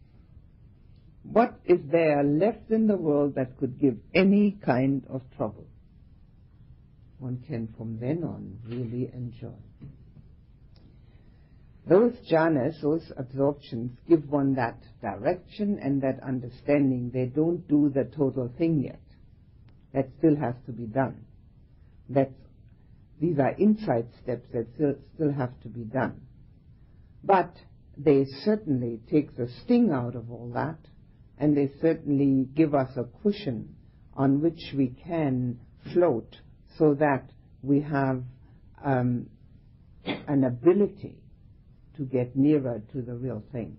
what 1.24 1.60
is 1.66 1.80
there 1.91 2.24
left 2.24 2.72
in 2.72 2.88
the 2.88 2.97
world 2.97 3.36
that 3.36 3.58
could 3.58 3.80
give 3.80 3.97
any 4.14 4.58
kind 4.66 5.06
of 5.08 5.22
trouble? 5.38 5.68
One 7.20 7.43
can 7.47 7.68
from 7.78 7.99
then 7.99 8.24
on 8.24 8.58
really 8.66 9.12
enjoy. 9.14 9.60
Those 11.91 12.13
jhanas, 12.31 12.79
those 12.81 13.11
absorptions, 13.17 13.97
give 14.07 14.29
one 14.29 14.55
that 14.55 14.81
direction 15.01 15.77
and 15.83 16.01
that 16.03 16.23
understanding. 16.23 17.11
They 17.13 17.25
don't 17.25 17.67
do 17.67 17.91
the 17.93 18.05
total 18.05 18.49
thing 18.57 18.81
yet. 18.81 19.01
That 19.93 20.07
still 20.17 20.37
has 20.37 20.55
to 20.67 20.71
be 20.71 20.85
done. 20.85 21.25
That's, 22.07 22.31
these 23.19 23.37
are 23.39 23.53
insight 23.59 24.05
steps 24.23 24.47
that 24.53 24.67
still, 24.75 24.95
still 25.15 25.33
have 25.33 25.51
to 25.63 25.67
be 25.67 25.83
done. 25.83 26.21
But 27.25 27.53
they 27.97 28.23
certainly 28.45 29.01
take 29.11 29.35
the 29.35 29.49
sting 29.65 29.91
out 29.91 30.15
of 30.15 30.31
all 30.31 30.49
that, 30.53 30.79
and 31.37 31.57
they 31.57 31.71
certainly 31.81 32.47
give 32.55 32.73
us 32.73 32.95
a 32.95 33.03
cushion 33.21 33.75
on 34.13 34.39
which 34.39 34.73
we 34.77 34.95
can 35.05 35.59
float 35.91 36.37
so 36.77 36.93
that 36.93 37.31
we 37.61 37.81
have 37.81 38.23
um, 38.81 39.27
an 40.05 40.45
ability 40.45 41.20
to 42.02 42.08
get 42.08 42.36
nearer 42.36 42.82
to 42.91 43.02
the 43.04 43.14
real 43.14 43.43
thing. 43.52 43.78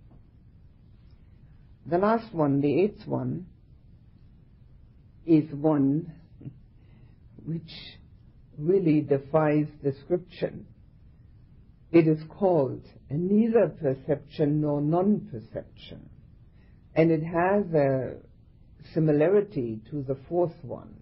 The 1.86 1.98
last 1.98 2.32
one, 2.32 2.60
the 2.60 2.82
eighth 2.82 3.04
one, 3.04 3.46
is 5.26 5.52
one 5.52 6.12
which 7.44 7.72
really 8.56 9.00
defies 9.00 9.66
description. 9.82 10.66
It 11.90 12.06
is 12.06 12.20
called 12.28 12.84
neither 13.10 13.68
perception 13.68 14.60
nor 14.60 14.80
non-perception. 14.80 16.08
And 16.94 17.10
it 17.10 17.24
has 17.24 17.64
a 17.74 18.18
similarity 18.94 19.80
to 19.90 20.02
the 20.02 20.16
fourth 20.28 20.54
one. 20.62 20.94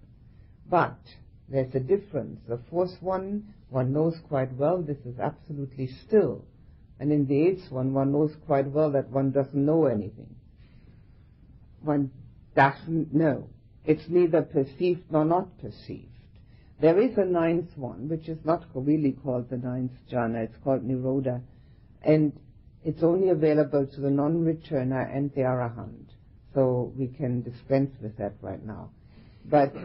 But 0.70 0.98
there's 1.50 1.74
a 1.74 1.80
difference. 1.80 2.40
The 2.48 2.60
fourth 2.70 2.96
one, 3.02 3.52
one 3.68 3.92
knows 3.92 4.14
quite 4.26 4.54
well 4.54 4.80
this 4.80 4.98
is 5.04 5.18
absolutely 5.20 5.90
still. 6.06 6.46
And 7.00 7.10
in 7.10 7.26
the 7.26 7.46
eighth 7.46 7.72
one, 7.72 7.94
one 7.94 8.12
knows 8.12 8.36
quite 8.46 8.70
well 8.70 8.90
that 8.92 9.08
one 9.08 9.30
doesn't 9.30 9.64
know 9.64 9.86
anything. 9.86 10.36
One 11.80 12.10
doesn't 12.54 13.14
know. 13.14 13.48
It's 13.86 14.06
neither 14.08 14.42
perceived 14.42 15.04
nor 15.10 15.24
not 15.24 15.58
perceived. 15.58 16.06
There 16.78 17.00
is 17.00 17.16
a 17.16 17.24
ninth 17.24 17.70
one, 17.76 18.10
which 18.10 18.28
is 18.28 18.36
not 18.44 18.66
really 18.74 19.12
called 19.12 19.48
the 19.48 19.56
ninth 19.56 19.92
jhana, 20.12 20.44
it's 20.44 20.56
called 20.62 20.86
Nirodha, 20.86 21.40
and 22.02 22.34
it's 22.84 23.02
only 23.02 23.30
available 23.30 23.86
to 23.86 24.00
the 24.00 24.10
non-returner 24.10 25.14
and 25.14 25.32
the 25.32 25.40
arahant. 25.40 26.10
So 26.54 26.92
we 26.96 27.08
can 27.08 27.40
dispense 27.42 27.92
with 28.02 28.18
that 28.18 28.34
right 28.42 28.62
now. 28.64 28.90
But 29.46 29.72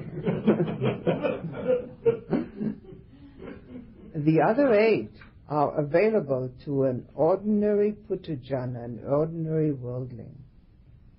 the 4.16 4.42
other 4.42 4.74
eight 4.74 5.12
are 5.48 5.78
available 5.80 6.50
to 6.66 6.84
an 6.84 7.06
ordinary 7.14 7.92
puthujjana, 7.92 8.84
an 8.84 9.00
ordinary 9.08 9.72
worldling. 9.72 10.36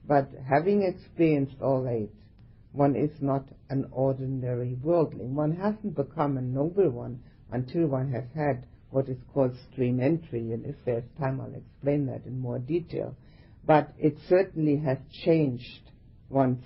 But 0.06 0.30
having 0.48 0.82
experienced 0.82 1.60
all 1.60 1.88
eight, 1.88 2.12
one 2.72 2.96
is 2.96 3.10
not 3.20 3.44
an 3.70 3.88
ordinary 3.90 4.74
worldling. 4.82 5.34
One 5.34 5.56
hasn't 5.56 5.94
become 5.96 6.36
a 6.36 6.42
noble 6.42 6.90
one 6.90 7.20
until 7.50 7.86
one 7.86 8.12
has 8.12 8.24
had 8.34 8.66
what 8.90 9.08
is 9.08 9.18
called 9.32 9.56
stream 9.70 10.00
entry, 10.00 10.52
and 10.52 10.64
if 10.64 10.76
there's 10.84 11.04
time 11.18 11.40
I'll 11.40 11.54
explain 11.54 12.06
that 12.06 12.24
in 12.26 12.38
more 12.38 12.58
detail. 12.58 13.16
But 13.64 13.92
it 13.98 14.16
certainly 14.28 14.76
has 14.78 14.98
changed 15.24 15.90
one's 16.28 16.64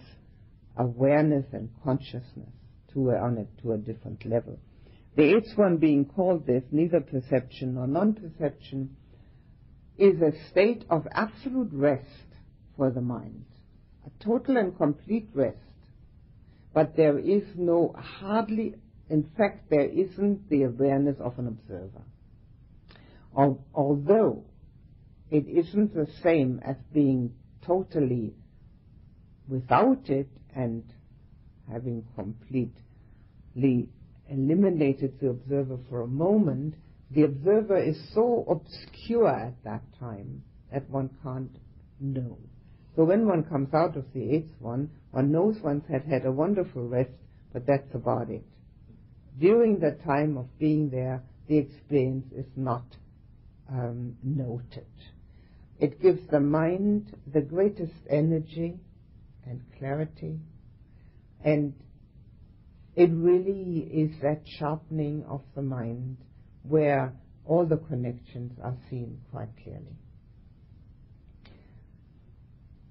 awareness 0.76 1.46
and 1.52 1.70
consciousness 1.82 2.52
to 2.92 3.10
a, 3.10 3.16
on 3.16 3.38
a, 3.38 3.62
to 3.62 3.72
a 3.72 3.78
different 3.78 4.24
level. 4.26 4.58
The 5.20 5.36
eighth 5.36 5.58
one 5.58 5.76
being 5.76 6.06
called 6.06 6.46
this, 6.46 6.64
neither 6.70 7.02
perception 7.02 7.74
nor 7.74 7.86
non-perception, 7.86 8.96
is 9.98 10.18
a 10.22 10.32
state 10.48 10.86
of 10.88 11.06
absolute 11.12 11.68
rest 11.74 12.06
for 12.74 12.90
the 12.90 13.02
mind, 13.02 13.44
a 14.06 14.24
total 14.24 14.56
and 14.56 14.74
complete 14.74 15.28
rest. 15.34 15.58
But 16.72 16.96
there 16.96 17.18
is 17.18 17.42
no, 17.54 17.94
hardly, 17.98 18.76
in 19.10 19.30
fact, 19.36 19.68
there 19.68 19.90
isn't 19.90 20.48
the 20.48 20.62
awareness 20.62 21.18
of 21.20 21.38
an 21.38 21.48
observer. 21.48 22.02
Although 23.74 24.44
it 25.30 25.46
isn't 25.46 25.92
the 25.94 26.08
same 26.22 26.62
as 26.64 26.76
being 26.94 27.34
totally 27.60 28.32
without 29.46 30.08
it 30.08 30.30
and 30.56 30.82
having 31.70 32.06
completely 32.16 33.90
eliminated 34.30 35.18
the 35.20 35.30
observer 35.30 35.78
for 35.88 36.02
a 36.02 36.06
moment, 36.06 36.74
the 37.10 37.22
observer 37.22 37.76
is 37.76 37.96
so 38.14 38.44
obscure 38.48 39.28
at 39.28 39.62
that 39.64 39.82
time 39.98 40.42
that 40.72 40.88
one 40.88 41.10
can't 41.22 41.56
know. 41.98 42.38
So 42.96 43.04
when 43.04 43.26
one 43.26 43.44
comes 43.44 43.74
out 43.74 43.96
of 43.96 44.04
the 44.14 44.30
eighth 44.30 44.52
one, 44.60 44.90
one 45.10 45.32
knows 45.32 45.56
one 45.60 45.82
had 45.90 46.04
had 46.04 46.24
a 46.24 46.32
wonderful 46.32 46.86
rest, 46.86 47.10
but 47.52 47.66
that's 47.66 47.94
about 47.94 48.30
it. 48.30 48.44
During 49.38 49.78
the 49.78 49.98
time 50.04 50.36
of 50.36 50.46
being 50.58 50.90
there, 50.90 51.22
the 51.48 51.58
experience 51.58 52.26
is 52.32 52.46
not 52.56 52.84
um, 53.68 54.16
noted. 54.22 54.86
It 55.78 56.00
gives 56.00 56.20
the 56.30 56.40
mind 56.40 57.16
the 57.32 57.40
greatest 57.40 57.94
energy 58.08 58.78
and 59.46 59.62
clarity, 59.78 60.38
and 61.42 61.72
it 62.96 63.10
really 63.12 63.88
is 63.92 64.20
that 64.22 64.42
sharpening 64.58 65.24
of 65.28 65.42
the 65.54 65.62
mind 65.62 66.16
where 66.62 67.12
all 67.44 67.64
the 67.64 67.76
connections 67.76 68.58
are 68.62 68.76
seen 68.88 69.20
quite 69.30 69.48
clearly. 69.62 69.96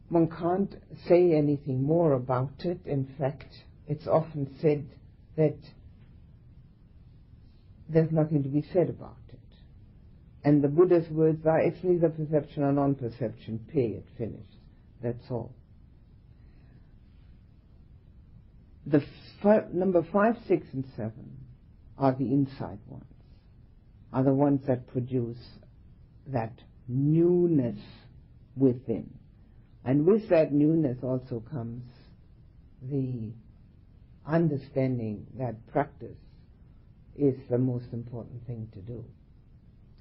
One 0.09 0.27
can't 0.27 0.75
say 1.07 1.33
anything 1.33 1.83
more 1.83 2.13
about 2.13 2.65
it. 2.65 2.79
In 2.85 3.13
fact, 3.19 3.53
it's 3.87 4.07
often 4.07 4.55
said 4.59 4.87
that 5.37 5.57
there's 7.87 8.11
nothing 8.11 8.43
to 8.43 8.49
be 8.49 8.65
said 8.73 8.89
about 8.89 9.17
it. 9.29 9.39
And 10.43 10.63
the 10.63 10.67
Buddha's 10.67 11.09
words 11.09 11.45
are, 11.45 11.59
it's 11.59 11.83
neither 11.83 12.09
perception 12.09 12.63
or 12.63 12.71
non-perception, 12.71 13.67
period, 13.71 14.03
finished. 14.17 14.57
That's 15.01 15.29
all. 15.29 15.53
The 18.85 19.03
five, 19.41 19.73
number 19.73 20.05
five, 20.11 20.35
six, 20.47 20.67
and 20.73 20.85
seven 20.95 21.37
are 21.97 22.13
the 22.13 22.25
insight 22.25 22.79
ones, 22.87 23.03
are 24.13 24.23
the 24.23 24.33
ones 24.33 24.61
that 24.67 24.87
produce 24.87 25.37
that 26.27 26.53
newness 26.87 27.79
within. 28.55 29.09
And 29.85 30.05
with 30.05 30.29
that 30.29 30.51
newness 30.51 30.97
also 31.03 31.43
comes 31.51 31.83
the 32.81 33.31
understanding 34.27 35.25
that 35.37 35.67
practice 35.71 36.17
is 37.17 37.35
the 37.49 37.57
most 37.57 37.87
important 37.91 38.45
thing 38.47 38.69
to 38.73 38.79
do. 38.79 39.03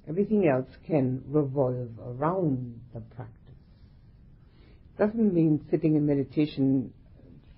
Everything 0.09 0.49
else 0.49 0.69
can 0.87 1.23
revolve 1.27 1.91
around 2.03 2.81
the 2.95 3.01
practice. 3.01 3.35
Doesn't 4.99 5.35
mean 5.35 5.65
sitting 5.71 5.97
in 5.97 6.07
meditation 6.07 6.93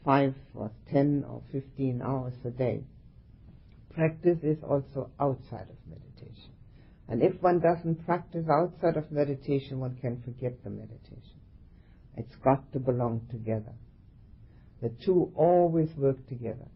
five 0.05 0.35
or 0.55 0.71
ten 0.91 1.25
or 1.29 1.43
fifteen 1.53 2.01
hours 2.03 2.35
a 2.45 2.51
day. 2.51 2.85
Practice 3.95 4.39
is 4.43 4.59
also 4.63 5.11
outside 5.19 5.69
of 5.69 5.77
meditation. 5.89 6.53
And 7.09 7.23
if 7.23 7.43
one 7.43 7.61
doesn't 7.61 8.07
practice 8.07 8.47
outside 8.49 8.97
of 8.97 9.11
meditation, 9.11 9.81
one 9.81 9.97
can 10.01 10.23
forget 10.23 10.63
the 10.63 10.71
meditation. 10.71 11.41
It's 12.17 12.37
got 12.37 12.73
to 12.73 12.79
belong 12.79 13.27
together. 13.31 13.73
The 14.81 14.91
two 15.05 15.33
always 15.35 15.91
work 15.97 16.27
together. 16.29 16.69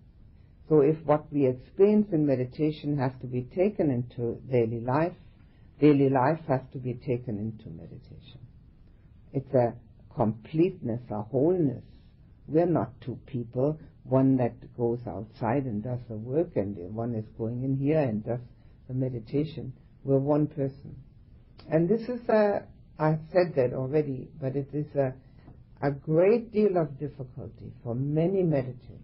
So 0.69 0.81
if 0.81 0.97
what 1.05 1.33
we 1.33 1.47
experience 1.47 2.09
in 2.13 2.27
meditation 2.27 2.99
has 2.99 3.13
to 3.21 3.27
be 3.27 3.43
taken 3.43 3.91
into 3.91 4.41
daily 4.51 4.81
life, 4.81 5.13
daily 5.81 6.11
life 6.11 6.41
has 6.49 6.61
to 6.73 6.79
be 6.79 6.95
taken 6.95 7.39
into 7.39 7.71
meditation. 7.71 8.41
It's 9.33 9.55
a 9.55 9.75
completeness, 10.15 11.01
a 11.11 11.23
wholeness 11.23 11.85
we're 12.47 12.67
not 12.67 13.01
two 13.01 13.19
people, 13.27 13.79
one 14.05 14.37
that 14.37 14.77
goes 14.77 15.01
outside 15.07 15.65
and 15.65 15.83
does 15.83 16.01
the 16.09 16.17
work, 16.17 16.57
and 16.57 16.77
one 16.95 17.15
is 17.15 17.25
going 17.39 17.65
in 17.65 17.77
here 17.77 18.01
and 18.01 18.25
does 18.25 18.41
the 18.89 18.95
meditation. 18.95 19.73
We're 20.05 20.19
one 20.19 20.47
person. 20.47 20.97
And 21.71 21.89
this 21.89 22.03
is 22.03 22.29
a, 22.29 22.65
I've 22.99 23.21
said 23.33 23.55
that 23.57 23.73
already, 23.73 24.29
but 24.41 24.57
it 24.57 24.69
is 24.75 24.95
a, 24.95 25.15
a 25.83 25.91
great 25.91 26.53
deal 26.53 26.77
of 26.77 26.99
difficulty 26.99 27.73
for 27.83 27.95
many 27.95 28.43
meditators 28.43 29.01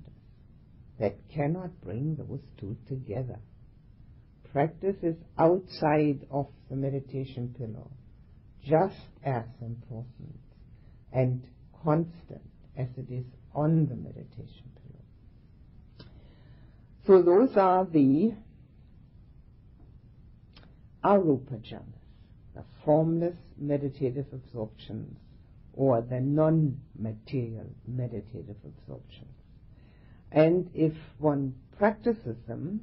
that 0.98 1.16
cannot 1.34 1.70
bring 1.82 2.16
those 2.16 2.40
two 2.58 2.76
together. 2.86 3.38
Practice 4.52 4.96
is 5.02 5.16
outside 5.38 6.26
of 6.30 6.48
the 6.68 6.76
meditation 6.76 7.54
pillow, 7.56 7.90
just 8.66 8.96
as 9.24 9.44
important 9.62 10.38
and 11.12 11.42
constant 11.82 12.42
as 12.76 12.88
it 12.96 13.12
is 13.12 13.24
on 13.54 13.86
the 13.86 13.96
meditation 13.96 14.70
pillow. 14.74 16.08
So 17.06 17.22
those 17.22 17.56
are 17.56 17.84
the 17.84 18.34
arupa 21.04 21.60
jhanas, 21.60 21.82
the 22.54 22.64
formless 22.84 23.36
meditative 23.58 24.26
absorptions 24.32 25.16
or 25.74 26.02
the 26.02 26.20
non-material 26.20 27.66
meditative 27.86 28.56
absorptions. 28.64 29.34
And 30.32 30.70
if 30.74 30.92
one 31.18 31.54
practices 31.78 32.36
them, 32.46 32.82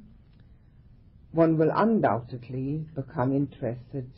one 1.32 1.58
will 1.58 1.70
undoubtedly 1.74 2.84
become 2.94 3.34
interested 3.34 4.10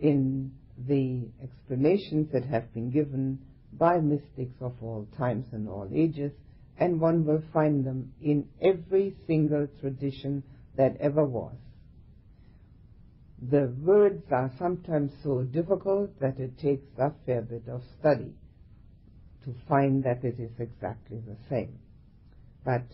in 0.00 0.52
the 0.86 1.28
explanations 1.42 2.32
that 2.32 2.44
have 2.44 2.72
been 2.72 2.90
given 2.90 3.38
by 3.72 3.98
mystics 3.98 4.60
of 4.60 4.74
all 4.82 5.06
times 5.16 5.46
and 5.52 5.68
all 5.68 5.88
ages, 5.92 6.32
and 6.78 7.00
one 7.00 7.24
will 7.24 7.42
find 7.52 7.84
them 7.84 8.12
in 8.20 8.48
every 8.60 9.14
single 9.26 9.66
tradition 9.80 10.42
that 10.76 10.96
ever 11.00 11.24
was. 11.24 11.54
The 13.50 13.74
words 13.82 14.24
are 14.30 14.52
sometimes 14.58 15.10
so 15.22 15.42
difficult 15.42 16.18
that 16.20 16.38
it 16.38 16.58
takes 16.58 16.86
a 16.98 17.12
fair 17.26 17.42
bit 17.42 17.68
of 17.68 17.82
study 17.98 18.32
to 19.44 19.54
find 19.68 20.04
that 20.04 20.24
it 20.24 20.38
is 20.38 20.52
exactly 20.58 21.18
the 21.26 21.36
same. 21.50 21.78
But 22.64 22.84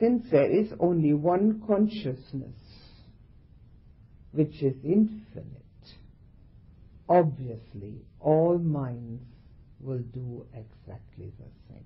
since 0.00 0.24
there 0.30 0.50
is 0.50 0.72
only 0.80 1.12
one 1.12 1.62
consciousness, 1.66 2.56
which 4.32 4.62
is 4.62 4.74
infinite, 4.84 5.62
obviously 7.08 8.02
all 8.20 8.58
minds 8.58 9.22
will 9.80 10.02
do 10.12 10.46
exactly 10.52 11.32
the 11.38 11.46
same. 11.68 11.84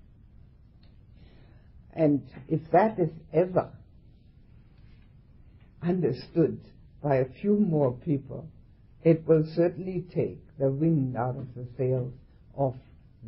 And 1.92 2.22
if 2.48 2.70
that 2.72 2.98
is 2.98 3.10
ever 3.32 3.70
understood 5.82 6.60
by 7.02 7.16
a 7.16 7.24
few 7.40 7.56
more 7.56 7.92
people, 7.92 8.48
it 9.02 9.26
will 9.26 9.44
certainly 9.54 10.04
take 10.14 10.40
the 10.58 10.70
wind 10.70 11.16
out 11.16 11.36
of 11.36 11.54
the 11.54 11.66
sails 11.76 12.12
of 12.56 12.74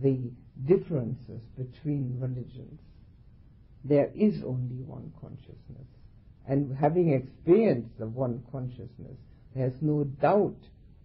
the 0.02 0.30
differences 0.66 1.42
between 1.56 2.18
religions. 2.20 2.80
There 3.84 4.10
is 4.14 4.42
only 4.44 4.82
one 4.84 5.12
consciousness. 5.20 5.88
And 6.46 6.76
having 6.76 7.12
experienced 7.12 7.98
the 7.98 8.06
one 8.06 8.42
consciousness, 8.52 9.16
there's 9.54 9.80
no 9.80 10.04
doubt 10.04 10.58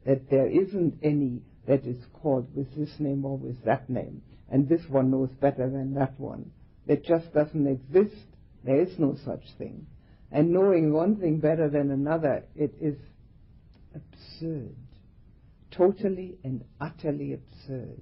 that 0.06 0.30
there 0.30 0.48
isn't 0.48 1.00
any 1.02 1.42
that 1.68 1.86
is 1.86 2.04
called 2.22 2.48
with 2.56 2.74
this 2.76 3.00
name 3.00 3.26
or 3.26 3.38
with 3.38 3.64
that 3.66 3.90
name, 3.90 4.22
and 4.50 4.68
this 4.68 4.82
one 4.90 5.12
knows 5.12 5.30
better 5.42 5.70
than 5.70 5.94
that 5.96 6.20
one. 6.20 6.52
That 6.88 7.04
just 7.04 7.34
doesn't 7.34 7.68
exist. 7.68 8.26
There 8.64 8.82
is 8.82 8.98
no 8.98 9.18
such 9.26 9.44
thing. 9.58 9.86
And 10.32 10.52
knowing 10.52 10.94
one 10.94 11.18
thing 11.18 11.40
better 11.40 11.70
than 11.70 11.92
another, 11.92 12.46
it 12.56 12.74
is 12.82 12.96
absurd. 13.94 14.76
Totally 15.72 16.38
and 16.44 16.64
utterly 16.80 17.34
absurd. 17.34 18.02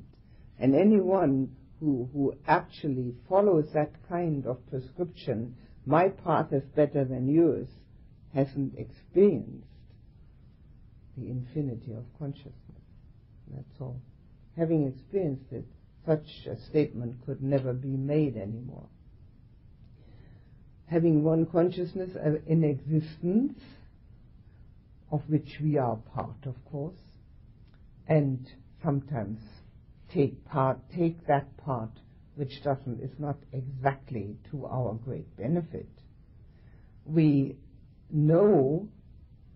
And 0.59 0.75
anyone 0.75 1.55
who, 1.79 2.09
who 2.13 2.33
actually 2.47 3.15
follows 3.27 3.65
that 3.73 3.91
kind 4.07 4.45
of 4.45 4.57
prescription, 4.69 5.55
my 5.85 6.09
path 6.09 6.53
is 6.53 6.63
better 6.75 7.03
than 7.03 7.27
yours, 7.27 7.67
hasn't 8.33 8.77
experienced 8.77 9.67
the 11.17 11.29
infinity 11.29 11.93
of 11.93 12.03
consciousness. 12.19 12.64
That's 13.53 13.81
all. 13.81 14.01
Having 14.57 14.87
experienced 14.87 15.51
it, 15.51 15.65
such 16.05 16.47
a 16.49 16.57
statement 16.69 17.25
could 17.25 17.41
never 17.41 17.73
be 17.73 17.89
made 17.89 18.37
anymore. 18.37 18.87
Having 20.87 21.23
one 21.23 21.45
consciousness 21.45 22.11
in 22.45 22.63
existence, 22.63 23.59
of 25.11 25.21
which 25.27 25.59
we 25.61 25.77
are 25.77 25.97
part, 26.13 26.45
of 26.45 26.55
course, 26.71 26.99
and 28.07 28.47
sometimes 28.83 29.39
take 30.13 30.45
part, 30.45 30.77
take 30.95 31.25
that 31.27 31.57
part 31.57 31.89
which 32.35 32.63
doesn't, 32.63 33.01
is 33.01 33.17
not 33.17 33.37
exactly 33.51 34.35
to 34.51 34.65
our 34.65 34.93
great 34.93 35.35
benefit. 35.37 35.87
We 37.05 37.55
know 38.11 38.87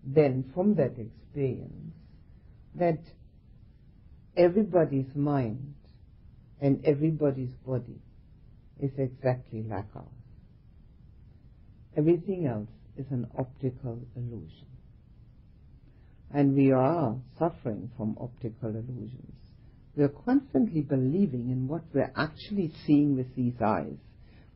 then 0.04 0.50
from 0.54 0.74
that 0.76 0.98
experience 0.98 1.94
that 2.74 3.00
everybody's 4.40 5.14
mind 5.14 5.74
and 6.60 6.82
everybody's 6.84 7.52
body 7.66 8.00
is 8.80 8.90
exactly 8.96 9.62
like 9.62 9.84
ours. 9.94 10.06
Everything 11.96 12.46
else 12.46 12.70
is 12.96 13.06
an 13.10 13.26
optical 13.38 13.98
illusion. 14.16 14.66
And 16.32 16.54
we 16.54 16.72
are 16.72 17.16
suffering 17.38 17.90
from 17.96 18.16
optical 18.18 18.70
illusions. 18.70 19.34
We 19.96 20.04
are 20.04 20.14
constantly 20.24 20.80
believing 20.80 21.50
in 21.50 21.68
what 21.68 21.82
we're 21.92 22.12
actually 22.16 22.72
seeing 22.86 23.16
with 23.16 23.34
these 23.34 23.60
eyes. 23.60 23.98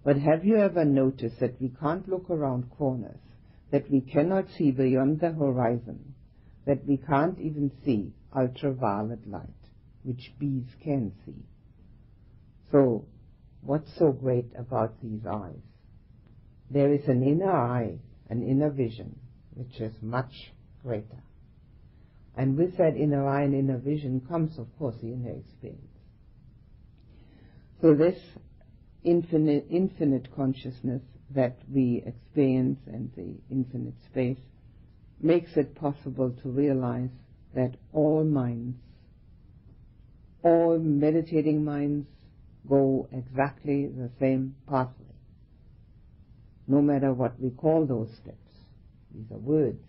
But 0.04 0.16
have 0.16 0.44
you 0.44 0.56
ever 0.56 0.84
noticed 0.84 1.40
that 1.40 1.60
we 1.60 1.72
can't 1.80 2.08
look 2.08 2.30
around 2.30 2.70
corners, 2.78 3.18
that 3.70 3.90
we 3.90 4.00
cannot 4.00 4.46
see 4.56 4.70
beyond 4.70 5.20
the 5.20 5.32
horizon, 5.32 6.14
that 6.66 6.86
we 6.86 6.96
can't 6.96 7.38
even 7.38 7.70
see 7.84 8.12
ultraviolet 8.34 9.28
light, 9.28 9.63
which 10.04 10.32
bees 10.38 10.66
can 10.82 11.12
see? 11.26 11.44
So, 12.70 13.04
what's 13.62 13.90
so 13.98 14.12
great 14.12 14.46
about 14.56 15.00
these 15.02 15.26
eyes? 15.26 15.62
There 16.70 16.92
is 16.92 17.06
an 17.08 17.22
inner 17.22 17.50
eye, 17.50 17.98
an 18.28 18.42
inner 18.42 18.70
vision, 18.70 19.18
which 19.54 19.80
is 19.80 19.92
much 20.02 20.52
greater. 20.82 21.22
And 22.36 22.56
with 22.56 22.76
that 22.78 22.96
inner 22.96 23.26
eye 23.26 23.42
and 23.42 23.54
inner 23.54 23.78
vision 23.78 24.20
comes, 24.28 24.58
of 24.58 24.66
course, 24.78 24.96
the 25.00 25.08
inner 25.08 25.32
experience. 25.32 25.80
So 27.80 27.94
this 27.94 28.18
infinite, 29.04 29.66
infinite 29.70 30.34
consciousness 30.34 31.02
that 31.30 31.58
we 31.72 32.02
experience 32.06 32.78
and 32.86 33.10
the 33.16 33.34
infinite 33.50 33.94
space 34.10 34.38
makes 35.20 35.56
it 35.56 35.74
possible 35.74 36.34
to 36.42 36.48
realize 36.48 37.10
that 37.54 37.76
all 37.92 38.24
minds, 38.24 38.76
all 40.44 40.78
meditating 40.78 41.64
minds 41.64 42.06
go 42.68 43.08
exactly 43.12 43.86
the 43.86 44.10
same 44.20 44.54
pathway. 44.68 44.92
No 46.68 46.80
matter 46.80 47.12
what 47.12 47.40
we 47.40 47.50
call 47.50 47.86
those 47.86 48.10
steps. 48.22 48.38
These 49.14 49.30
are 49.30 49.38
words, 49.38 49.82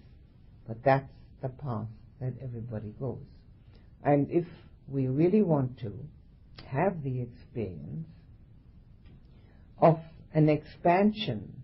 but 0.68 0.84
that's 0.84 1.12
the 1.42 1.50
path 1.50 1.88
that 2.22 2.34
everybody 2.42 2.94
goes. 3.00 3.26
And 4.04 4.30
if 4.32 4.46
we 4.88 5.08
really 5.08 5.42
want 5.42 5.80
to 5.80 5.94
have 6.68 7.04
the 7.04 7.22
experience 7.22 8.08
of 9.80 10.00
an 10.34 10.48
expansion 10.50 11.64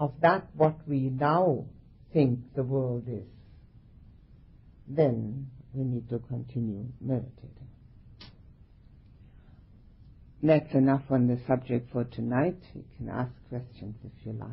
of 0.00 0.12
that 0.22 0.46
what 0.54 0.76
we 0.86 1.10
now 1.10 1.64
think 2.12 2.38
the 2.54 2.62
world 2.62 3.04
is, 3.08 3.26
then 4.86 5.48
we 5.74 5.84
need 5.84 6.08
to 6.10 6.18
continue 6.20 6.86
meditating. 7.00 7.57
That's 10.40 10.72
enough 10.72 11.02
on 11.10 11.26
the 11.26 11.38
subject 11.48 11.90
for 11.92 12.04
tonight. 12.04 12.58
You 12.74 12.84
can 12.96 13.08
ask 13.08 13.32
questions 13.48 13.96
if 14.04 14.12
you 14.24 14.32
like. 14.32 14.48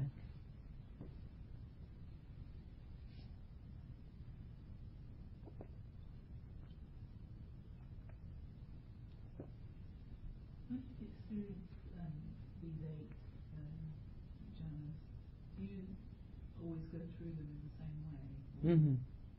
Mm-hmm. 18.65 18.95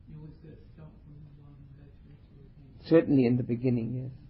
You 0.07 0.21
always 0.21 0.39
start 0.75 0.93
from 1.03 1.19
one 1.43 1.51
and 1.59 1.67
go 1.75 1.91
through 2.07 2.89
Certainly 2.89 3.27
in 3.27 3.37
the 3.37 3.43
beginning, 3.43 4.05
yes. 4.05 4.26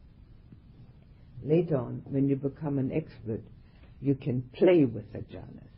Later 1.47 1.77
on, 1.77 2.03
when 2.07 2.29
you 2.29 2.37
become 2.37 2.79
an 2.79 2.91
expert, 2.93 3.43
you 4.01 4.15
can 4.15 4.43
play 4.53 4.85
with 4.85 5.13
the 5.13 5.21
jhanas. 5.21 5.69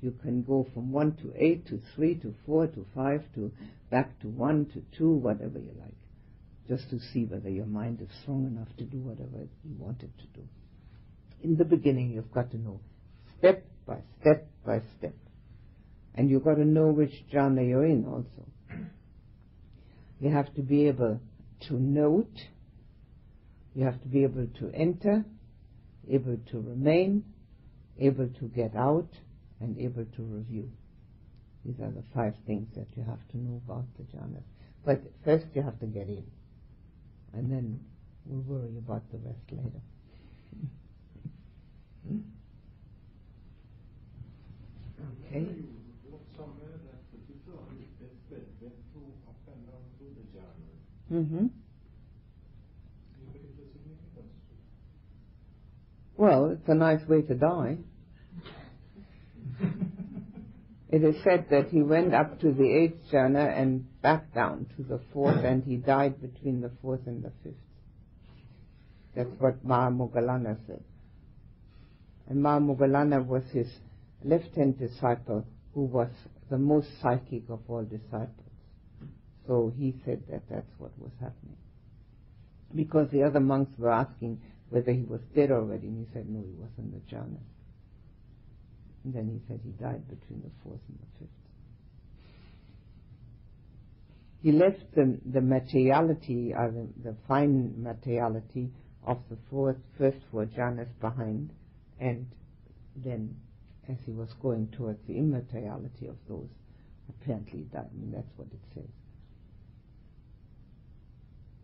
You 0.00 0.12
can 0.22 0.42
go 0.42 0.66
from 0.72 0.92
one 0.92 1.16
to 1.16 1.32
eight 1.36 1.66
to 1.68 1.80
three 1.94 2.14
to 2.16 2.34
four 2.46 2.66
to 2.66 2.86
five 2.94 3.22
to 3.34 3.52
back 3.90 4.18
to 4.20 4.28
one 4.28 4.66
to 4.66 4.82
two, 4.96 5.10
whatever 5.10 5.58
you 5.58 5.72
like, 5.78 5.94
just 6.68 6.88
to 6.90 6.98
see 7.12 7.24
whether 7.24 7.50
your 7.50 7.66
mind 7.66 8.00
is 8.00 8.08
strong 8.22 8.46
enough 8.46 8.68
to 8.78 8.84
do 8.84 8.98
whatever 8.98 9.46
you 9.64 9.76
want 9.78 10.02
it 10.02 10.10
to 10.18 10.26
do. 10.38 10.46
In 11.42 11.56
the 11.56 11.64
beginning, 11.64 12.10
you've 12.10 12.32
got 12.32 12.50
to 12.52 12.58
know 12.58 12.80
step 13.38 13.64
by 13.86 13.98
step 14.20 14.46
by 14.64 14.80
step 14.98 15.14
and 16.14 16.30
you've 16.30 16.44
got 16.44 16.54
to 16.54 16.64
know 16.64 16.88
which 16.88 17.12
jhana 17.32 17.66
you're 17.68 17.84
in 17.84 18.06
also. 18.06 18.48
You 20.20 20.30
have 20.30 20.54
to 20.54 20.62
be 20.62 20.86
able 20.86 21.20
to 21.68 21.74
note, 21.74 22.34
you 23.74 23.84
have 23.84 24.00
to 24.02 24.08
be 24.08 24.22
able 24.22 24.46
to 24.60 24.70
enter, 24.72 25.24
able 26.08 26.38
to 26.50 26.60
remain, 26.60 27.24
able 27.98 28.28
to 28.28 28.44
get 28.46 28.74
out, 28.76 29.08
and 29.60 29.78
able 29.78 30.04
to 30.04 30.22
review. 30.22 30.70
These 31.64 31.80
are 31.80 31.90
the 31.90 32.04
five 32.14 32.34
things 32.46 32.68
that 32.76 32.86
you 32.96 33.02
have 33.04 33.26
to 33.30 33.38
know 33.38 33.60
about 33.66 33.84
the 33.96 34.04
jhanas. 34.16 34.42
But 34.84 35.02
first 35.24 35.46
you 35.54 35.62
have 35.62 35.78
to 35.80 35.86
get 35.86 36.08
in, 36.08 36.24
and 37.32 37.50
then 37.50 37.80
we'll 38.26 38.42
worry 38.42 38.76
about 38.78 39.02
the 39.10 39.18
rest 39.18 39.40
later. 39.50 39.80
okay. 45.26 45.46
Mm-hmm. 51.12 51.46
Well, 56.24 56.52
it's 56.52 56.68
a 56.70 56.74
nice 56.74 57.06
way 57.06 57.20
to 57.20 57.34
die. 57.34 57.76
it 60.88 61.04
is 61.04 61.16
said 61.22 61.48
that 61.50 61.68
he 61.68 61.82
went 61.82 62.14
up 62.14 62.40
to 62.40 62.50
the 62.50 62.64
eighth 62.64 63.12
jhana 63.12 63.60
and 63.60 63.84
back 64.00 64.32
down 64.32 64.64
to 64.78 64.82
the 64.84 65.00
fourth, 65.12 65.44
and 65.44 65.62
he 65.62 65.76
died 65.76 66.22
between 66.22 66.62
the 66.62 66.70
fourth 66.80 67.02
and 67.04 67.22
the 67.22 67.30
fifth. 67.42 67.52
That's 69.14 69.38
what 69.38 69.66
Mahamoggallana 69.66 70.56
said. 70.66 70.82
And 72.30 72.42
Mahamoggallana 72.42 73.26
was 73.26 73.42
his 73.52 73.68
left-hand 74.24 74.78
disciple, 74.78 75.44
who 75.74 75.82
was 75.82 76.08
the 76.48 76.56
most 76.56 76.88
psychic 77.02 77.50
of 77.50 77.60
all 77.68 77.84
disciples. 77.84 78.54
So 79.46 79.74
he 79.76 79.94
said 80.06 80.22
that 80.30 80.44
that's 80.48 80.72
what 80.78 80.98
was 80.98 81.12
happening. 81.20 81.58
Because 82.74 83.10
the 83.10 83.24
other 83.24 83.40
monks 83.40 83.78
were 83.78 83.92
asking 83.92 84.40
whether 84.74 84.90
he 84.90 85.04
was 85.04 85.20
dead 85.36 85.52
already, 85.52 85.86
and 85.86 86.04
he 86.04 86.12
said 86.12 86.28
no, 86.28 86.40
he 86.40 86.60
was 86.60 86.70
in 86.78 86.90
the 86.90 86.98
jhana. 87.14 87.38
And 89.04 89.14
then 89.14 89.28
he 89.28 89.40
said 89.46 89.60
he 89.62 89.70
died 89.70 90.02
between 90.08 90.42
the 90.42 90.50
fourth 90.64 90.80
and 90.88 90.98
the 90.98 91.06
fifth. 91.20 91.28
He 94.42 94.50
left 94.50 94.82
the, 94.96 95.16
the 95.32 95.40
materiality, 95.40 96.52
uh, 96.52 96.66
the, 96.66 96.88
the 97.04 97.16
fine 97.28 97.74
materiality 97.80 98.72
of 99.06 99.18
the 99.30 99.36
fourth, 99.48 99.76
first 99.96 100.18
four 100.32 100.46
jhanas 100.46 100.88
behind, 101.00 101.50
and 102.00 102.26
then 102.96 103.36
as 103.88 103.98
he 104.04 104.10
was 104.10 104.30
going 104.42 104.66
towards 104.76 104.98
the 105.06 105.16
immateriality 105.16 106.08
of 106.08 106.16
those, 106.28 106.50
apparently 107.08 107.60
he 107.60 107.64
died. 107.66 107.86
I 107.94 107.96
mean, 107.96 108.10
that's 108.10 108.32
what 108.36 108.48
it 108.48 108.74
says. 108.74 108.90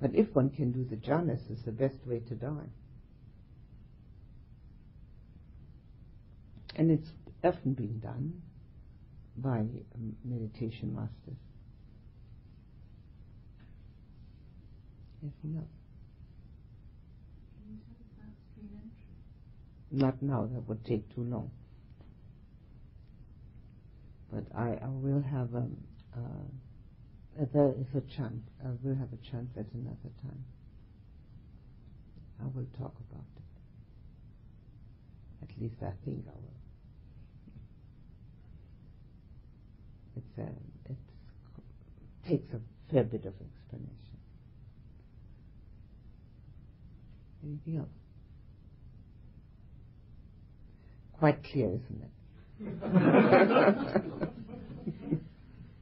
But 0.00 0.14
if 0.14 0.32
one 0.32 0.50
can 0.50 0.70
do 0.70 0.84
the 0.84 0.94
jhanas, 0.94 1.40
it's 1.50 1.62
the 1.62 1.72
best 1.72 1.96
way 2.06 2.20
to 2.28 2.36
die. 2.36 2.70
And 6.80 6.90
it's 6.90 7.10
often 7.44 7.74
been 7.74 7.98
done 7.98 8.40
by 9.36 9.66
meditation 10.24 10.94
masters. 10.94 11.36
Anything 15.22 15.58
else? 15.58 15.68
Not 19.90 20.22
now, 20.22 20.46
that 20.46 20.66
would 20.66 20.82
take 20.86 21.14
too 21.14 21.20
long. 21.24 21.50
But 24.32 24.44
I, 24.56 24.78
I 24.82 24.88
will 24.88 25.20
have 25.20 25.54
um, 25.54 25.76
uh, 26.16 27.44
there 27.52 27.74
is 27.78 27.94
a 27.94 28.00
chance. 28.16 28.40
I 28.64 28.68
will 28.82 28.94
have 28.96 29.12
a 29.12 29.30
chance 29.30 29.50
at 29.58 29.66
another 29.74 30.10
time. 30.22 30.44
I 32.40 32.44
will 32.44 32.68
talk 32.78 32.94
about 33.10 33.26
it. 33.36 33.42
At 35.42 35.60
least 35.60 35.76
I 35.82 35.92
think 36.06 36.24
I 36.26 36.32
will. 36.36 36.59
It's 40.20 40.38
a, 40.38 40.48
it 40.90 40.96
takes 42.28 42.52
a 42.52 42.60
fair 42.92 43.04
bit 43.04 43.24
of 43.24 43.34
explanation. 43.40 44.18
Anything 47.42 47.78
else? 47.78 47.88
Quite 51.18 51.42
clear, 51.44 51.68
isn't 51.68 52.02
it? 52.02 52.10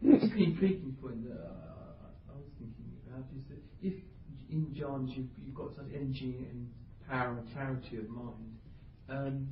it's 0.03 0.25
an 0.25 0.39
intriguing 0.39 0.97
point 1.03 1.29
that 1.29 1.35
uh, 1.35 2.31
I 2.31 2.35
was 2.37 2.47
thinking 2.59 2.93
about 3.07 3.25
is 3.37 3.43
that 3.51 3.63
if 3.83 3.95
in 4.51 4.67
jhanas 4.79 5.17
you've, 5.17 5.27
you've 5.45 5.55
got 5.55 5.75
such 5.75 5.87
energy 5.95 6.47
and 6.51 6.71
power 7.09 7.39
and 7.39 7.53
clarity 7.53 7.99
of 7.99 8.09
mind, 8.09 8.59
um, 9.09 9.49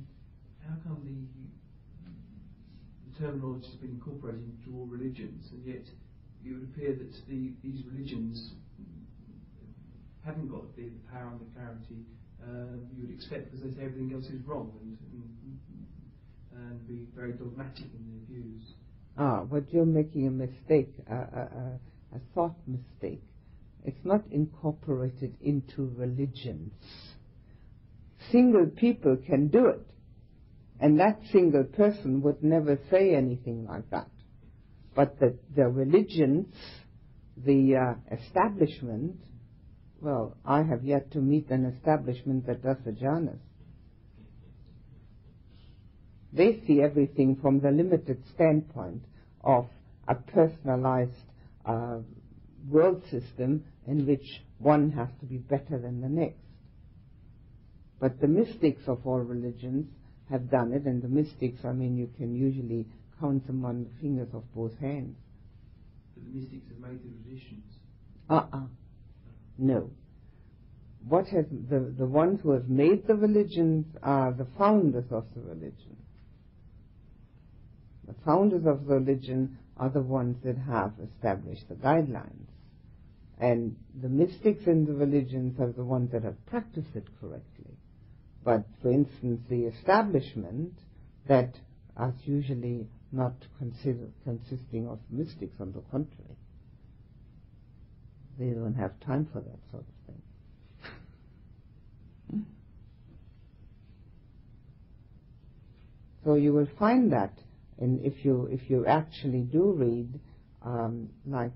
how 0.67 0.75
come 0.83 0.99
the 1.03 1.46
terminology 3.17 3.67
has 3.67 3.75
been 3.75 3.91
incorporated 3.91 4.43
into 4.43 4.77
all 4.77 4.85
religions 4.85 5.49
and 5.51 5.65
yet 5.65 5.83
it 6.45 6.53
would 6.53 6.63
appear 6.63 6.93
that 6.93 7.13
the, 7.27 7.51
these 7.63 7.83
religions 7.91 8.53
haven't 10.25 10.47
got 10.49 10.75
the, 10.75 10.83
the 10.83 11.11
power 11.11 11.31
and 11.31 11.41
the 11.41 11.49
clarity 11.55 12.05
uh, 12.43 12.77
you 12.95 13.07
would 13.07 13.15
expect 13.15 13.51
because 13.51 13.65
they 13.65 13.71
say 13.75 13.85
everything 13.85 14.11
else 14.13 14.25
is 14.25 14.41
wrong 14.45 14.71
and, 14.81 14.97
and, 15.11 15.59
and 16.53 16.87
be 16.87 17.07
very 17.15 17.31
dogmatic 17.33 17.85
in 17.85 18.03
their 18.11 18.25
views. 18.27 18.61
Ah, 19.17 19.43
but 19.43 19.73
you're 19.73 19.85
making 19.85 20.27
a 20.27 20.31
mistake, 20.31 20.93
a, 21.09 21.15
a, 21.15 21.79
a 22.15 22.19
thought 22.35 22.55
mistake. 22.67 23.23
It's 23.83 24.03
not 24.03 24.21
incorporated 24.31 25.35
into 25.41 25.91
religions. 25.95 26.71
Single 28.31 28.67
people 28.67 29.17
can 29.25 29.47
do 29.47 29.67
it. 29.67 29.87
And 30.79 30.99
that 30.99 31.19
single 31.31 31.63
person 31.63 32.21
would 32.21 32.43
never 32.43 32.79
say 32.91 33.15
anything 33.15 33.65
like 33.65 33.89
that. 33.89 34.09
But 34.95 35.19
the, 35.19 35.37
the 35.55 35.67
religions, 35.67 36.53
the 37.37 37.75
uh, 37.75 38.15
establishment, 38.15 39.17
well, 40.01 40.37
I 40.45 40.63
have 40.63 40.83
yet 40.83 41.11
to 41.11 41.19
meet 41.19 41.49
an 41.49 41.65
establishment 41.65 42.45
that 42.47 42.63
does 42.63 42.77
the 42.85 42.91
jhanas. 42.91 43.39
They 46.31 46.61
see 46.67 46.81
everything 46.81 47.37
from 47.41 47.59
the 47.59 47.71
limited 47.71 48.23
standpoint 48.35 49.03
of 49.43 49.67
a 50.07 50.15
personalized 50.15 51.11
uh, 51.65 51.99
world 52.69 53.01
system 53.09 53.63
in 53.87 54.05
which 54.05 54.25
one 54.59 54.91
has 54.91 55.07
to 55.19 55.25
be 55.25 55.37
better 55.37 55.79
than 55.79 56.01
the 56.01 56.09
next. 56.09 56.37
But 57.99 58.19
the 58.19 58.27
mystics 58.27 58.83
of 58.87 59.05
all 59.05 59.19
religions 59.19 59.87
have 60.29 60.49
done 60.49 60.73
it, 60.73 60.83
and 60.83 61.01
the 61.01 61.07
mystics, 61.07 61.63
I 61.63 61.71
mean, 61.71 61.97
you 61.97 62.09
can 62.17 62.35
usually 62.35 62.85
count 63.19 63.47
them 63.47 63.65
on 63.65 63.85
the 63.85 64.01
fingers 64.01 64.29
of 64.33 64.43
both 64.53 64.77
hands. 64.79 65.15
But 66.15 66.25
the 66.25 66.39
mystics 66.39 66.67
have 66.69 66.79
made 66.79 66.99
the 67.03 67.23
traditions. 67.23 67.63
Uh-uh. 68.29 68.67
No. 69.57 69.89
What 71.07 71.27
has 71.27 71.45
the, 71.69 71.79
the 71.97 72.05
ones 72.05 72.41
who 72.43 72.51
have 72.51 72.67
made 72.67 73.07
the 73.07 73.15
religions 73.15 73.85
are 74.03 74.33
the 74.33 74.47
founders 74.57 75.05
of 75.11 75.25
the 75.35 75.41
religion. 75.41 75.95
The 78.07 78.15
founders 78.25 78.65
of 78.65 78.85
the 78.85 78.95
religion 78.95 79.57
are 79.77 79.89
the 79.89 80.01
ones 80.01 80.37
that 80.43 80.57
have 80.57 80.93
established 81.01 81.69
the 81.69 81.75
guidelines. 81.75 82.47
And 83.39 83.75
the 84.01 84.09
mystics 84.09 84.65
in 84.65 84.85
the 84.85 84.93
religions 84.93 85.59
are 85.59 85.71
the 85.71 85.83
ones 85.83 86.11
that 86.11 86.23
have 86.23 86.43
practiced 86.47 86.95
it 86.95 87.05
correctly. 87.21 87.66
But, 88.47 88.63
for 88.81 88.89
instance, 88.93 89.41
the 89.49 89.65
establishment 89.65 90.71
that 91.27 91.53
are 91.97 92.13
usually 92.23 92.87
not 93.11 93.33
consider, 93.57 94.07
consisting 94.23 94.87
of 94.87 94.99
mystics, 95.09 95.57
on 95.59 95.73
the 95.73 95.81
contrary. 95.91 96.37
They 98.39 98.51
don't 98.51 98.75
have 98.75 98.97
time 99.01 99.27
for 99.33 99.41
that 99.41 99.59
sort 99.69 99.83
of 99.83 99.95
thing. 102.29 102.45
so 106.23 106.35
you 106.35 106.53
will 106.53 106.69
find 106.79 107.11
that 107.11 107.33
and 107.79 108.05
if 108.05 108.23
you 108.23 108.47
if 108.49 108.69
you 108.69 108.85
actually 108.85 109.41
do 109.41 109.73
read, 109.73 110.21
um, 110.61 111.09
like 111.25 111.51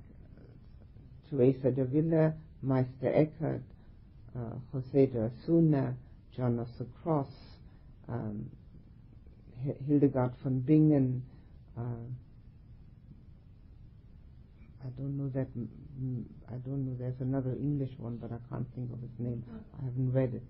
Teresa 1.30 1.72
de 1.72 1.84
Avila, 1.84 2.34
Meister 2.62 3.14
Eckhart, 3.14 3.64
uh, 4.38 4.56
Jose 4.74 5.06
de 5.06 5.32
Osuna, 5.32 5.96
John 6.36 6.60
of 6.60 6.68
the 6.78 6.86
Cross, 7.04 7.28
um, 8.08 8.50
Hildegard 9.88 10.34
von 10.44 10.60
Bingen. 10.62 11.24
Uh, 11.78 11.82
I 14.84 14.90
don't 14.98 15.18
know 15.18 15.30
that. 15.30 15.48
I 16.50 16.56
don't 16.66 16.86
know. 16.86 16.96
There's 16.98 17.20
another 17.20 17.52
English 17.52 17.92
one, 17.98 18.18
but 18.18 18.32
I 18.32 18.38
can't 18.50 18.68
think 18.74 18.92
of 18.92 19.00
his 19.02 19.12
name. 19.20 19.44
I 19.80 19.86
haven't 19.86 20.12
read 20.12 20.34
it. 20.34 20.44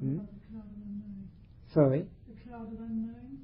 Hmm? 0.00 0.18
Sorry. 1.72 2.04
The 2.28 2.50
Cloud 2.50 2.72
of 2.72 2.80
Unknowing. 2.80 3.38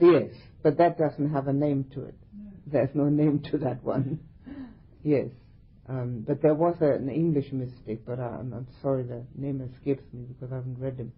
Yes, 0.00 0.34
but 0.62 0.78
that 0.78 0.98
doesn't 0.98 1.32
have 1.32 1.46
a 1.46 1.52
name 1.52 1.84
to 1.94 2.04
it. 2.04 2.16
No. 2.36 2.50
There's 2.66 2.94
no 2.94 3.08
name 3.08 3.40
to 3.50 3.58
that 3.58 3.84
one. 3.84 4.18
yes. 5.04 5.28
Um, 5.88 6.24
but 6.26 6.40
there 6.40 6.54
was 6.54 6.76
a, 6.80 6.92
an 6.92 7.10
English 7.10 7.52
mystic, 7.52 8.06
but 8.06 8.18
I, 8.18 8.38
am 8.40 8.66
sorry 8.80 9.02
the 9.02 9.24
name 9.34 9.60
escapes 9.60 10.04
me 10.12 10.24
because 10.24 10.50
I 10.50 10.56
haven't 10.56 10.78
read 10.78 10.96
him. 10.96 11.12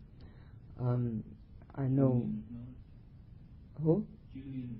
Um, 0.81 1.25
I 1.75 1.83
know. 1.83 2.29
Who? 3.83 4.07
Julian. 4.35 4.79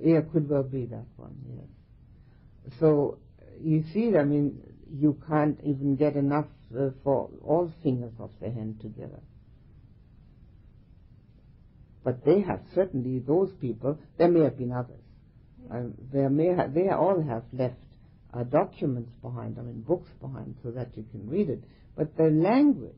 Yeah, 0.00 0.20
could 0.32 0.48
well 0.48 0.62
be 0.62 0.86
that 0.86 1.06
one, 1.16 1.36
yes. 1.48 2.76
So, 2.78 3.18
you 3.60 3.82
see, 3.92 4.16
I 4.16 4.24
mean, 4.24 4.62
you 4.92 5.20
can't 5.28 5.58
even 5.64 5.96
get 5.96 6.14
enough 6.14 6.46
uh, 6.76 6.90
for 7.02 7.30
all 7.42 7.72
fingers 7.82 8.12
of 8.20 8.30
the 8.40 8.50
hand 8.50 8.80
together. 8.80 9.20
But 12.04 12.24
they 12.24 12.40
have 12.42 12.60
certainly 12.74 13.18
those 13.18 13.50
people. 13.60 13.98
There 14.16 14.28
may 14.28 14.40
have 14.40 14.58
been 14.58 14.72
others. 14.72 15.02
Uh, 15.72 15.88
there 16.12 16.30
may 16.30 16.54
ha- 16.54 16.68
they 16.68 16.88
all 16.88 17.20
have 17.20 17.42
left 17.52 17.74
documents 18.44 19.12
behind, 19.22 19.58
I 19.58 19.62
mean 19.62 19.82
books 19.82 20.10
behind, 20.20 20.56
so 20.62 20.70
that 20.70 20.96
you 20.96 21.04
can 21.10 21.28
read 21.28 21.48
it. 21.48 21.62
But 21.96 22.16
the 22.16 22.30
language, 22.30 22.94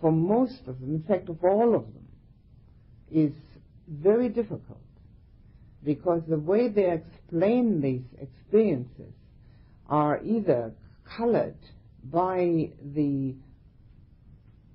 for 0.00 0.12
most 0.12 0.60
of 0.66 0.80
them, 0.80 0.94
in 0.94 1.02
fact, 1.02 1.28
of 1.28 1.42
all 1.42 1.74
of 1.74 1.82
them, 1.92 2.06
is 3.10 3.32
very 3.88 4.28
difficult 4.28 4.78
because 5.84 6.22
the 6.28 6.38
way 6.38 6.68
they 6.68 6.90
explain 6.90 7.80
these 7.80 8.04
experiences 8.20 9.12
are 9.88 10.22
either 10.24 10.72
colored 11.16 11.58
by 12.04 12.70
the 12.94 13.34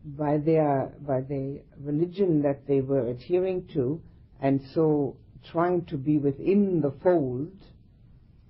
by 0.05 0.37
their 0.37 0.91
by 1.05 1.21
the 1.21 1.61
religion 1.79 2.41
that 2.43 2.67
they 2.67 2.81
were 2.81 3.07
adhering 3.07 3.67
to, 3.73 4.01
and 4.41 4.61
so 4.73 5.17
trying 5.51 5.85
to 5.85 5.97
be 5.97 6.17
within 6.17 6.81
the 6.81 6.93
fold, 7.03 7.51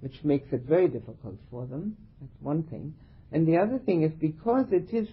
which 0.02 0.24
makes 0.24 0.52
it 0.52 0.62
very 0.62 0.88
difficult 0.88 1.38
for 1.52 1.66
them. 1.66 1.96
That's 2.20 2.42
one 2.42 2.64
thing. 2.64 2.94
And 3.32 3.48
the 3.48 3.58
other 3.58 3.80
thing 3.80 4.04
is 4.04 4.12
because 4.20 4.66
it 4.72 4.94
is 4.94 5.08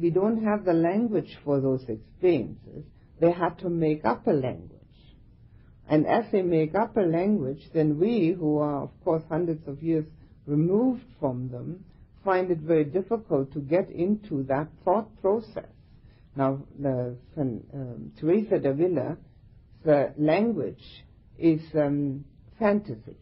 we 0.00 0.10
don't 0.10 0.44
have 0.44 0.64
the 0.64 0.72
language 0.72 1.36
for 1.44 1.60
those 1.60 1.84
experiences, 1.88 2.84
they 3.20 3.32
had 3.32 3.58
to 3.58 3.68
make 3.68 4.04
up 4.04 4.26
a 4.26 4.32
language. 4.32 4.72
And 5.88 6.06
as 6.06 6.24
they 6.30 6.42
make 6.42 6.74
up 6.74 6.96
a 6.96 7.00
language, 7.00 7.62
then 7.74 7.98
we, 7.98 8.36
who 8.38 8.58
are 8.58 8.82
of 8.84 8.90
course 9.04 9.22
hundreds 9.28 9.66
of 9.66 9.82
years 9.82 10.04
removed 10.46 11.02
from 11.18 11.48
them, 11.48 11.84
find 12.24 12.50
it 12.50 12.58
very 12.58 12.84
difficult 12.84 13.52
to 13.52 13.60
get 13.60 13.90
into 13.90 14.44
that 14.44 14.68
thought 14.84 15.08
process. 15.20 15.64
Now, 16.36 16.62
the, 16.78 17.16
um, 17.36 18.12
Teresa 18.20 18.58
the 19.84 20.12
language 20.16 21.04
is 21.38 21.60
um, 21.74 22.24
fantasy. 22.58 23.16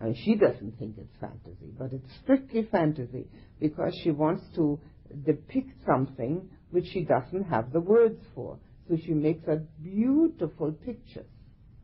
And 0.00 0.16
she 0.16 0.34
doesn't 0.34 0.78
think 0.78 0.96
it's 0.98 1.14
fantasy, 1.20 1.72
but 1.78 1.92
it's 1.92 2.10
strictly 2.22 2.66
fantasy 2.70 3.26
because 3.60 3.92
she 4.02 4.10
wants 4.10 4.42
to 4.54 4.80
depict 5.26 5.72
something 5.84 6.48
which 6.70 6.86
she 6.92 7.04
doesn't 7.04 7.44
have 7.44 7.72
the 7.72 7.80
words 7.80 8.22
for. 8.34 8.58
So 8.88 8.96
she 8.96 9.12
makes 9.12 9.46
a 9.46 9.56
beautiful 9.82 10.72
pictures, 10.72 11.26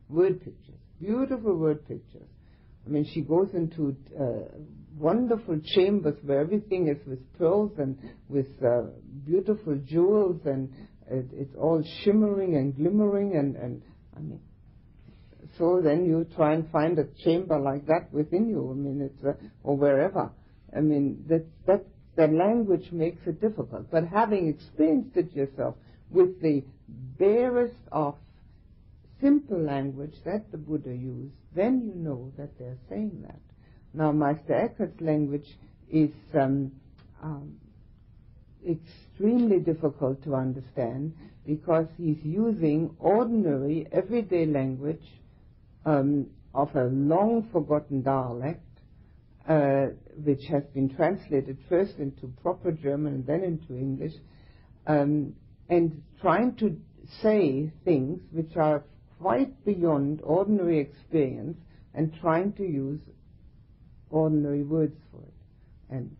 word 0.09 0.39
pictures, 0.43 0.79
beautiful 0.99 1.55
word 1.55 1.87
pictures 1.87 2.27
I 2.87 2.89
mean, 2.89 3.05
she 3.13 3.21
goes 3.21 3.49
into 3.53 3.97
uh, 4.17 4.47
wonderful 4.97 5.59
chambers 5.75 6.17
where 6.23 6.39
everything 6.39 6.87
is 6.87 7.05
with 7.05 7.19
pearls 7.37 7.73
and 7.77 7.97
with 8.29 8.47
uh, 8.63 8.83
beautiful 9.25 9.75
jewels 9.85 10.39
and 10.45 10.73
it, 11.09 11.27
it's 11.33 11.55
all 11.55 11.83
shimmering 12.03 12.55
and 12.55 12.75
glimmering 12.75 13.35
and, 13.35 13.57
and 13.57 13.81
I 14.15 14.21
mean, 14.21 14.39
so 15.57 15.81
then 15.81 16.05
you 16.05 16.25
try 16.35 16.53
and 16.53 16.69
find 16.71 16.97
a 16.99 17.05
chamber 17.23 17.59
like 17.59 17.85
that 17.87 18.11
within 18.11 18.49
you. 18.49 18.69
I 18.71 18.73
mean, 18.75 19.01
it's 19.01 19.23
uh, 19.23 19.33
or 19.63 19.77
wherever. 19.77 20.31
I 20.75 20.81
mean, 20.81 21.25
that 21.29 21.45
that 21.65 21.85
the 22.15 22.27
language 22.27 22.91
makes 22.91 23.25
it 23.27 23.39
difficult. 23.41 23.89
But 23.91 24.07
having 24.07 24.47
experienced 24.47 25.15
it 25.15 25.33
yourself 25.33 25.75
with 26.09 26.41
the 26.41 26.63
barest 26.87 27.75
of 27.91 28.15
simple 29.21 29.59
language 29.59 30.15
that 30.25 30.51
the 30.51 30.57
Buddha 30.57 30.93
used, 30.93 31.33
then 31.55 31.81
you 31.81 31.93
know 31.95 32.31
that 32.37 32.57
they're 32.59 32.77
saying 32.89 33.23
that. 33.27 33.39
Now, 33.93 34.11
Master 34.11 34.53
Eckhart's 34.53 35.01
language 35.01 35.47
is 35.89 36.11
um, 36.33 36.71
um, 37.23 37.57
extremely 38.67 39.59
difficult 39.59 40.23
to 40.23 40.35
understand 40.35 41.15
because 41.45 41.87
he's 41.97 42.19
using 42.23 42.95
ordinary, 42.99 43.87
everyday 43.91 44.45
language 44.45 45.01
um, 45.87 46.27
of 46.53 46.75
a 46.75 46.83
long 46.83 47.47
forgotten 47.51 48.01
dialect, 48.03 48.61
uh, 49.47 49.85
which 50.23 50.43
has 50.51 50.63
been 50.73 50.93
translated 50.93 51.57
first 51.69 51.93
into 51.97 52.27
proper 52.41 52.71
German 52.71 53.13
and 53.13 53.25
then 53.25 53.43
into 53.43 53.73
English, 53.77 54.13
um, 54.85 55.33
and 55.69 56.03
trying 56.21 56.55
to 56.55 56.77
say 57.21 57.71
things 57.85 58.19
which 58.31 58.57
are 58.57 58.83
quite 59.21 59.63
beyond 59.63 60.19
ordinary 60.23 60.79
experience 60.79 61.57
and 61.93 62.13
trying 62.19 62.51
to 62.53 62.63
use 62.63 62.99
ordinary 64.09 64.63
words 64.63 64.95
for 65.11 65.21
it. 65.21 65.33
And 65.89 66.15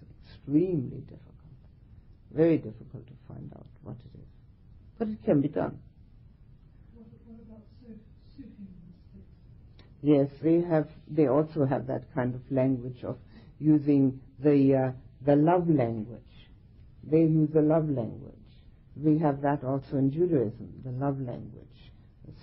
it's 0.00 0.34
extremely 0.34 1.00
difficult. 1.00 1.22
Very 2.34 2.56
difficult 2.56 3.06
to 3.06 3.12
find 3.28 3.52
out 3.54 3.66
what 3.82 3.96
it 3.96 4.18
is. 4.18 4.28
But 4.98 5.08
it 5.08 5.22
can 5.24 5.42
be 5.42 5.48
done. 5.48 5.78
What, 6.94 7.06
what 7.26 7.40
about 7.46 7.62
Sufi 8.36 8.66
Yes, 10.02 10.28
they 10.42 10.60
have. 10.60 10.88
They 11.08 11.26
also 11.26 11.64
have 11.64 11.86
that 11.86 12.14
kind 12.14 12.34
of 12.34 12.40
language 12.50 13.02
of 13.02 13.16
using 13.58 14.20
the 14.38 14.74
uh, 14.74 14.92
the 15.24 15.36
love 15.36 15.68
language. 15.68 16.20
They 17.02 17.20
use 17.20 17.50
the 17.52 17.62
love 17.62 17.88
language. 17.88 18.34
We 18.96 19.18
have 19.18 19.42
that 19.42 19.64
also 19.64 19.96
in 19.96 20.10
Judaism, 20.10 20.82
the 20.84 20.92
love 20.92 21.20
language. 21.20 21.66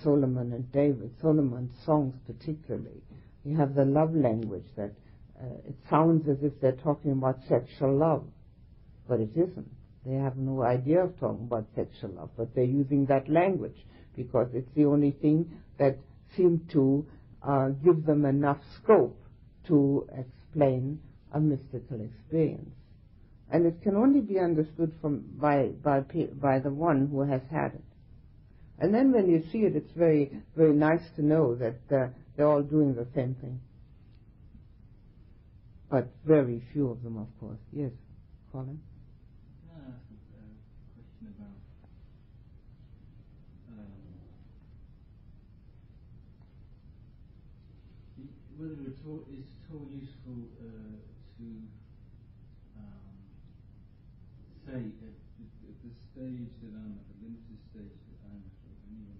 Solomon 0.01 0.53
and 0.53 0.71
David, 0.71 1.11
Solomon's 1.21 1.73
songs 1.85 2.15
particularly. 2.25 3.01
You 3.43 3.57
have 3.57 3.75
the 3.75 3.85
love 3.85 4.15
language 4.15 4.65
that 4.75 4.91
uh, 5.39 5.45
it 5.67 5.75
sounds 5.89 6.27
as 6.29 6.37
if 6.41 6.59
they're 6.61 6.71
talking 6.71 7.11
about 7.11 7.39
sexual 7.49 7.97
love, 7.97 8.23
but 9.07 9.19
it 9.19 9.31
isn't. 9.35 9.69
They 10.05 10.15
have 10.15 10.37
no 10.37 10.63
idea 10.63 11.03
of 11.03 11.19
talking 11.19 11.45
about 11.45 11.65
sexual 11.75 12.11
love, 12.11 12.29
but 12.37 12.55
they're 12.55 12.63
using 12.63 13.05
that 13.07 13.29
language 13.29 13.77
because 14.15 14.47
it's 14.53 14.73
the 14.75 14.85
only 14.85 15.11
thing 15.11 15.49
that 15.77 15.97
seemed 16.35 16.69
to 16.71 17.05
uh, 17.47 17.69
give 17.83 18.05
them 18.05 18.25
enough 18.25 18.59
scope 18.81 19.19
to 19.67 20.07
explain 20.17 20.99
a 21.33 21.39
mystical 21.39 22.01
experience. 22.01 22.69
And 23.51 23.65
it 23.65 23.81
can 23.83 23.95
only 23.95 24.21
be 24.21 24.39
understood 24.39 24.93
from, 25.01 25.23
by, 25.39 25.67
by, 25.83 26.01
by 26.01 26.59
the 26.59 26.71
one 26.71 27.07
who 27.07 27.21
has 27.21 27.41
had 27.51 27.73
it. 27.75 27.83
And 28.79 28.93
then 28.93 29.11
when 29.11 29.29
you 29.29 29.43
see 29.51 29.59
it, 29.59 29.75
it's 29.75 29.91
very, 29.95 30.31
very 30.55 30.73
nice 30.73 31.03
to 31.15 31.25
know 31.25 31.55
that 31.55 31.79
uh, 31.95 32.07
they're 32.35 32.47
all 32.47 32.63
doing 32.63 32.95
the 32.95 33.07
same 33.15 33.35
thing. 33.35 33.59
But 35.89 36.07
very 36.25 36.63
few 36.73 36.89
of 36.89 37.03
them, 37.03 37.17
of 37.17 37.27
course. 37.39 37.59
Yes, 37.71 37.91
Colin? 38.51 38.79
Uh, 39.71 39.77
question 40.95 41.27
about 41.37 41.53
um, 43.77 43.85
whether 48.63 48.87
it's 48.87 49.03
all, 49.03 49.27
useful 49.91 50.47
uh, 50.63 50.95
to 51.35 51.47
um, 52.79 53.19
say 54.63 54.87
at, 55.03 55.17
at 55.43 55.77
the 55.83 55.91
stage 55.91 56.47
that 56.63 56.71
I'm 56.71 56.95
at, 56.95 57.03
the 57.11 57.17
limited 57.27 57.59
stage 57.59 57.99
that 58.07 58.19
I'm 58.23 58.39
at, 58.39 58.55
or 58.63 59.19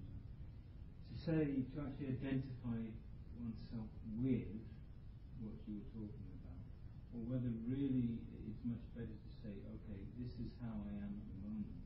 to 1.11 1.15
say, 1.19 1.43
to 1.75 1.75
actually 1.83 2.15
identify 2.15 2.87
oneself 3.35 3.91
with 4.15 4.63
what 5.43 5.59
you 5.67 5.83
were 5.83 5.91
talking 5.91 6.29
about, 6.39 6.63
or 7.11 7.27
whether 7.27 7.51
really 7.67 8.23
it's 8.47 8.63
much 8.63 8.87
better 8.95 9.11
to 9.11 9.31
say, 9.43 9.59
okay, 9.59 10.07
this 10.23 10.39
is 10.39 10.55
how 10.63 10.87
I 10.87 11.03
am 11.03 11.19
at 11.19 11.27
the 11.35 11.39
moment. 11.43 11.83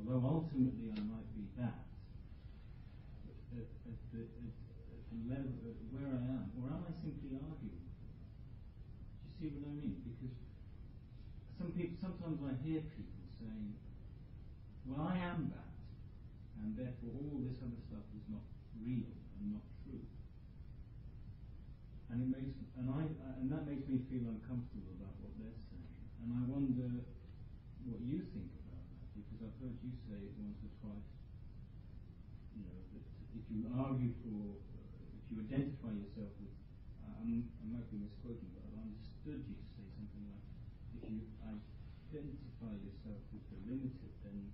Although 0.00 0.24
ultimately 0.24 0.88
I 0.96 1.00
might 1.04 1.28
be 1.36 1.44
that, 1.60 1.84
at, 3.28 3.68
at, 3.68 4.00
the, 4.16 4.24
at, 4.24 4.56
at 4.96 5.02
the 5.12 5.18
level 5.28 5.60
at 5.68 5.80
where 5.90 6.06
I 6.06 6.22
am, 6.38 6.54
or 6.54 6.70
am 6.70 6.86
I 6.86 6.92
simply 7.02 7.34
arguing? 7.34 7.82
Do 7.82 9.26
you 9.26 9.32
see 9.36 9.50
what 9.58 9.68
I 9.68 9.72
mean? 9.74 9.98
Because 10.06 10.38
some 11.58 11.74
people, 11.74 11.98
sometimes 12.30 12.46
I 12.46 12.54
hear 12.62 12.80
people 12.94 13.26
saying, 13.42 13.74
well, 14.86 15.02
I 15.02 15.18
am 15.18 15.50
that, 15.50 15.74
and 16.62 16.78
therefore 16.78 17.10
all 17.18 17.42
this 17.42 17.58
other 17.58 17.80
stuff 17.90 18.06
is 18.14 18.22
not 18.30 18.46
real 18.78 19.10
and 19.38 19.58
not 19.58 19.66
true 19.82 20.06
and 22.10 22.26
it 22.26 22.30
makes 22.30 22.54
and 22.74 22.86
I 22.90 23.06
and 23.38 23.46
that 23.54 23.66
makes 23.66 23.86
me 23.86 24.02
feel 24.10 24.26
uncomfortable 24.26 24.98
about 24.98 25.14
what 25.22 25.30
they're 25.38 25.62
saying. 25.70 25.94
And 26.22 26.28
I 26.34 26.42
wonder 26.50 27.06
what 27.86 28.02
you 28.02 28.26
think 28.34 28.50
about 28.66 28.82
that 28.82 29.06
because 29.14 29.38
I've 29.46 29.56
heard 29.62 29.78
you 29.78 29.94
say 30.10 30.18
it 30.18 30.34
once 30.38 30.58
or 30.58 30.72
twice. 30.82 31.10
You 32.58 32.66
know 32.66 32.82
that 32.94 33.04
if 33.38 33.44
you 33.46 33.62
argue 33.78 34.10
for, 34.26 34.58
if 34.58 35.24
you 35.30 35.38
identify 35.38 35.94
yourself 35.94 36.34
with, 36.42 36.54
I'm, 37.06 37.46
I 37.62 37.64
might 37.78 37.86
be 37.94 38.02
misquoting, 38.02 38.50
but 38.58 38.66
I've 38.66 38.90
understood 38.90 39.46
you 39.46 39.54
to 39.54 39.66
say 39.78 39.86
something 39.94 40.24
like, 40.26 40.44
if 40.98 41.02
you 41.06 41.30
identify 42.10 42.74
yourself 42.82 43.22
with 43.30 43.44
the 43.54 43.58
limited, 43.70 44.10
then 44.26 44.50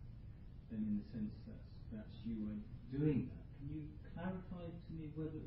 then 0.70 0.80
in 0.84 0.94
the 1.00 1.07
sense 1.16 1.32
that's 1.48 1.68
that's 1.92 2.16
you 2.24 2.61
doing 2.92 3.28
that. 3.32 3.44
Can 3.57 3.68
you 3.72 3.82
clarify 4.12 4.68
to 4.68 4.90
me 4.92 5.09
whether 5.16 5.40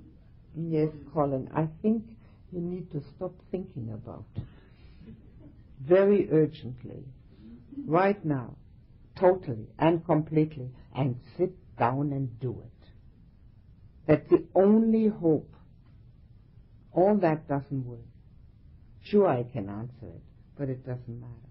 Yes, 0.56 0.90
Colin, 1.14 1.50
I 1.54 1.68
think 1.82 2.04
you 2.52 2.60
need 2.60 2.92
to 2.92 3.02
stop 3.16 3.34
thinking 3.52 3.92
about 3.94 4.26
very 5.80 6.30
urgently, 6.32 7.04
right 7.86 8.24
now, 8.26 8.56
totally 9.18 9.68
and 9.78 10.04
completely, 10.06 10.72
and 10.96 11.16
sit 11.38 11.52
down 11.78 12.12
and 12.12 12.40
do 12.40 12.60
it. 12.62 12.88
That's 14.08 14.30
the 14.30 14.44
only 14.56 15.08
hope. 15.08 15.54
All 16.92 17.16
that 17.18 17.48
doesn't 17.48 17.86
work. 17.86 18.00
Sure, 19.04 19.28
I 19.28 19.44
can 19.44 19.70
answer 19.70 20.08
it, 20.08 20.22
but 20.58 20.68
it 20.68 20.86
doesn't 20.86 21.22
matter. 21.22 21.49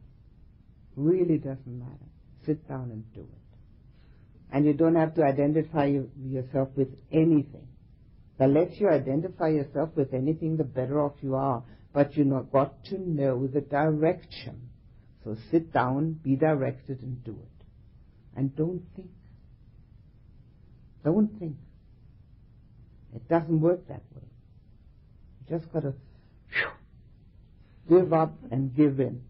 Really 0.98 1.38
doesn't 1.38 1.78
matter. 1.78 2.08
Sit 2.44 2.66
down 2.66 2.90
and 2.90 3.04
do 3.14 3.20
it. 3.20 3.58
And 4.50 4.66
you 4.66 4.72
don't 4.72 4.96
have 4.96 5.14
to 5.14 5.22
identify 5.22 5.84
yourself 5.84 6.70
with 6.74 6.88
anything. 7.12 7.68
The 8.38 8.48
less 8.48 8.72
you 8.80 8.88
identify 8.88 9.50
yourself 9.50 9.90
with 9.94 10.12
anything, 10.12 10.56
the 10.56 10.64
better 10.64 11.00
off 11.00 11.12
you 11.20 11.36
are. 11.36 11.62
But 11.92 12.16
you 12.16 12.34
have 12.34 12.50
got 12.50 12.84
to 12.86 12.98
know 12.98 13.46
the 13.46 13.60
direction. 13.60 14.70
So 15.22 15.36
sit 15.52 15.72
down, 15.72 16.14
be 16.24 16.34
directed, 16.34 17.00
and 17.02 17.22
do 17.22 17.30
it. 17.30 17.64
And 18.36 18.56
don't 18.56 18.82
think. 18.96 19.10
Don't 21.04 21.38
think. 21.38 21.56
It 23.14 23.28
doesn't 23.28 23.60
work 23.60 23.86
that 23.86 24.02
way. 24.16 24.26
You 25.48 25.58
just 25.58 25.72
got 25.72 25.84
to 25.84 25.94
give 27.88 28.12
up 28.12 28.34
and 28.50 28.74
give 28.74 28.98
in. 28.98 29.22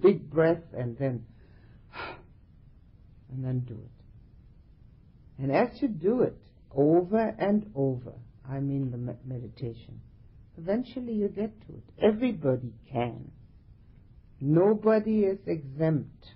Big 0.00 0.30
breath 0.30 0.62
and 0.76 0.96
then 0.98 1.24
and 3.30 3.44
then 3.44 3.60
do 3.60 3.74
it. 3.74 5.42
And 5.42 5.52
as 5.52 5.68
you 5.80 5.88
do 5.88 6.22
it, 6.22 6.36
over 6.74 7.34
and 7.38 7.70
over. 7.74 8.12
I 8.48 8.60
mean 8.60 8.90
the 8.90 9.16
meditation. 9.26 10.00
Eventually 10.58 11.14
you 11.14 11.28
get 11.28 11.60
to 11.66 11.74
it. 11.74 11.82
Everybody 12.02 12.72
can. 12.92 13.30
Nobody 14.40 15.20
is 15.20 15.38
exempt 15.46 16.26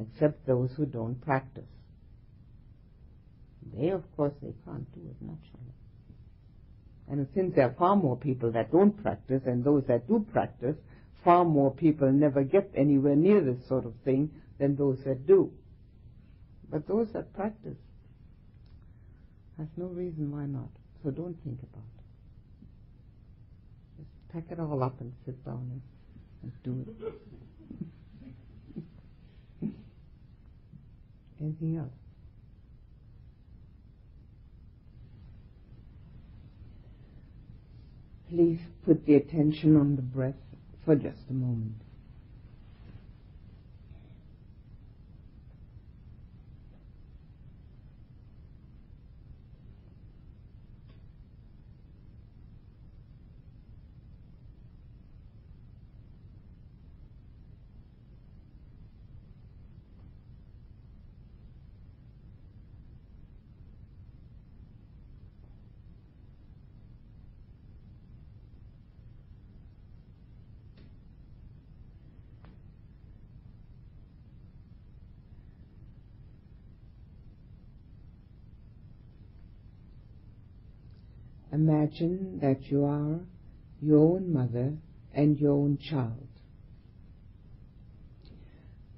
except 0.00 0.46
those 0.46 0.70
who 0.76 0.86
don't 0.86 1.20
practice. 1.20 1.64
They, 3.74 3.88
of 3.90 4.02
course, 4.16 4.34
they 4.42 4.54
can't 4.64 4.92
do 4.94 5.00
it 5.08 5.16
naturally. 5.20 5.72
And 7.08 7.26
since 7.34 7.54
there 7.54 7.66
are 7.66 7.74
far 7.78 7.96
more 7.96 8.16
people 8.16 8.52
that 8.52 8.72
don't 8.72 9.00
practice 9.02 9.42
and 9.46 9.64
those 9.64 9.84
that 9.88 10.08
do 10.08 10.26
practice, 10.32 10.76
far 11.24 11.44
more 11.44 11.70
people 11.72 12.10
never 12.10 12.42
get 12.42 12.70
anywhere 12.74 13.16
near 13.16 13.40
this 13.40 13.66
sort 13.68 13.86
of 13.86 13.94
thing 14.04 14.30
than 14.58 14.76
those 14.76 14.98
that 15.04 15.26
do. 15.26 15.52
But 16.70 16.88
those 16.88 17.08
that 17.12 17.32
practice, 17.34 17.76
there's 19.56 19.68
no 19.76 19.86
reason 19.86 20.32
why 20.32 20.46
not. 20.46 20.70
so 21.02 21.10
don't 21.10 21.36
think 21.44 21.58
about 21.62 21.84
it. 21.98 22.04
Just 23.98 24.10
pack 24.32 24.44
it 24.50 24.60
all 24.60 24.82
up 24.82 25.00
and 25.00 25.12
sit 25.24 25.44
down 25.44 25.70
and, 25.70 25.82
and 26.42 26.52
do 26.64 26.84
it. 29.60 29.68
Anything 31.40 31.76
else? 31.76 31.88
Please 38.30 38.60
put 38.86 39.04
the 39.04 39.16
attention 39.16 39.76
on 39.76 39.94
the 39.96 40.02
breath 40.02 40.34
for 40.84 40.96
just 40.96 41.30
a 41.30 41.34
moment. 41.34 41.81
Imagine 81.52 82.38
that 82.40 82.70
you 82.70 82.84
are 82.84 83.20
your 83.82 83.98
own 83.98 84.32
mother 84.32 84.72
and 85.12 85.38
your 85.38 85.52
own 85.52 85.76
child. 85.76 86.28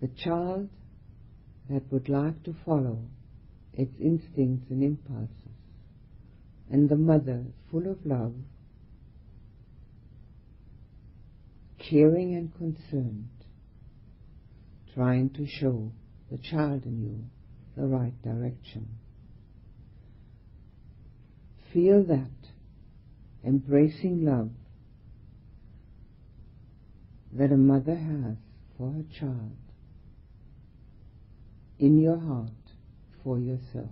The 0.00 0.06
child 0.06 0.68
that 1.68 1.90
would 1.90 2.08
like 2.08 2.44
to 2.44 2.54
follow 2.64 2.98
its 3.72 3.98
instincts 3.98 4.70
and 4.70 4.84
impulses, 4.84 5.34
and 6.70 6.88
the 6.88 6.96
mother 6.96 7.44
full 7.72 7.90
of 7.90 8.06
love, 8.06 8.34
caring 11.78 12.36
and 12.36 12.56
concerned, 12.56 13.30
trying 14.94 15.30
to 15.30 15.46
show 15.46 15.90
the 16.30 16.38
child 16.38 16.84
in 16.84 17.02
you 17.02 17.24
the 17.76 17.88
right 17.88 18.22
direction. 18.22 18.86
Feel 21.72 22.04
that 22.04 22.43
embracing 23.46 24.24
love 24.24 24.50
that 27.32 27.52
a 27.52 27.56
mother 27.56 27.96
has 27.96 28.36
for 28.76 28.90
her 28.92 29.04
child 29.18 29.56
in 31.78 32.00
your 32.00 32.18
heart 32.18 32.50
for 33.22 33.38
yourself, 33.38 33.90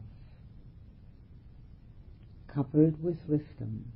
coupled 2.46 3.02
with 3.02 3.18
wisdom. 3.26 3.92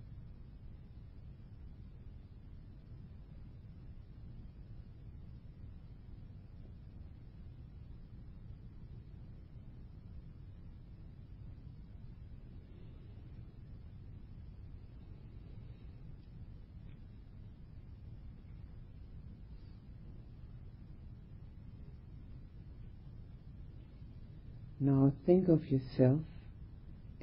Now 24.86 25.12
think 25.26 25.48
of 25.48 25.68
yourself 25.68 26.20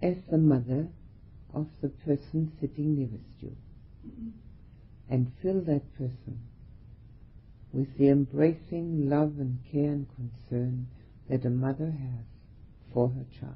as 0.01 0.17
the 0.29 0.37
mother 0.37 0.89
of 1.53 1.67
the 1.79 1.87
person 1.87 2.51
sitting 2.59 2.95
nearest 2.97 3.41
you 3.41 3.55
and 5.09 5.31
fill 5.41 5.61
that 5.61 5.95
person 5.97 6.39
with 7.71 7.97
the 7.97 8.09
embracing 8.09 9.09
love 9.09 9.39
and 9.39 9.59
care 9.71 9.93
and 9.93 10.07
concern 10.13 10.87
that 11.29 11.45
a 11.45 11.49
mother 11.49 11.91
has 11.91 12.25
for 12.91 13.07
her 13.07 13.25
child. 13.39 13.55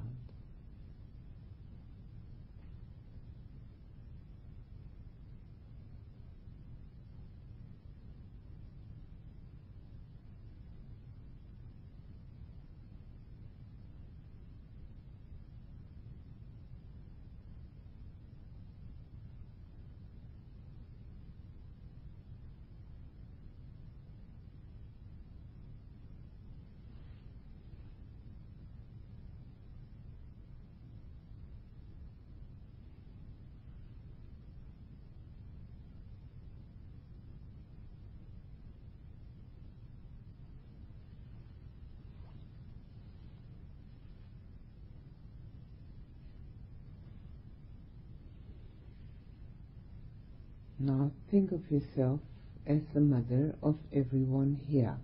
Now 50.78 51.10
think 51.38 51.52
of 51.52 51.70
yourself 51.70 52.18
as 52.66 52.80
the 52.94 53.00
mother 53.00 53.54
of 53.62 53.76
everyone 53.92 54.58
here. 54.68 54.96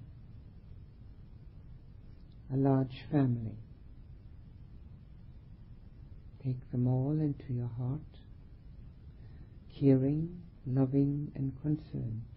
A 2.52 2.56
large 2.56 3.04
family. 3.08 3.54
Take 6.42 6.72
them 6.72 6.88
all 6.88 7.12
into 7.20 7.52
your 7.52 7.70
heart, 7.78 8.00
caring, 9.78 10.42
loving, 10.66 11.30
and 11.36 11.52
concerned. 11.62 12.33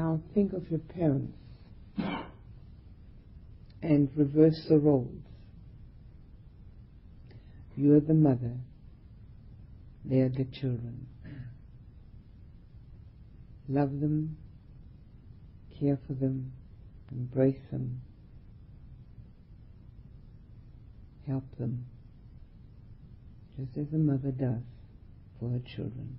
Now 0.00 0.18
think 0.32 0.54
of 0.54 0.70
your 0.70 0.78
parents 0.78 1.36
and 3.82 4.08
reverse 4.16 4.64
the 4.66 4.78
roles. 4.78 5.26
You 7.76 7.96
are 7.96 8.00
the 8.00 8.14
mother, 8.14 8.54
they 10.06 10.20
are 10.20 10.30
the 10.30 10.46
children. 10.46 11.06
Love 13.68 14.00
them, 14.00 14.38
care 15.78 15.98
for 16.06 16.14
them, 16.14 16.50
embrace 17.12 17.60
them, 17.70 18.00
help 21.26 21.44
them, 21.58 21.84
just 23.58 23.76
as 23.76 23.92
a 23.92 23.98
mother 23.98 24.30
does 24.30 24.62
for 25.38 25.50
her 25.50 25.60
children. 25.76 26.16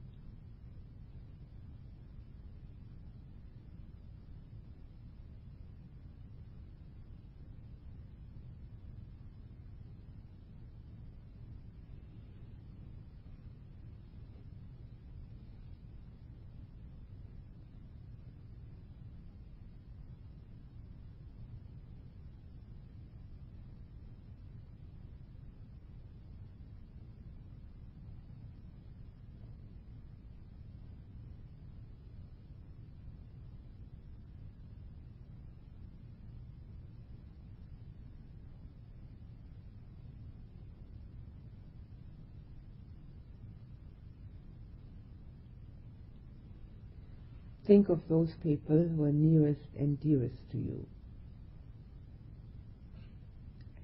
Think 47.72 47.88
of 47.88 48.02
those 48.10 48.34
people 48.44 48.86
who 48.86 49.06
are 49.06 49.14
nearest 49.14 49.70
and 49.80 49.98
dearest 50.02 50.52
to 50.52 50.58
you. 50.58 50.86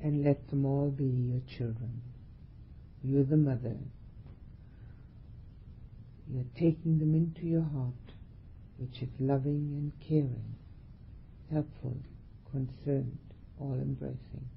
And 0.03 0.25
let 0.25 0.49
them 0.49 0.65
all 0.65 0.89
be 0.89 1.05
your 1.05 1.39
children. 1.57 2.01
You're 3.01 3.23
the 3.23 3.37
mother. 3.37 3.77
You're 6.29 6.43
taking 6.59 6.99
them 6.99 7.15
into 7.15 7.45
your 7.45 7.63
heart, 7.63 8.11
which 8.77 9.01
is 9.01 9.07
loving 9.21 9.71
and 9.71 9.93
caring, 10.05 10.55
helpful, 11.49 11.95
concerned, 12.51 13.17
all 13.57 13.75
embracing. 13.75 14.49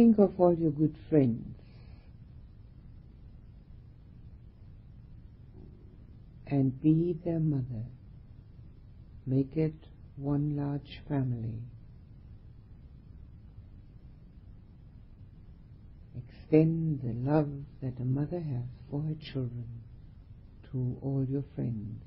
Think 0.00 0.18
of 0.18 0.40
all 0.40 0.54
your 0.54 0.70
good 0.70 0.96
friends. 1.10 1.58
And 6.46 6.80
be 6.80 7.18
their 7.22 7.38
mother. 7.38 7.84
Make 9.26 9.58
it 9.58 9.74
one 10.16 10.56
large 10.56 11.02
family. 11.06 11.60
Extend 16.16 17.02
the 17.02 17.30
love 17.30 17.50
that 17.82 18.00
a 18.00 18.06
mother 18.06 18.40
has 18.40 18.64
for 18.90 19.02
her 19.02 19.16
children 19.20 19.82
to 20.72 20.96
all 21.02 21.26
your 21.28 21.44
friends. 21.54 22.00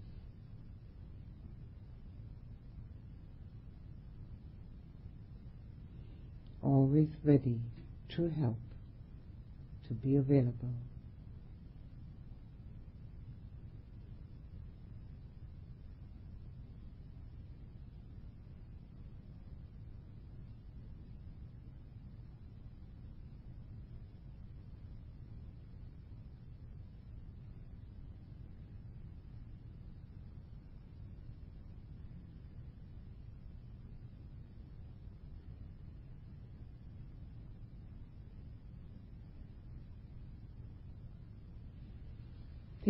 Always 6.64 7.10
ready 7.24 7.60
to 8.16 8.30
help, 8.30 8.60
to 9.88 9.94
be 9.94 10.16
available. 10.16 10.74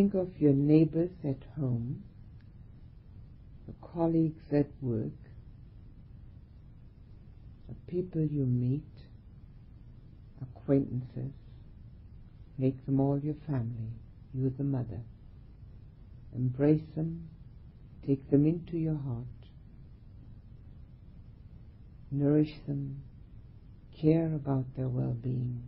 Think 0.04 0.16
of 0.16 0.38
your 0.38 0.52
neighbors 0.52 1.12
at 1.24 1.38
home, 1.58 2.04
the 3.66 3.74
colleagues 3.82 4.44
at 4.52 4.68
work, 4.82 5.14
the 7.70 7.76
people 7.88 8.22
you 8.22 8.46
meet, 8.46 8.84
acquaintances. 10.42 11.32
Make 12.58 12.86
them 12.86 13.00
all 13.00 13.18
your 13.18 13.38
family. 13.48 13.94
You're 14.34 14.50
the 14.50 14.66
mother. 14.66 15.00
Embrace 16.36 16.84
them. 16.98 17.30
Take 18.06 18.30
them 18.30 18.46
into 18.46 18.76
your 18.76 18.98
heart. 18.98 19.24
Nourish 22.12 22.56
them. 22.68 23.04
Care 24.02 24.36
about 24.36 24.66
their 24.76 24.90
well-being. 24.90 25.64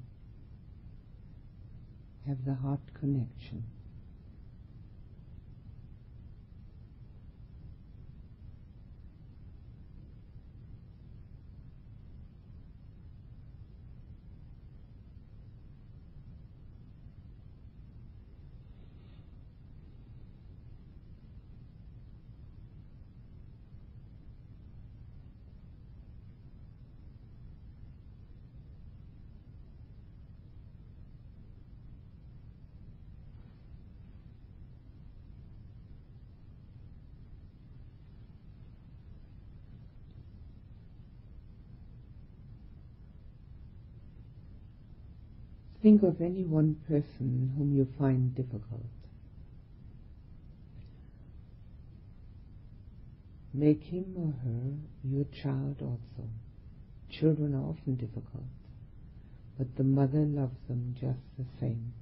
Have 2.27 2.43
the 2.43 2.55
heart 2.55 2.81
connection. 2.99 3.63
Think 45.85 46.01
of 46.01 46.19
any 46.19 46.43
one 46.43 46.77
person 46.87 47.53
whom 47.55 47.71
you 47.71 47.87
find 47.99 48.33
difficult. 48.33 48.89
Make 53.53 53.83
him 53.83 54.15
or 54.17 54.33
her 54.43 54.73
your 55.03 55.25
child 55.25 55.83
also. 55.83 56.27
Children 57.11 57.53
are 57.53 57.69
often 57.69 57.97
difficult, 57.97 58.49
but 59.59 59.75
the 59.77 59.83
mother 59.83 60.25
loves 60.25 60.57
them 60.67 60.95
just 60.99 61.19
the 61.37 61.45
same. 61.59 61.93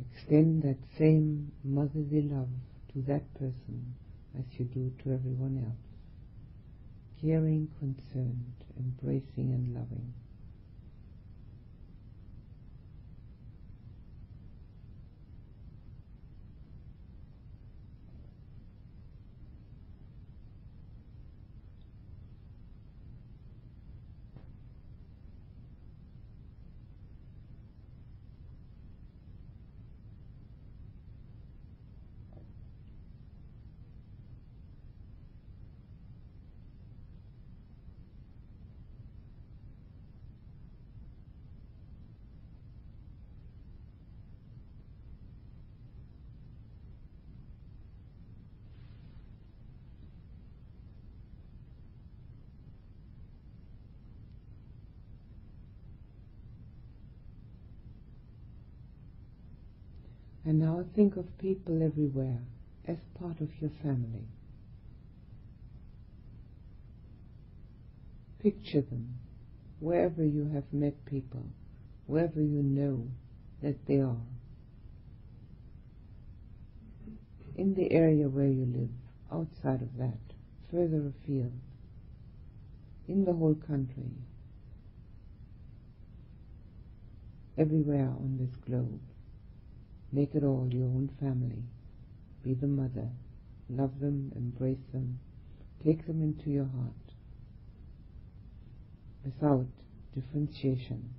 Extend 0.00 0.64
that 0.64 0.78
same 0.98 1.52
motherly 1.62 2.22
love 2.22 2.48
to 2.92 3.02
that 3.02 3.32
person 3.34 3.94
as 4.36 4.46
you 4.58 4.64
do 4.64 4.92
to 5.04 5.12
everyone 5.12 5.62
else. 5.64 7.22
Caring, 7.22 7.68
concerned, 7.78 8.64
embracing 8.76 9.52
and 9.52 9.72
loving. 9.76 10.12
And 60.50 60.58
now 60.58 60.84
think 60.96 61.16
of 61.16 61.38
people 61.38 61.80
everywhere 61.80 62.40
as 62.84 62.96
part 63.14 63.40
of 63.40 63.48
your 63.60 63.70
family. 63.84 64.26
Picture 68.42 68.80
them 68.80 69.14
wherever 69.78 70.24
you 70.24 70.50
have 70.52 70.64
met 70.72 71.04
people, 71.06 71.46
wherever 72.08 72.40
you 72.40 72.64
know 72.64 73.06
that 73.62 73.86
they 73.86 74.00
are. 74.00 74.26
In 77.54 77.74
the 77.76 77.92
area 77.92 78.28
where 78.28 78.48
you 78.48 78.66
live, 78.66 78.90
outside 79.30 79.82
of 79.82 79.96
that, 79.98 80.18
further 80.72 81.12
afield, 81.14 81.52
in 83.06 83.24
the 83.24 83.34
whole 83.34 83.54
country, 83.54 84.10
everywhere 87.56 88.08
on 88.08 88.36
this 88.40 88.56
globe, 88.66 88.98
make 90.12 90.34
it 90.34 90.44
all 90.44 90.68
your 90.70 90.86
own 90.86 91.10
family. 91.20 91.62
Be 92.42 92.54
the 92.54 92.66
mother. 92.66 93.08
Love 93.68 94.00
them, 94.00 94.32
embrace 94.34 94.84
them, 94.92 95.20
take 95.84 96.06
them 96.06 96.22
into 96.22 96.50
your 96.50 96.64
heart 96.64 96.94
without 99.24 99.66
differentiation. 100.14 101.10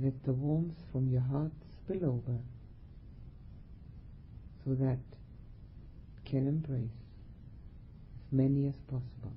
Let 0.00 0.22
the 0.24 0.32
warmth 0.32 0.76
from 0.92 1.08
your 1.08 1.22
heart 1.22 1.52
spill 1.72 2.04
over 2.04 2.38
so 4.64 4.74
that 4.74 4.98
can 6.24 6.46
embrace 6.46 6.90
as 8.26 8.32
many 8.32 8.68
as 8.68 8.76
possible. 8.86 9.32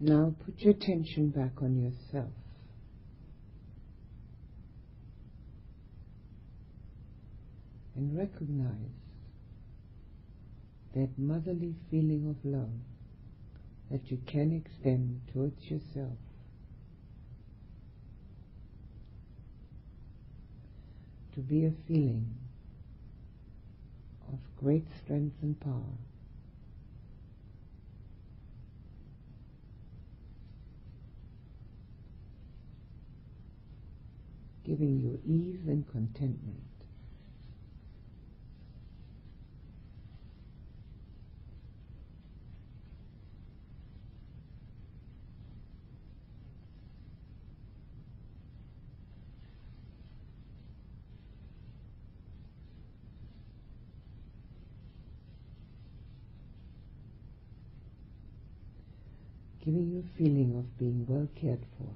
Now 0.00 0.34
put 0.44 0.60
your 0.60 0.74
attention 0.74 1.30
back 1.30 1.60
on 1.60 1.76
yourself. 1.76 2.30
And 7.96 8.16
recognize 8.16 8.74
that 10.94 11.18
motherly 11.18 11.74
feeling 11.90 12.28
of 12.28 12.36
love 12.48 12.70
that 13.90 14.08
you 14.10 14.18
can 14.26 14.52
extend 14.52 15.20
towards 15.32 15.64
yourself. 15.64 16.16
To 21.34 21.40
be 21.40 21.64
a 21.64 21.72
feeling 21.88 22.34
of 24.32 24.38
great 24.60 24.86
strength 25.02 25.36
and 25.42 25.58
power. 25.58 25.98
Giving 34.68 35.00
you 35.00 35.18
ease 35.26 35.66
and 35.66 35.90
contentment. 35.90 36.60
Giving 59.64 59.90
you 59.90 60.04
a 60.04 60.18
feeling 60.18 60.54
of 60.58 60.78
being 60.78 61.06
well 61.08 61.26
cared 61.34 61.64
for. 61.78 61.88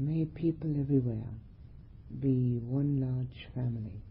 May 0.00 0.18
people 0.34 0.70
everywhere 0.78 1.28
be 2.20 2.58
one 2.62 3.00
large 3.00 3.48
family. 3.54 4.02